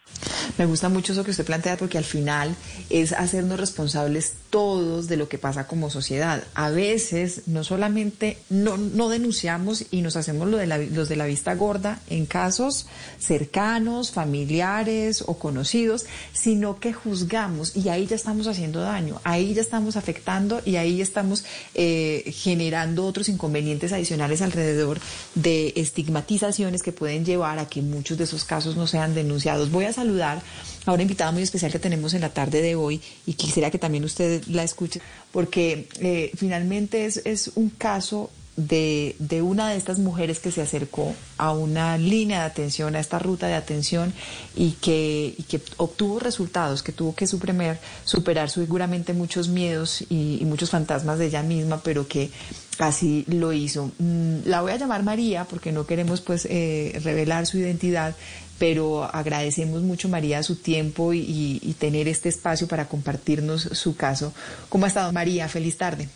Me 0.59 0.67
gusta 0.67 0.89
mucho 0.89 1.13
eso 1.13 1.25
que 1.25 1.31
usted 1.31 1.45
plantea 1.45 1.77
porque 1.77 1.99
al 1.99 2.05
final 2.05 2.55
es 2.91 3.13
hacernos 3.13 3.59
responsables 3.59 4.35
todos 4.51 5.07
de 5.09 5.17
lo 5.17 5.29
que 5.29 5.39
pasa 5.39 5.67
como 5.67 5.91
sociedad. 5.91 6.45
A 6.55 6.71
veces 6.71 7.43
no 7.47 7.65
solamente 7.65 8.39
no, 8.49 8.77
denunciamos 9.09 9.85
y 9.91 10.03
nos 10.03 10.17
hacemos 10.17 10.49
lo 10.49 10.57
de 10.57 10.67
la, 10.67 10.79
los 10.79 11.09
de 11.09 11.17
la 11.17 11.27
vista 11.27 11.55
gorda 11.55 12.01
en 12.09 12.27
casos 12.27 12.87
cercanos, 13.19 14.11
familiares 14.11 15.23
o 15.27 15.39
conocidos, 15.39 16.07
sino 16.33 16.81
que 16.81 16.93
juzgamos 16.93 17.77
y 17.77 17.89
ahí 17.89 18.07
ya 18.07 18.17
estamos 18.17 18.47
haciendo 18.47 18.81
daño, 18.81 19.21
ahí 19.25 19.55
ya 19.55 19.63
estamos 19.63 19.97
afectando 19.97 20.61
y 20.65 20.77
ahí 20.77 21.01
estamos 21.01 21.45
eh, 21.75 22.33
generando 22.35 23.07
otros 23.07 23.29
inconvenientes 23.29 23.93
adicionales 23.93 24.43
alrededor 24.43 25.01
de 25.35 25.73
estigmatizaciones 25.77 26.83
que 26.83 26.93
pueden 26.93 27.25
llevar 27.25 27.59
a 27.59 27.69
que 27.69 27.83
muchos 27.83 28.19
de 28.19 28.25
esos 28.25 28.45
casos 28.45 28.77
no 28.77 28.87
sean 28.87 29.15
denunciados. 29.15 29.71
Voy 29.71 29.85
a 29.85 29.93
saludar 29.93 30.40
a 30.87 30.93
una 30.93 31.03
invitada 31.03 31.33
muy 31.33 31.43
especial 31.43 31.73
que 31.73 31.79
tenemos 31.79 32.15
en 32.15 32.23
la 32.23 32.31
tarde 32.31 32.63
de 32.63 32.75
hoy 32.75 33.01
y 33.27 33.35
quisiera 33.35 33.71
que 33.71 33.79
también 33.79 34.05
usted 34.05 34.43
la 34.47 34.63
escuche 34.63 35.01
porque 35.33 35.89
eh, 36.01 36.31
finalmente 36.37 37.05
es, 37.05 37.23
es 37.25 37.53
un 37.55 37.71
caso 37.71 38.31
de, 38.57 39.17
de, 39.19 39.43
una 39.43 39.71
de 39.71 39.77
estas 39.77 39.99
mujeres 39.99 40.39
que 40.41 40.51
se 40.51 40.61
acercó 40.61 41.15
a 41.39 41.53
una 41.53 41.97
línea 41.97 42.41
de 42.41 42.47
atención, 42.47 42.95
a 42.95 43.01
esta 43.01 43.19
ruta 43.19 43.47
de 43.47 43.55
atención 43.55 44.13
y 44.55 44.73
que, 44.73 45.35
y 45.37 45.43
que 45.45 45.61
obtuvo 45.77 46.19
resultados, 46.19 46.83
que 46.83 46.93
tuvo 46.93 47.15
que 47.15 47.27
superar, 47.27 47.79
superar 48.05 48.51
seguramente 48.51 49.13
muchos 49.15 49.49
miedos 49.49 50.03
y, 50.03 50.39
y, 50.41 50.45
muchos 50.45 50.71
fantasmas 50.71 51.19
de 51.19 51.27
ella 51.27 51.43
misma, 51.43 51.81
pero 51.83 52.07
que 52.07 52.31
así 52.79 53.25
lo 53.29 53.53
hizo. 53.53 53.91
Mm, 53.99 54.41
la 54.47 54.63
voy 54.63 54.73
a 54.73 54.77
llamar 54.77 55.03
María 55.03 55.45
porque 55.45 55.73
no 55.73 55.87
queremos 55.87 56.21
pues 56.21 56.47
eh, 56.51 56.99
revelar 57.03 57.47
su 57.47 57.59
identidad, 57.59 58.15
pero 58.61 59.05
agradecemos 59.05 59.81
mucho 59.81 60.11
María 60.11 60.43
su 60.43 60.57
tiempo 60.57 61.15
y, 61.15 61.59
y 61.63 61.75
tener 61.79 62.09
este 62.09 62.29
espacio 62.29 62.69
para 62.69 62.89
compartirnos 62.89 63.63
su 63.63 63.97
caso. 63.97 64.35
¿Cómo 64.69 64.85
ha 64.85 64.89
estado 64.89 65.11
María? 65.13 65.49
Feliz 65.49 65.79
tarde. 65.79 66.11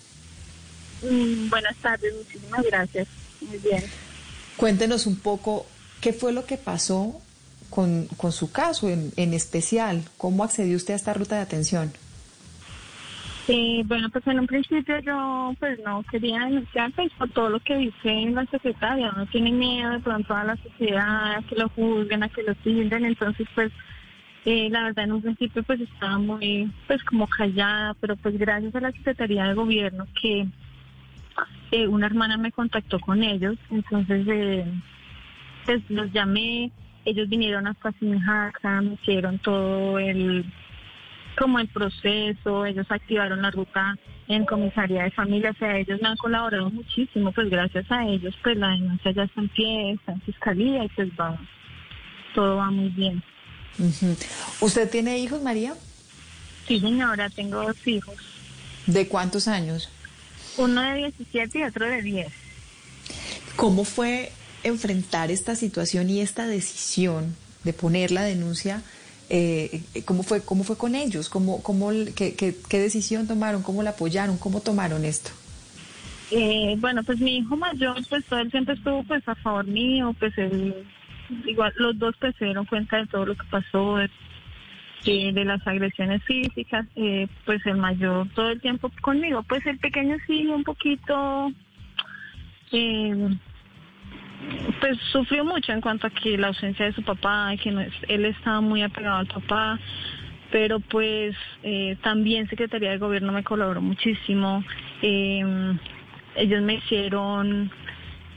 Mm, 1.00 1.48
buenas 1.48 1.74
tardes, 1.76 2.12
muchísimas 2.14 2.62
gracias. 2.66 3.08
Muy 3.40 3.56
bien. 3.56 3.82
Cuéntenos 4.58 5.06
un 5.06 5.16
poco 5.16 5.64
qué 6.02 6.12
fue 6.12 6.34
lo 6.34 6.44
que 6.44 6.58
pasó 6.58 7.18
con, 7.70 8.08
con 8.18 8.30
su 8.30 8.52
caso 8.52 8.90
en, 8.90 9.10
en, 9.16 9.32
especial. 9.32 10.04
¿Cómo 10.18 10.44
accedió 10.44 10.76
usted 10.76 10.92
a 10.92 10.98
esta 10.98 11.14
ruta 11.14 11.36
de 11.36 11.42
atención? 11.42 11.94
Sí, 13.46 13.82
bueno, 13.86 14.08
pues 14.10 14.26
en 14.26 14.40
un 14.40 14.46
principio 14.46 14.98
yo 15.00 15.54
pues 15.60 15.78
no 15.84 16.02
quería 16.10 16.40
denunciar 16.46 16.90
pues, 16.92 17.12
por 17.18 17.30
todo 17.30 17.50
lo 17.50 17.60
que 17.60 17.76
dice 17.76 18.30
la 18.30 18.46
secretaria. 18.46 19.12
No 19.16 19.26
tiene 19.26 19.52
miedo 19.52 19.90
de 19.90 20.00
pronto 20.00 20.34
a 20.34 20.44
la 20.44 20.56
sociedad, 20.56 21.36
a 21.36 21.42
que 21.42 21.56
lo 21.56 21.68
juzguen, 21.70 22.22
a 22.22 22.28
que 22.28 22.42
lo 22.42 22.54
tilden. 22.56 23.04
Entonces 23.04 23.46
pues 23.54 23.72
Eh, 24.46 24.68
la 24.70 24.84
verdad, 24.84 25.04
en 25.04 25.12
un 25.12 25.22
principio 25.22 25.62
pues 25.62 25.80
estaba 25.80 26.18
muy, 26.18 26.70
pues 26.86 27.02
como 27.04 27.26
callada, 27.26 27.94
pero 28.00 28.14
pues 28.16 28.36
gracias 28.36 28.74
a 28.74 28.80
la 28.80 28.92
Secretaría 28.92 29.44
de 29.46 29.54
Gobierno 29.54 30.06
que 30.20 30.46
eh, 31.70 31.88
una 31.88 32.06
hermana 32.06 32.36
me 32.36 32.52
contactó 32.52 33.00
con 33.00 33.22
ellos, 33.22 33.56
entonces 33.70 34.26
eh, 34.28 34.66
pues 35.64 35.80
los 35.88 36.12
llamé, 36.12 36.70
ellos 37.06 37.26
vinieron 37.28 37.66
hasta 37.66 37.92
Simijaca, 37.92 38.82
me 38.82 38.94
hicieron 38.94 39.38
todo 39.38 39.98
el 39.98 40.44
como 41.38 41.58
el 41.58 41.68
proceso, 41.68 42.66
ellos 42.66 42.86
activaron 42.88 43.42
la 43.42 43.50
ruta 43.50 43.96
en 44.28 44.46
comisaría 44.46 45.04
de 45.04 45.10
familia, 45.10 45.50
o 45.50 45.58
sea, 45.58 45.76
ellos 45.76 46.00
me 46.00 46.08
han 46.08 46.16
colaborado 46.16 46.70
muchísimo, 46.70 47.32
pues 47.32 47.50
gracias 47.50 47.84
a 47.90 48.06
ellos, 48.06 48.34
pues 48.42 48.56
la 48.56 48.68
denuncia 48.68 49.12
ya 49.12 49.24
está 49.24 49.40
en 49.40 49.48
pie, 49.50 49.92
está 49.92 50.12
en 50.12 50.20
fiscalía 50.22 50.84
y 50.84 50.88
pues 50.88 51.08
va, 51.20 51.38
todo 52.34 52.56
va 52.56 52.70
muy 52.70 52.88
bien. 52.90 53.22
¿Usted 54.60 54.88
tiene 54.88 55.18
hijos, 55.18 55.42
María? 55.42 55.74
Sí, 56.66 56.80
señora, 56.80 57.28
tengo 57.28 57.62
dos 57.62 57.86
hijos, 57.86 58.16
¿De 58.86 59.08
cuántos 59.08 59.48
años? 59.48 59.90
uno 60.56 60.80
de 60.82 60.94
17 60.94 61.58
y 61.58 61.62
otro 61.64 61.86
de 61.86 62.00
10. 62.00 62.28
¿Cómo 63.56 63.84
fue 63.84 64.30
enfrentar 64.62 65.30
esta 65.30 65.56
situación 65.56 66.08
y 66.10 66.20
esta 66.20 66.46
decisión 66.46 67.36
de 67.64 67.72
poner 67.72 68.10
la 68.10 68.22
denuncia? 68.22 68.82
Eh, 69.36 69.82
¿cómo, 70.04 70.22
fue, 70.22 70.44
¿Cómo 70.44 70.62
fue 70.62 70.78
con 70.78 70.94
ellos? 70.94 71.28
¿Cómo, 71.28 71.60
cómo, 71.60 71.90
qué, 72.14 72.36
qué, 72.36 72.78
decisión 72.78 73.26
tomaron? 73.26 73.64
¿Cómo 73.64 73.82
la 73.82 73.90
apoyaron? 73.90 74.38
¿Cómo 74.38 74.60
tomaron 74.60 75.04
esto? 75.04 75.30
Eh, 76.30 76.76
bueno, 76.78 77.02
pues 77.02 77.18
mi 77.18 77.38
hijo 77.38 77.56
mayor, 77.56 77.96
pues 78.08 78.24
todo 78.26 78.38
el 78.38 78.52
tiempo 78.52 78.70
estuvo 78.70 79.02
pues 79.02 79.28
a 79.28 79.34
favor 79.34 79.66
mío, 79.66 80.14
pues 80.20 80.38
él, 80.38 80.86
igual 81.46 81.72
los 81.78 81.98
dos 81.98 82.14
pues 82.20 82.36
se 82.38 82.44
dieron 82.44 82.64
cuenta 82.66 82.98
de 82.98 83.08
todo 83.08 83.26
lo 83.26 83.34
que 83.34 83.46
pasó, 83.50 83.96
de, 83.96 85.32
de 85.32 85.44
las 85.44 85.66
agresiones 85.66 86.22
físicas, 86.22 86.86
eh, 86.94 87.26
pues 87.44 87.66
el 87.66 87.78
mayor 87.78 88.28
todo 88.36 88.50
el 88.50 88.60
tiempo 88.60 88.88
conmigo, 89.00 89.42
pues 89.42 89.66
el 89.66 89.78
pequeño 89.80 90.16
sí 90.28 90.46
un 90.46 90.62
poquito, 90.62 91.50
eh, 92.70 93.36
pues 94.80 94.98
sufrió 95.12 95.44
mucho 95.44 95.72
en 95.72 95.80
cuanto 95.80 96.06
a 96.06 96.10
que 96.10 96.36
la 96.38 96.48
ausencia 96.48 96.86
de 96.86 96.92
su 96.92 97.02
papá, 97.02 97.52
que 97.62 97.70
no 97.70 97.80
es- 97.80 97.92
él 98.08 98.24
estaba 98.24 98.60
muy 98.60 98.82
apegado 98.82 99.18
al 99.18 99.26
papá, 99.26 99.78
pero 100.50 100.80
pues 100.80 101.34
eh, 101.62 101.96
también 102.02 102.48
Secretaría 102.48 102.90
de 102.90 102.98
Gobierno 102.98 103.32
me 103.32 103.42
colaboró 103.42 103.80
muchísimo. 103.80 104.62
Eh, 105.02 105.42
ellos 106.36 106.62
me 106.62 106.74
hicieron, 106.74 107.70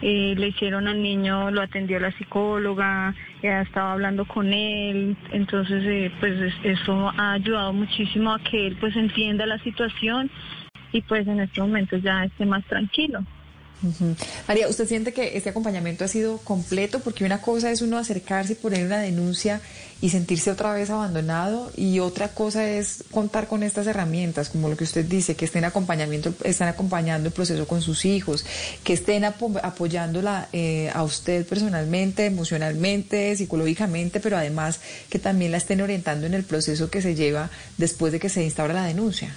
eh, 0.02 0.36
le 0.38 0.48
hicieron 0.48 0.88
al 0.88 1.02
niño, 1.02 1.52
lo 1.52 1.62
atendió 1.62 2.00
la 2.00 2.12
psicóloga, 2.12 3.14
ya 3.42 3.62
estaba 3.62 3.94
hablando 3.94 4.26
con 4.26 4.54
él, 4.54 5.16
entonces 5.32 5.84
eh, 5.86 6.12
pues 6.20 6.34
es- 6.40 6.56
eso 6.64 7.12
ha 7.18 7.34
ayudado 7.34 7.74
muchísimo 7.74 8.32
a 8.34 8.40
que 8.40 8.68
él 8.68 8.78
pues 8.80 8.96
entienda 8.96 9.46
la 9.46 9.58
situación 9.60 10.30
y 10.92 11.02
pues 11.02 11.28
en 11.28 11.40
este 11.42 11.62
momento 11.62 11.98
ya 11.98 12.24
esté 12.26 12.46
más 12.46 12.64
tranquilo. 12.66 13.20
María, 14.48 14.68
¿usted 14.68 14.88
siente 14.88 15.14
que 15.14 15.38
este 15.38 15.50
acompañamiento 15.50 16.04
ha 16.04 16.08
sido 16.08 16.40
completo? 16.40 17.00
Porque 17.00 17.26
una 17.26 17.42
cosa 17.42 17.72
es 17.72 17.82
uno 17.82 17.98
acercarse 17.98 18.54
y 18.54 18.56
poner 18.56 18.86
una 18.86 19.00
denuncia 19.00 19.62
y 20.02 20.10
sentirse 20.10 20.52
otra 20.52 20.74
vez 20.74 20.90
abandonado 20.90 21.72
y 21.76 22.00
otra 22.00 22.30
cosa 22.30 22.68
es 22.68 23.04
contar 23.12 23.48
con 23.48 23.64
estas 23.64 23.88
herramientas, 23.88 24.50
como 24.50 24.70
lo 24.70 24.78
que 24.78 24.84
usted 24.84 25.06
dice, 25.06 25.36
que 25.36 25.46
estén 25.46 25.66
acompañamiento, 25.66 26.34
están 26.44 26.68
acompañando 26.68 27.28
el 27.28 27.34
proceso 27.34 27.68
con 27.68 27.82
sus 27.82 28.06
hijos, 28.06 28.46
que 28.84 28.94
estén 28.94 29.24
apo- 29.24 29.60
apoyándola 29.62 30.50
eh, 30.54 30.92
a 30.94 31.04
usted 31.04 31.46
personalmente, 31.48 32.26
emocionalmente, 32.26 33.36
psicológicamente, 33.36 34.20
pero 34.20 34.38
además 34.38 34.80
que 35.10 35.20
también 35.20 35.52
la 35.52 35.58
estén 35.58 35.82
orientando 35.82 36.26
en 36.28 36.34
el 36.34 36.44
proceso 36.44 36.90
que 36.90 37.02
se 37.02 37.16
lleva 37.16 37.50
después 37.78 38.12
de 38.12 38.20
que 38.20 38.30
se 38.30 38.44
instaura 38.44 38.74
la 38.74 38.86
denuncia. 38.86 39.36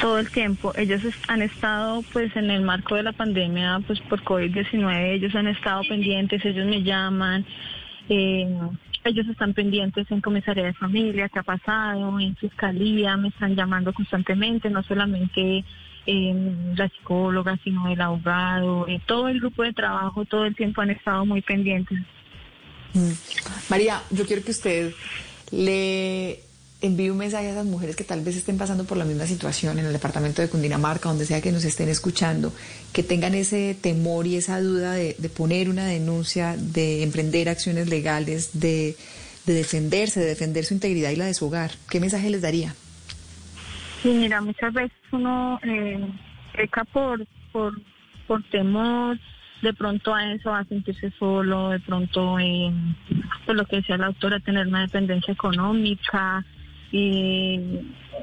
Todo 0.00 0.18
el 0.18 0.30
tiempo. 0.30 0.72
Ellos 0.76 1.02
han 1.28 1.42
estado, 1.42 2.02
pues, 2.12 2.34
en 2.36 2.50
el 2.50 2.62
marco 2.62 2.96
de 2.96 3.02
la 3.02 3.12
pandemia, 3.12 3.80
pues, 3.86 4.00
por 4.00 4.22
COVID-19, 4.22 5.14
ellos 5.14 5.34
han 5.34 5.46
estado 5.46 5.82
pendientes, 5.88 6.44
ellos 6.44 6.66
me 6.66 6.82
llaman, 6.82 7.44
eh, 8.08 8.48
ellos 9.04 9.26
están 9.28 9.54
pendientes 9.54 10.10
en 10.10 10.20
comisaría 10.20 10.64
de 10.64 10.74
familia, 10.74 11.28
qué 11.28 11.38
ha 11.38 11.42
pasado, 11.42 12.18
en 12.18 12.34
fiscalía, 12.36 13.16
me 13.16 13.28
están 13.28 13.54
llamando 13.54 13.92
constantemente, 13.92 14.70
no 14.70 14.82
solamente 14.82 15.64
eh, 16.06 16.34
la 16.76 16.88
psicóloga, 16.88 17.58
sino 17.62 17.88
el 17.88 18.00
abogado, 18.00 18.86
eh, 18.88 19.00
todo 19.06 19.28
el 19.28 19.40
grupo 19.40 19.62
de 19.62 19.72
trabajo, 19.72 20.24
todo 20.24 20.44
el 20.46 20.56
tiempo 20.56 20.80
han 20.80 20.90
estado 20.90 21.24
muy 21.24 21.42
pendientes. 21.42 21.98
Mm. 22.94 23.12
María, 23.68 24.02
yo 24.10 24.26
quiero 24.26 24.42
que 24.42 24.50
usted 24.50 24.92
le 25.52 26.49
envíe 26.82 27.10
un 27.10 27.18
mensaje 27.18 27.48
a 27.48 27.50
esas 27.50 27.66
mujeres 27.66 27.94
que 27.94 28.04
tal 28.04 28.22
vez 28.22 28.36
estén 28.36 28.56
pasando 28.56 28.84
por 28.84 28.96
la 28.96 29.04
misma 29.04 29.26
situación 29.26 29.78
en 29.78 29.86
el 29.86 29.92
departamento 29.92 30.40
de 30.40 30.48
Cundinamarca, 30.48 31.08
donde 31.08 31.26
sea 31.26 31.42
que 31.42 31.52
nos 31.52 31.64
estén 31.64 31.88
escuchando, 31.88 32.52
que 32.92 33.02
tengan 33.02 33.34
ese 33.34 33.76
temor 33.80 34.26
y 34.26 34.36
esa 34.36 34.60
duda 34.60 34.92
de, 34.92 35.14
de 35.18 35.28
poner 35.28 35.68
una 35.68 35.86
denuncia, 35.86 36.56
de 36.56 37.02
emprender 37.02 37.48
acciones 37.48 37.88
legales, 37.88 38.60
de, 38.60 38.96
de 39.46 39.52
defenderse, 39.52 40.20
de 40.20 40.26
defender 40.26 40.64
su 40.64 40.74
integridad 40.74 41.10
y 41.10 41.16
la 41.16 41.26
de 41.26 41.34
su 41.34 41.46
hogar. 41.46 41.72
¿Qué 41.90 42.00
mensaje 42.00 42.30
les 42.30 42.40
daría? 42.40 42.74
Sí, 44.02 44.08
mira, 44.08 44.40
muchas 44.40 44.72
veces 44.72 44.96
uno 45.12 45.60
eh, 45.62 46.08
peca 46.56 46.84
por, 46.84 47.26
por, 47.52 47.78
por 48.26 48.42
temor, 48.50 49.18
de 49.60 49.74
pronto 49.74 50.14
a 50.14 50.32
eso, 50.32 50.54
a 50.54 50.64
sentirse 50.64 51.12
solo, 51.18 51.68
de 51.68 51.80
pronto, 51.80 52.38
eh, 52.38 52.72
por 53.44 53.56
lo 53.56 53.66
que 53.66 53.76
decía 53.76 53.98
la 53.98 54.06
autora, 54.06 54.40
tener 54.40 54.66
una 54.66 54.80
dependencia 54.80 55.34
económica, 55.34 56.42
y 56.92 57.58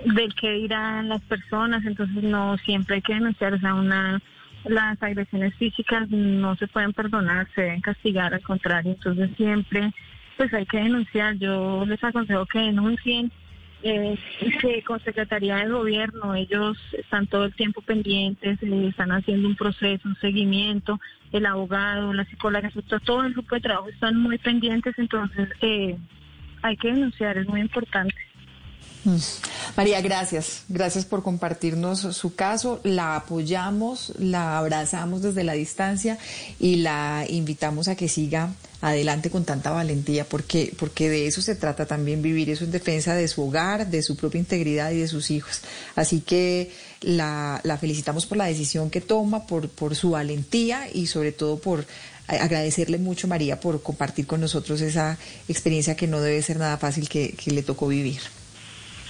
del 0.05 0.33
que 0.35 0.51
dirán 0.51 1.09
las 1.09 1.21
personas, 1.23 1.85
entonces 1.85 2.23
no 2.23 2.57
siempre 2.59 2.95
hay 2.95 3.01
que 3.01 3.13
denunciar, 3.13 3.53
o 3.53 3.59
sea, 3.59 3.73
una, 3.75 4.21
las 4.65 5.01
agresiones 5.01 5.53
físicas 5.55 6.09
no 6.09 6.55
se 6.55 6.67
pueden 6.67 6.93
perdonar, 6.93 7.47
se 7.55 7.61
deben 7.61 7.81
castigar, 7.81 8.33
al 8.33 8.41
contrario, 8.41 8.91
entonces 8.91 9.29
siempre 9.37 9.91
pues 10.37 10.53
hay 10.53 10.65
que 10.67 10.77
denunciar, 10.77 11.35
yo 11.37 11.83
les 11.87 12.03
aconsejo 12.03 12.45
que 12.45 12.59
denuncien, 12.59 13.31
eh, 13.83 14.15
que 14.61 14.83
con 14.83 14.99
Secretaría 14.99 15.57
de 15.57 15.69
Gobierno 15.69 16.35
ellos 16.35 16.77
están 16.93 17.25
todo 17.27 17.45
el 17.45 17.53
tiempo 17.55 17.81
pendientes, 17.81 18.61
eh, 18.61 18.87
están 18.87 19.11
haciendo 19.11 19.47
un 19.47 19.55
proceso, 19.55 20.07
un 20.07 20.15
seguimiento, 20.17 20.99
el 21.31 21.45
abogado, 21.45 22.13
la 22.13 22.25
psicóloga, 22.25 22.71
todo- 23.03 23.23
el 23.23 23.33
grupo 23.33 23.55
de 23.55 23.61
trabajo 23.61 23.89
están 23.89 24.17
muy 24.17 24.37
pendientes, 24.37 24.93
entonces 24.97 25.49
eh, 25.61 25.97
hay 26.61 26.77
que 26.77 26.91
denunciar, 26.91 27.37
es 27.37 27.47
muy 27.47 27.61
importante. 27.61 28.15
Mm. 29.07 29.19
María, 29.77 30.01
gracias. 30.01 30.63
Gracias 30.67 31.05
por 31.05 31.23
compartirnos 31.23 31.99
su 32.13 32.35
caso. 32.35 32.81
La 32.83 33.15
apoyamos, 33.15 34.11
la 34.19 34.57
abrazamos 34.57 35.21
desde 35.21 35.45
la 35.45 35.53
distancia 35.53 36.17
y 36.59 36.77
la 36.77 37.25
invitamos 37.29 37.87
a 37.87 37.95
que 37.95 38.09
siga 38.09 38.49
adelante 38.81 39.29
con 39.29 39.45
tanta 39.45 39.71
valentía, 39.71 40.25
porque, 40.25 40.73
porque 40.77 41.09
de 41.09 41.25
eso 41.25 41.41
se 41.41 41.55
trata 41.55 41.85
también 41.85 42.21
vivir 42.21 42.49
eso 42.49 42.65
en 42.65 42.71
defensa 42.71 43.15
de 43.15 43.29
su 43.29 43.47
hogar, 43.47 43.87
de 43.87 44.03
su 44.03 44.17
propia 44.17 44.39
integridad 44.39 44.91
y 44.91 44.99
de 44.99 45.07
sus 45.07 45.31
hijos. 45.31 45.61
Así 45.95 46.19
que 46.19 46.71
la, 47.01 47.61
felicitamos 47.79 48.25
por 48.25 48.37
la 48.37 48.45
decisión 48.45 48.89
que 48.89 48.99
toma, 48.99 49.47
por, 49.47 49.69
por 49.69 49.95
su 49.95 50.11
valentía 50.11 50.89
y 50.93 51.07
sobre 51.07 51.31
todo 51.31 51.59
por 51.59 51.85
agradecerle 52.27 52.97
mucho, 52.97 53.29
María, 53.29 53.61
por 53.61 53.81
compartir 53.81 54.27
con 54.27 54.41
nosotros 54.41 54.81
esa 54.81 55.17
experiencia 55.47 55.95
que 55.95 56.07
no 56.07 56.19
debe 56.19 56.41
ser 56.41 56.57
nada 56.57 56.77
fácil 56.77 57.07
que 57.07 57.37
le 57.45 57.63
tocó 57.63 57.87
vivir. 57.87 58.19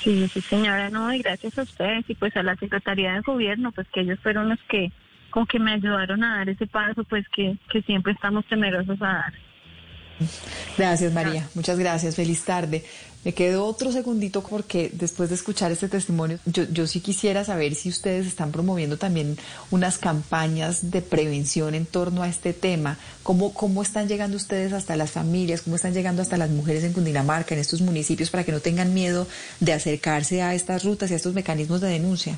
Sí, 0.08 0.26
sí, 0.34 0.42
señora, 0.50 0.90
no, 0.90 1.14
y 1.14 1.20
gracias 1.20 1.58
a 1.58 1.64
ustedes 1.64 2.06
y 2.08 2.16
pues 2.16 2.34
a 2.38 2.42
la 2.42 2.56
Secretaría 2.56 3.16
de 3.16 3.20
Gobierno, 3.20 3.74
pues 3.74 3.86
que 3.94 4.00
ellos 4.00 4.18
fueron 4.24 4.48
los 4.48 4.60
que 4.70 4.90
como 5.32 5.46
que 5.46 5.60
me 5.60 5.74
ayudaron 5.74 6.24
a 6.24 6.38
dar 6.38 6.48
ese 6.48 6.66
paso, 6.66 7.04
pues 7.04 7.26
que, 7.36 7.58
que 7.70 7.82
siempre 7.82 8.14
estamos 8.14 8.46
temerosos 8.46 9.02
a 9.02 9.06
dar. 9.06 9.34
Gracias, 10.78 11.14
María. 11.14 11.50
Muchas 11.56 11.78
gracias. 11.78 12.16
Feliz 12.16 12.46
tarde. 12.46 12.86
Me 13.26 13.34
quedo 13.34 13.66
otro 13.66 13.92
segundito 13.92 14.42
porque 14.42 14.90
después 14.94 15.30
de 15.30 15.36
escuchar 15.36 15.72
este 15.72 15.90
testimonio, 15.90 16.40
yo, 16.46 16.64
yo 16.72 16.88
sí 16.88 17.02
quisiera 17.02 17.44
saber 17.44 17.76
si 17.76 17.90
ustedes 17.90 18.26
están 18.26 18.52
promoviendo 18.52 18.98
también 18.98 19.38
unas 19.70 19.98
campañas 19.98 20.92
de 20.92 21.02
prevención 21.02 21.76
en 21.76 21.86
torno 21.86 22.24
a 22.24 22.30
este 22.30 22.54
tema. 22.54 22.98
¿Cómo, 23.24 23.54
cómo 23.54 23.82
están 23.82 24.08
llegando 24.08 24.38
ustedes 24.38 24.72
hasta 24.72 24.96
las 24.96 25.12
familias? 25.12 25.62
¿Cómo 25.62 25.76
están 25.76 25.94
llegando 25.94 26.22
hasta 26.22 26.38
las 26.38 26.50
mujeres 26.52 26.84
en 26.84 26.94
Cundinamarca, 26.94 27.54
en 27.54 27.60
estos 27.60 27.82
municipios, 27.82 28.30
para 28.30 28.46
que 28.46 28.54
no 28.54 28.62
tengan 28.62 28.94
miedo 28.94 29.28
de 29.60 29.74
acercarse 29.74 30.42
a 30.42 30.54
estas 30.54 30.86
rutas 30.86 31.12
y 31.12 31.14
a 31.14 31.18
estos 31.18 31.34
mecanismos 31.34 31.82
de 31.82 31.90
denuncia? 31.90 32.38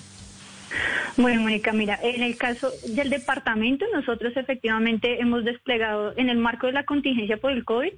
Bueno, 1.17 1.41
Mónica, 1.41 1.73
mira, 1.73 1.99
en 2.01 2.23
el 2.23 2.37
caso 2.37 2.71
del 2.87 3.09
departamento, 3.09 3.85
nosotros 3.93 4.31
efectivamente 4.37 5.19
hemos 5.19 5.43
desplegado 5.43 6.13
en 6.15 6.29
el 6.29 6.37
marco 6.37 6.67
de 6.67 6.73
la 6.73 6.85
contingencia 6.85 7.35
por 7.35 7.51
el 7.51 7.65
COVID 7.65 7.91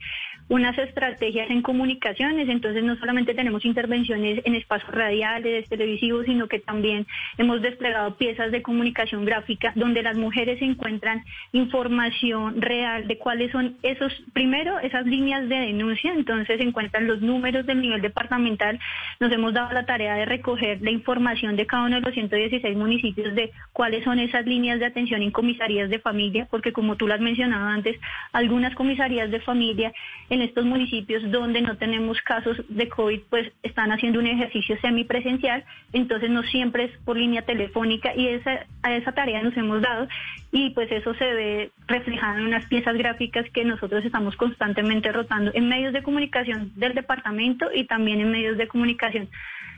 unas 0.51 0.77
estrategias 0.77 1.49
en 1.49 1.61
comunicaciones, 1.61 2.49
entonces 2.49 2.83
no 2.83 2.97
solamente 2.97 3.33
tenemos 3.33 3.63
intervenciones 3.63 4.41
en 4.43 4.55
espacios 4.55 4.91
radiales, 4.91 5.69
televisivos, 5.69 6.25
sino 6.25 6.49
que 6.49 6.59
también 6.59 7.07
hemos 7.37 7.61
desplegado 7.61 8.17
piezas 8.17 8.51
de 8.51 8.61
comunicación 8.61 9.23
gráfica 9.23 9.71
donde 9.75 10.03
las 10.03 10.17
mujeres 10.17 10.61
encuentran 10.61 11.23
información 11.53 12.61
real 12.61 13.07
de 13.07 13.17
cuáles 13.17 13.53
son 13.53 13.77
esos, 13.81 14.11
primero, 14.33 14.77
esas 14.79 15.05
líneas 15.05 15.47
de 15.47 15.55
denuncia, 15.55 16.11
entonces 16.11 16.59
encuentran 16.59 17.07
los 17.07 17.21
números 17.21 17.65
del 17.65 17.79
nivel 17.79 18.01
departamental, 18.01 18.77
nos 19.21 19.31
hemos 19.31 19.53
dado 19.53 19.71
la 19.71 19.85
tarea 19.85 20.15
de 20.15 20.25
recoger 20.25 20.81
la 20.81 20.91
información 20.91 21.55
de 21.55 21.65
cada 21.65 21.85
uno 21.85 21.95
de 21.95 22.01
los 22.01 22.13
116 22.13 22.75
municipios 22.75 23.33
de 23.35 23.51
cuáles 23.71 24.03
son 24.03 24.19
esas 24.19 24.45
líneas 24.45 24.81
de 24.81 24.87
atención 24.87 25.21
en 25.21 25.31
comisarías 25.31 25.89
de 25.89 25.99
familia, 25.99 26.45
porque 26.51 26.73
como 26.73 26.97
tú 26.97 27.07
lo 27.07 27.13
has 27.13 27.21
mencionado 27.21 27.69
antes, 27.69 27.97
algunas 28.33 28.75
comisarías 28.75 29.31
de 29.31 29.39
familia 29.39 29.93
estos 30.41 30.65
municipios 30.65 31.29
donde 31.31 31.61
no 31.61 31.77
tenemos 31.77 32.21
casos 32.21 32.57
de 32.69 32.89
COVID, 32.89 33.21
pues 33.29 33.51
están 33.63 33.91
haciendo 33.91 34.19
un 34.19 34.27
ejercicio 34.27 34.77
semipresencial, 34.81 35.63
entonces 35.93 36.29
no 36.29 36.43
siempre 36.43 36.85
es 36.85 36.91
por 37.05 37.17
línea 37.17 37.43
telefónica 37.43 38.15
y 38.15 38.27
esa, 38.27 38.65
a 38.83 38.95
esa 38.95 39.11
tarea 39.11 39.41
nos 39.41 39.55
hemos 39.57 39.81
dado 39.81 40.07
y 40.51 40.71
pues 40.71 40.91
eso 40.91 41.13
se 41.15 41.25
ve 41.25 41.71
reflejado 41.87 42.39
en 42.39 42.47
unas 42.47 42.65
piezas 42.65 42.95
gráficas 42.97 43.49
que 43.51 43.63
nosotros 43.63 44.03
estamos 44.03 44.35
constantemente 44.35 45.11
rotando 45.11 45.51
en 45.53 45.69
medios 45.69 45.93
de 45.93 46.03
comunicación 46.03 46.71
del 46.75 46.93
departamento 46.93 47.69
y 47.73 47.85
también 47.85 48.19
en 48.21 48.31
medios 48.31 48.57
de 48.57 48.67
comunicación 48.67 49.29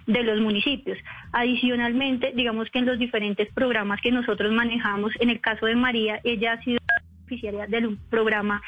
de 0.07 0.23
los 0.23 0.39
municipios. 0.39 0.97
Adicionalmente, 1.31 2.33
digamos 2.35 2.69
que 2.69 2.79
en 2.79 2.85
los 2.85 2.99
diferentes 2.99 3.47
programas 3.53 4.01
que 4.01 4.11
nosotros 4.11 4.51
manejamos, 4.51 5.13
en 5.19 5.29
el 5.29 5.39
caso 5.39 5.65
de 5.65 5.75
María, 5.75 6.19
ella 6.23 6.53
ha 6.53 6.63
sido 6.63 6.79
beneficiaria 7.23 7.67
del 7.67 7.97
programa 8.09 8.61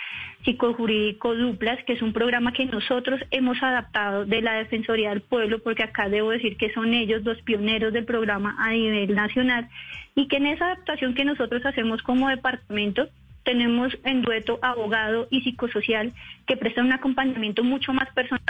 psicojurídico 0.44 1.36
Duplas, 1.36 1.84
que 1.86 1.94
es 1.94 2.02
un 2.02 2.14
programa 2.14 2.54
que 2.54 2.66
nosotros 2.66 3.20
hemos 3.32 3.62
adaptado 3.62 4.26
de 4.26 4.42
la 4.42 4.54
Defensoría 4.54 5.10
del 5.10 5.22
Pueblo, 5.22 5.60
porque 5.60 5.84
acá 5.84 6.10
debo 6.10 6.32
decir 6.32 6.58
que 6.58 6.74
son 6.74 6.94
ellos 6.94 7.24
los 7.24 7.42
pioneros 7.42 7.94
del 7.94 8.06
programa 8.06 8.56
a 8.60 8.72
nivel 8.72 9.16
nacional, 9.16 9.68
y 10.16 10.28
que 10.28 10.38
en 10.38 10.48
esa 10.48 10.66
adaptación 10.66 11.14
que 11.14 11.26
nosotros 11.26 11.66
hacemos 11.66 12.02
como 12.02 12.30
departamento, 12.30 13.08
tenemos 13.44 13.96
en 14.04 14.22
dueto 14.22 14.58
abogado 14.62 15.28
y 15.30 15.42
psicosocial 15.42 16.14
que 16.48 16.58
prestan 16.58 16.86
un 16.86 16.94
acompañamiento 16.94 17.64
mucho 17.64 17.94
más 17.94 18.10
personal 18.14 18.42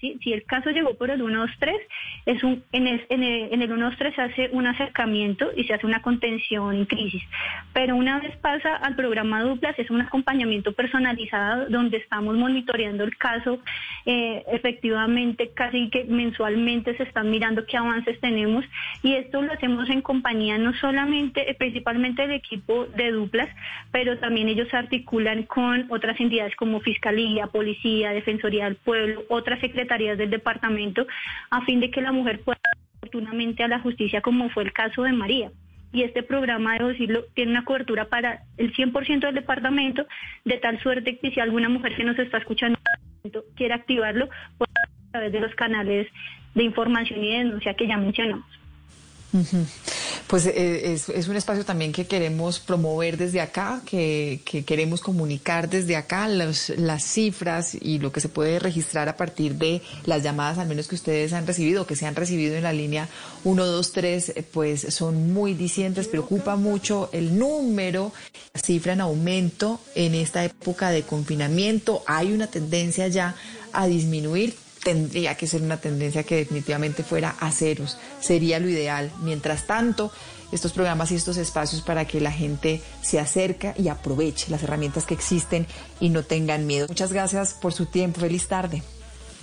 si, 0.00 0.32
el 0.32 0.44
caso 0.44 0.70
llegó 0.70 0.94
por 0.94 1.10
el 1.10 1.18
123, 1.18 1.76
es 2.26 2.42
un, 2.42 2.62
en, 2.72 2.86
el, 2.86 3.06
en, 3.08 3.22
el, 3.22 3.52
en 3.52 3.62
el 3.62 3.68
123 3.68 4.14
se 4.14 4.22
hace 4.22 4.48
un 4.52 4.66
acercamiento 4.66 5.50
y 5.56 5.64
se 5.64 5.74
hace 5.74 5.86
una 5.86 6.02
contención 6.02 6.74
en 6.74 6.84
crisis. 6.86 7.22
Pero 7.72 7.96
una 7.96 8.20
vez 8.20 8.36
pasa 8.38 8.76
al 8.76 8.96
programa 8.96 9.42
Duplas, 9.42 9.78
es 9.78 9.90
un 9.90 10.00
acompañamiento 10.00 10.72
personalizado 10.72 11.66
donde 11.68 11.98
estamos 11.98 12.36
monitoreando 12.36 13.04
el 13.04 13.16
caso. 13.16 13.60
Eh, 14.04 14.44
efectivamente, 14.52 15.50
casi 15.54 15.90
que 15.90 16.04
mensualmente 16.04 16.96
se 16.96 17.02
están 17.02 17.30
mirando 17.30 17.66
qué 17.66 17.76
avances 17.76 18.20
tenemos 18.20 18.64
y 19.02 19.14
esto 19.14 19.42
lo 19.42 19.52
hacemos 19.52 19.88
en 19.90 20.02
compañía 20.02 20.58
no 20.58 20.72
solamente, 20.74 21.50
eh, 21.50 21.54
principalmente 21.54 22.22
del 22.22 22.32
equipo 22.32 22.86
de 22.86 23.10
Duplas, 23.10 23.48
pero 23.90 24.18
también 24.18 24.48
ellos 24.48 24.68
se 24.68 24.76
articulan 24.76 25.44
con 25.44 25.86
otras 25.90 26.18
entidades 26.20 26.54
como 26.56 26.80
Fiscalía, 26.80 27.46
Policía, 27.48 28.12
Defensoría 28.12 28.64
del 28.64 28.76
Pueblo, 28.76 29.24
otras 29.28 29.62
secretarías 29.76 30.16
del 30.18 30.30
departamento 30.30 31.06
a 31.50 31.60
fin 31.64 31.80
de 31.80 31.90
que 31.90 32.00
la 32.00 32.12
mujer 32.12 32.40
pueda 32.40 32.58
oportunamente 32.96 33.62
a 33.62 33.68
la 33.68 33.80
justicia 33.80 34.22
como 34.22 34.48
fue 34.50 34.64
el 34.64 34.72
caso 34.72 35.02
de 35.02 35.12
María. 35.12 35.50
Y 35.92 36.02
este 36.02 36.22
programa, 36.22 36.74
debo 36.74 36.88
decirlo, 36.88 37.24
tiene 37.34 37.52
una 37.52 37.64
cobertura 37.64 38.06
para 38.06 38.40
el 38.56 38.74
100% 38.74 39.20
del 39.20 39.34
departamento, 39.34 40.06
de 40.44 40.58
tal 40.58 40.80
suerte 40.80 41.18
que 41.18 41.30
si 41.30 41.40
alguna 41.40 41.68
mujer 41.68 41.94
que 41.94 42.04
nos 42.04 42.18
está 42.18 42.38
escuchando 42.38 42.78
quiere 43.54 43.74
activarlo, 43.74 44.28
pues 44.58 44.70
a 44.80 45.10
través 45.12 45.32
de 45.32 45.40
los 45.40 45.54
canales 45.54 46.08
de 46.54 46.64
información 46.64 47.22
y 47.22 47.38
denuncia 47.38 47.74
que 47.74 47.86
ya 47.86 47.96
mencionamos. 47.96 48.46
Pues 50.26 50.46
eh, 50.46 50.92
es, 50.92 51.28
un 51.28 51.36
espacio 51.36 51.64
también 51.64 51.92
que 51.92 52.06
queremos 52.06 52.58
promover 52.58 53.16
desde 53.16 53.40
acá, 53.40 53.80
que, 53.84 54.40
queremos 54.66 55.00
comunicar 55.00 55.68
desde 55.68 55.96
acá 55.96 56.26
las 56.28 57.04
cifras 57.04 57.76
y 57.80 57.98
lo 57.98 58.12
que 58.12 58.20
se 58.20 58.28
puede 58.28 58.58
registrar 58.58 59.08
a 59.08 59.16
partir 59.16 59.54
de 59.54 59.82
las 60.04 60.22
llamadas, 60.22 60.58
al 60.58 60.68
menos 60.68 60.88
que 60.88 60.94
ustedes 60.96 61.32
han 61.32 61.46
recibido, 61.46 61.86
que 61.86 61.96
se 61.96 62.06
han 62.06 62.16
recibido 62.16 62.56
en 62.56 62.64
la 62.64 62.72
línea 62.72 63.08
123, 63.42 64.30
eh, 64.30 64.44
pues 64.52 64.94
son 64.94 65.32
muy 65.32 65.54
dicientes, 65.54 66.08
preocupa 66.08 66.56
mucho 66.56 67.08
el 67.12 67.38
número, 67.38 68.12
cifra 68.54 68.94
en 68.94 69.02
aumento 69.02 69.80
en 69.94 70.14
esta 70.14 70.44
época 70.44 70.90
de 70.90 71.02
confinamiento. 71.02 72.02
Hay 72.06 72.32
una 72.32 72.48
tendencia 72.48 73.06
ya 73.08 73.36
a 73.72 73.86
disminuir 73.86 74.54
tendría 74.86 75.34
que 75.34 75.48
ser 75.48 75.62
una 75.62 75.78
tendencia 75.78 76.22
que 76.22 76.36
definitivamente 76.36 77.02
fuera 77.02 77.34
a 77.40 77.50
ceros, 77.50 77.98
sería 78.20 78.60
lo 78.60 78.68
ideal. 78.68 79.10
Mientras 79.20 79.66
tanto, 79.66 80.12
estos 80.52 80.72
programas 80.72 81.10
y 81.10 81.16
estos 81.16 81.38
espacios 81.38 81.82
para 81.82 82.04
que 82.04 82.20
la 82.20 82.30
gente 82.30 82.80
se 83.02 83.18
acerque 83.18 83.74
y 83.76 83.88
aproveche 83.88 84.48
las 84.48 84.62
herramientas 84.62 85.04
que 85.04 85.14
existen 85.14 85.66
y 85.98 86.10
no 86.10 86.22
tengan 86.22 86.68
miedo. 86.68 86.86
Muchas 86.88 87.12
gracias 87.12 87.52
por 87.54 87.72
su 87.72 87.86
tiempo. 87.86 88.20
Feliz 88.20 88.46
tarde. 88.46 88.84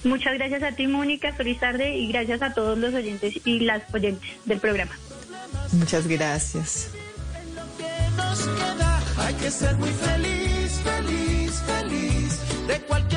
Muchas 0.05 0.35
gracias 0.35 0.63
a 0.63 0.71
ti, 0.71 0.87
Mónica. 0.87 1.33
Feliz 1.33 1.59
tarde 1.59 1.97
y 1.97 2.07
gracias 2.07 2.41
a 2.41 2.53
todos 2.53 2.77
los 2.77 2.93
oyentes 2.93 3.33
y 3.43 3.59
las 3.59 3.83
oyentes 3.93 4.29
del 4.45 4.61
programa. 4.61 4.97
Muchas 5.73 6.07
gracias. 6.07 6.87
Hay 9.17 9.33
que 9.33 9.51
ser 9.51 9.75
muy 9.75 9.91
feliz, 9.91 10.79
feliz, 10.85 11.61
feliz, 11.67 12.39
de 12.65 12.79
cualquier 12.87 13.12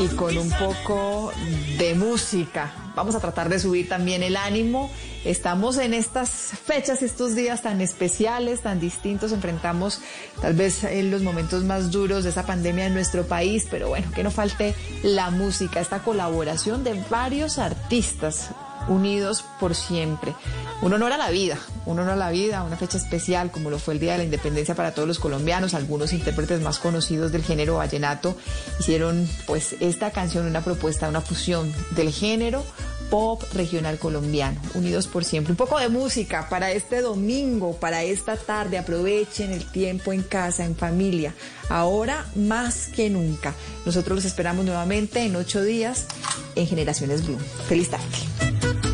y 0.00 0.06
con 0.08 0.36
un 0.38 0.50
poco 0.50 1.32
de 1.76 1.94
música. 1.94 2.72
Vamos 2.94 3.14
a 3.14 3.20
tratar 3.20 3.48
de 3.48 3.58
subir 3.58 3.88
también 3.88 4.22
el 4.22 4.36
ánimo. 4.36 4.90
Estamos 5.24 5.76
en 5.78 5.92
estas 5.92 6.30
fechas, 6.30 7.02
estos 7.02 7.34
días 7.34 7.62
tan 7.62 7.80
especiales, 7.80 8.60
tan 8.60 8.78
distintos. 8.78 9.32
Enfrentamos 9.32 10.00
tal 10.40 10.54
vez 10.54 10.84
en 10.84 11.10
los 11.10 11.22
momentos 11.22 11.64
más 11.64 11.90
duros 11.90 12.24
de 12.24 12.30
esa 12.30 12.46
pandemia 12.46 12.86
en 12.86 12.94
nuestro 12.94 13.26
país, 13.26 13.66
pero 13.70 13.88
bueno, 13.88 14.10
que 14.12 14.22
no 14.22 14.30
falte 14.30 14.74
la 15.02 15.30
música, 15.30 15.80
esta 15.80 16.00
colaboración 16.00 16.84
de 16.84 17.02
varios 17.10 17.58
artistas 17.58 18.50
unidos 18.88 19.44
por 19.60 19.74
siempre. 19.74 20.34
Un 20.80 20.92
honor 20.92 21.12
a 21.12 21.18
la 21.18 21.30
vida, 21.30 21.58
un 21.86 21.98
honor 21.98 22.14
a 22.14 22.16
la 22.16 22.30
vida, 22.30 22.62
una 22.62 22.76
fecha 22.76 22.98
especial 22.98 23.50
como 23.50 23.70
lo 23.70 23.78
fue 23.78 23.94
el 23.94 24.00
Día 24.00 24.12
de 24.12 24.18
la 24.18 24.24
Independencia 24.24 24.74
para 24.74 24.94
todos 24.94 25.08
los 25.08 25.18
colombianos. 25.18 25.74
Algunos 25.74 26.12
intérpretes 26.12 26.60
más 26.60 26.78
conocidos 26.78 27.32
del 27.32 27.42
género 27.42 27.76
vallenato 27.76 28.36
hicieron 28.78 29.28
pues 29.46 29.74
esta 29.80 30.10
canción 30.10 30.46
una 30.46 30.62
propuesta, 30.62 31.08
una 31.08 31.20
fusión 31.20 31.72
del 31.90 32.12
género 32.12 32.64
pop 33.10 33.42
regional 33.54 33.98
colombiano, 33.98 34.60
unidos 34.74 35.06
por 35.06 35.24
siempre. 35.24 35.52
Un 35.52 35.56
poco 35.56 35.78
de 35.78 35.88
música 35.88 36.48
para 36.48 36.72
este 36.72 37.00
domingo, 37.00 37.74
para 37.76 38.02
esta 38.02 38.36
tarde. 38.36 38.78
Aprovechen 38.78 39.52
el 39.52 39.64
tiempo 39.70 40.12
en 40.12 40.22
casa, 40.22 40.64
en 40.64 40.76
familia. 40.76 41.34
Ahora 41.68 42.26
más 42.34 42.88
que 42.88 43.10
nunca. 43.10 43.54
Nosotros 43.84 44.16
los 44.16 44.24
esperamos 44.24 44.64
nuevamente 44.64 45.22
en 45.22 45.36
ocho 45.36 45.62
días 45.62 46.06
en 46.54 46.66
Generaciones 46.66 47.26
Blue. 47.26 47.38
Feliz 47.68 47.90
tarde. 47.90 48.87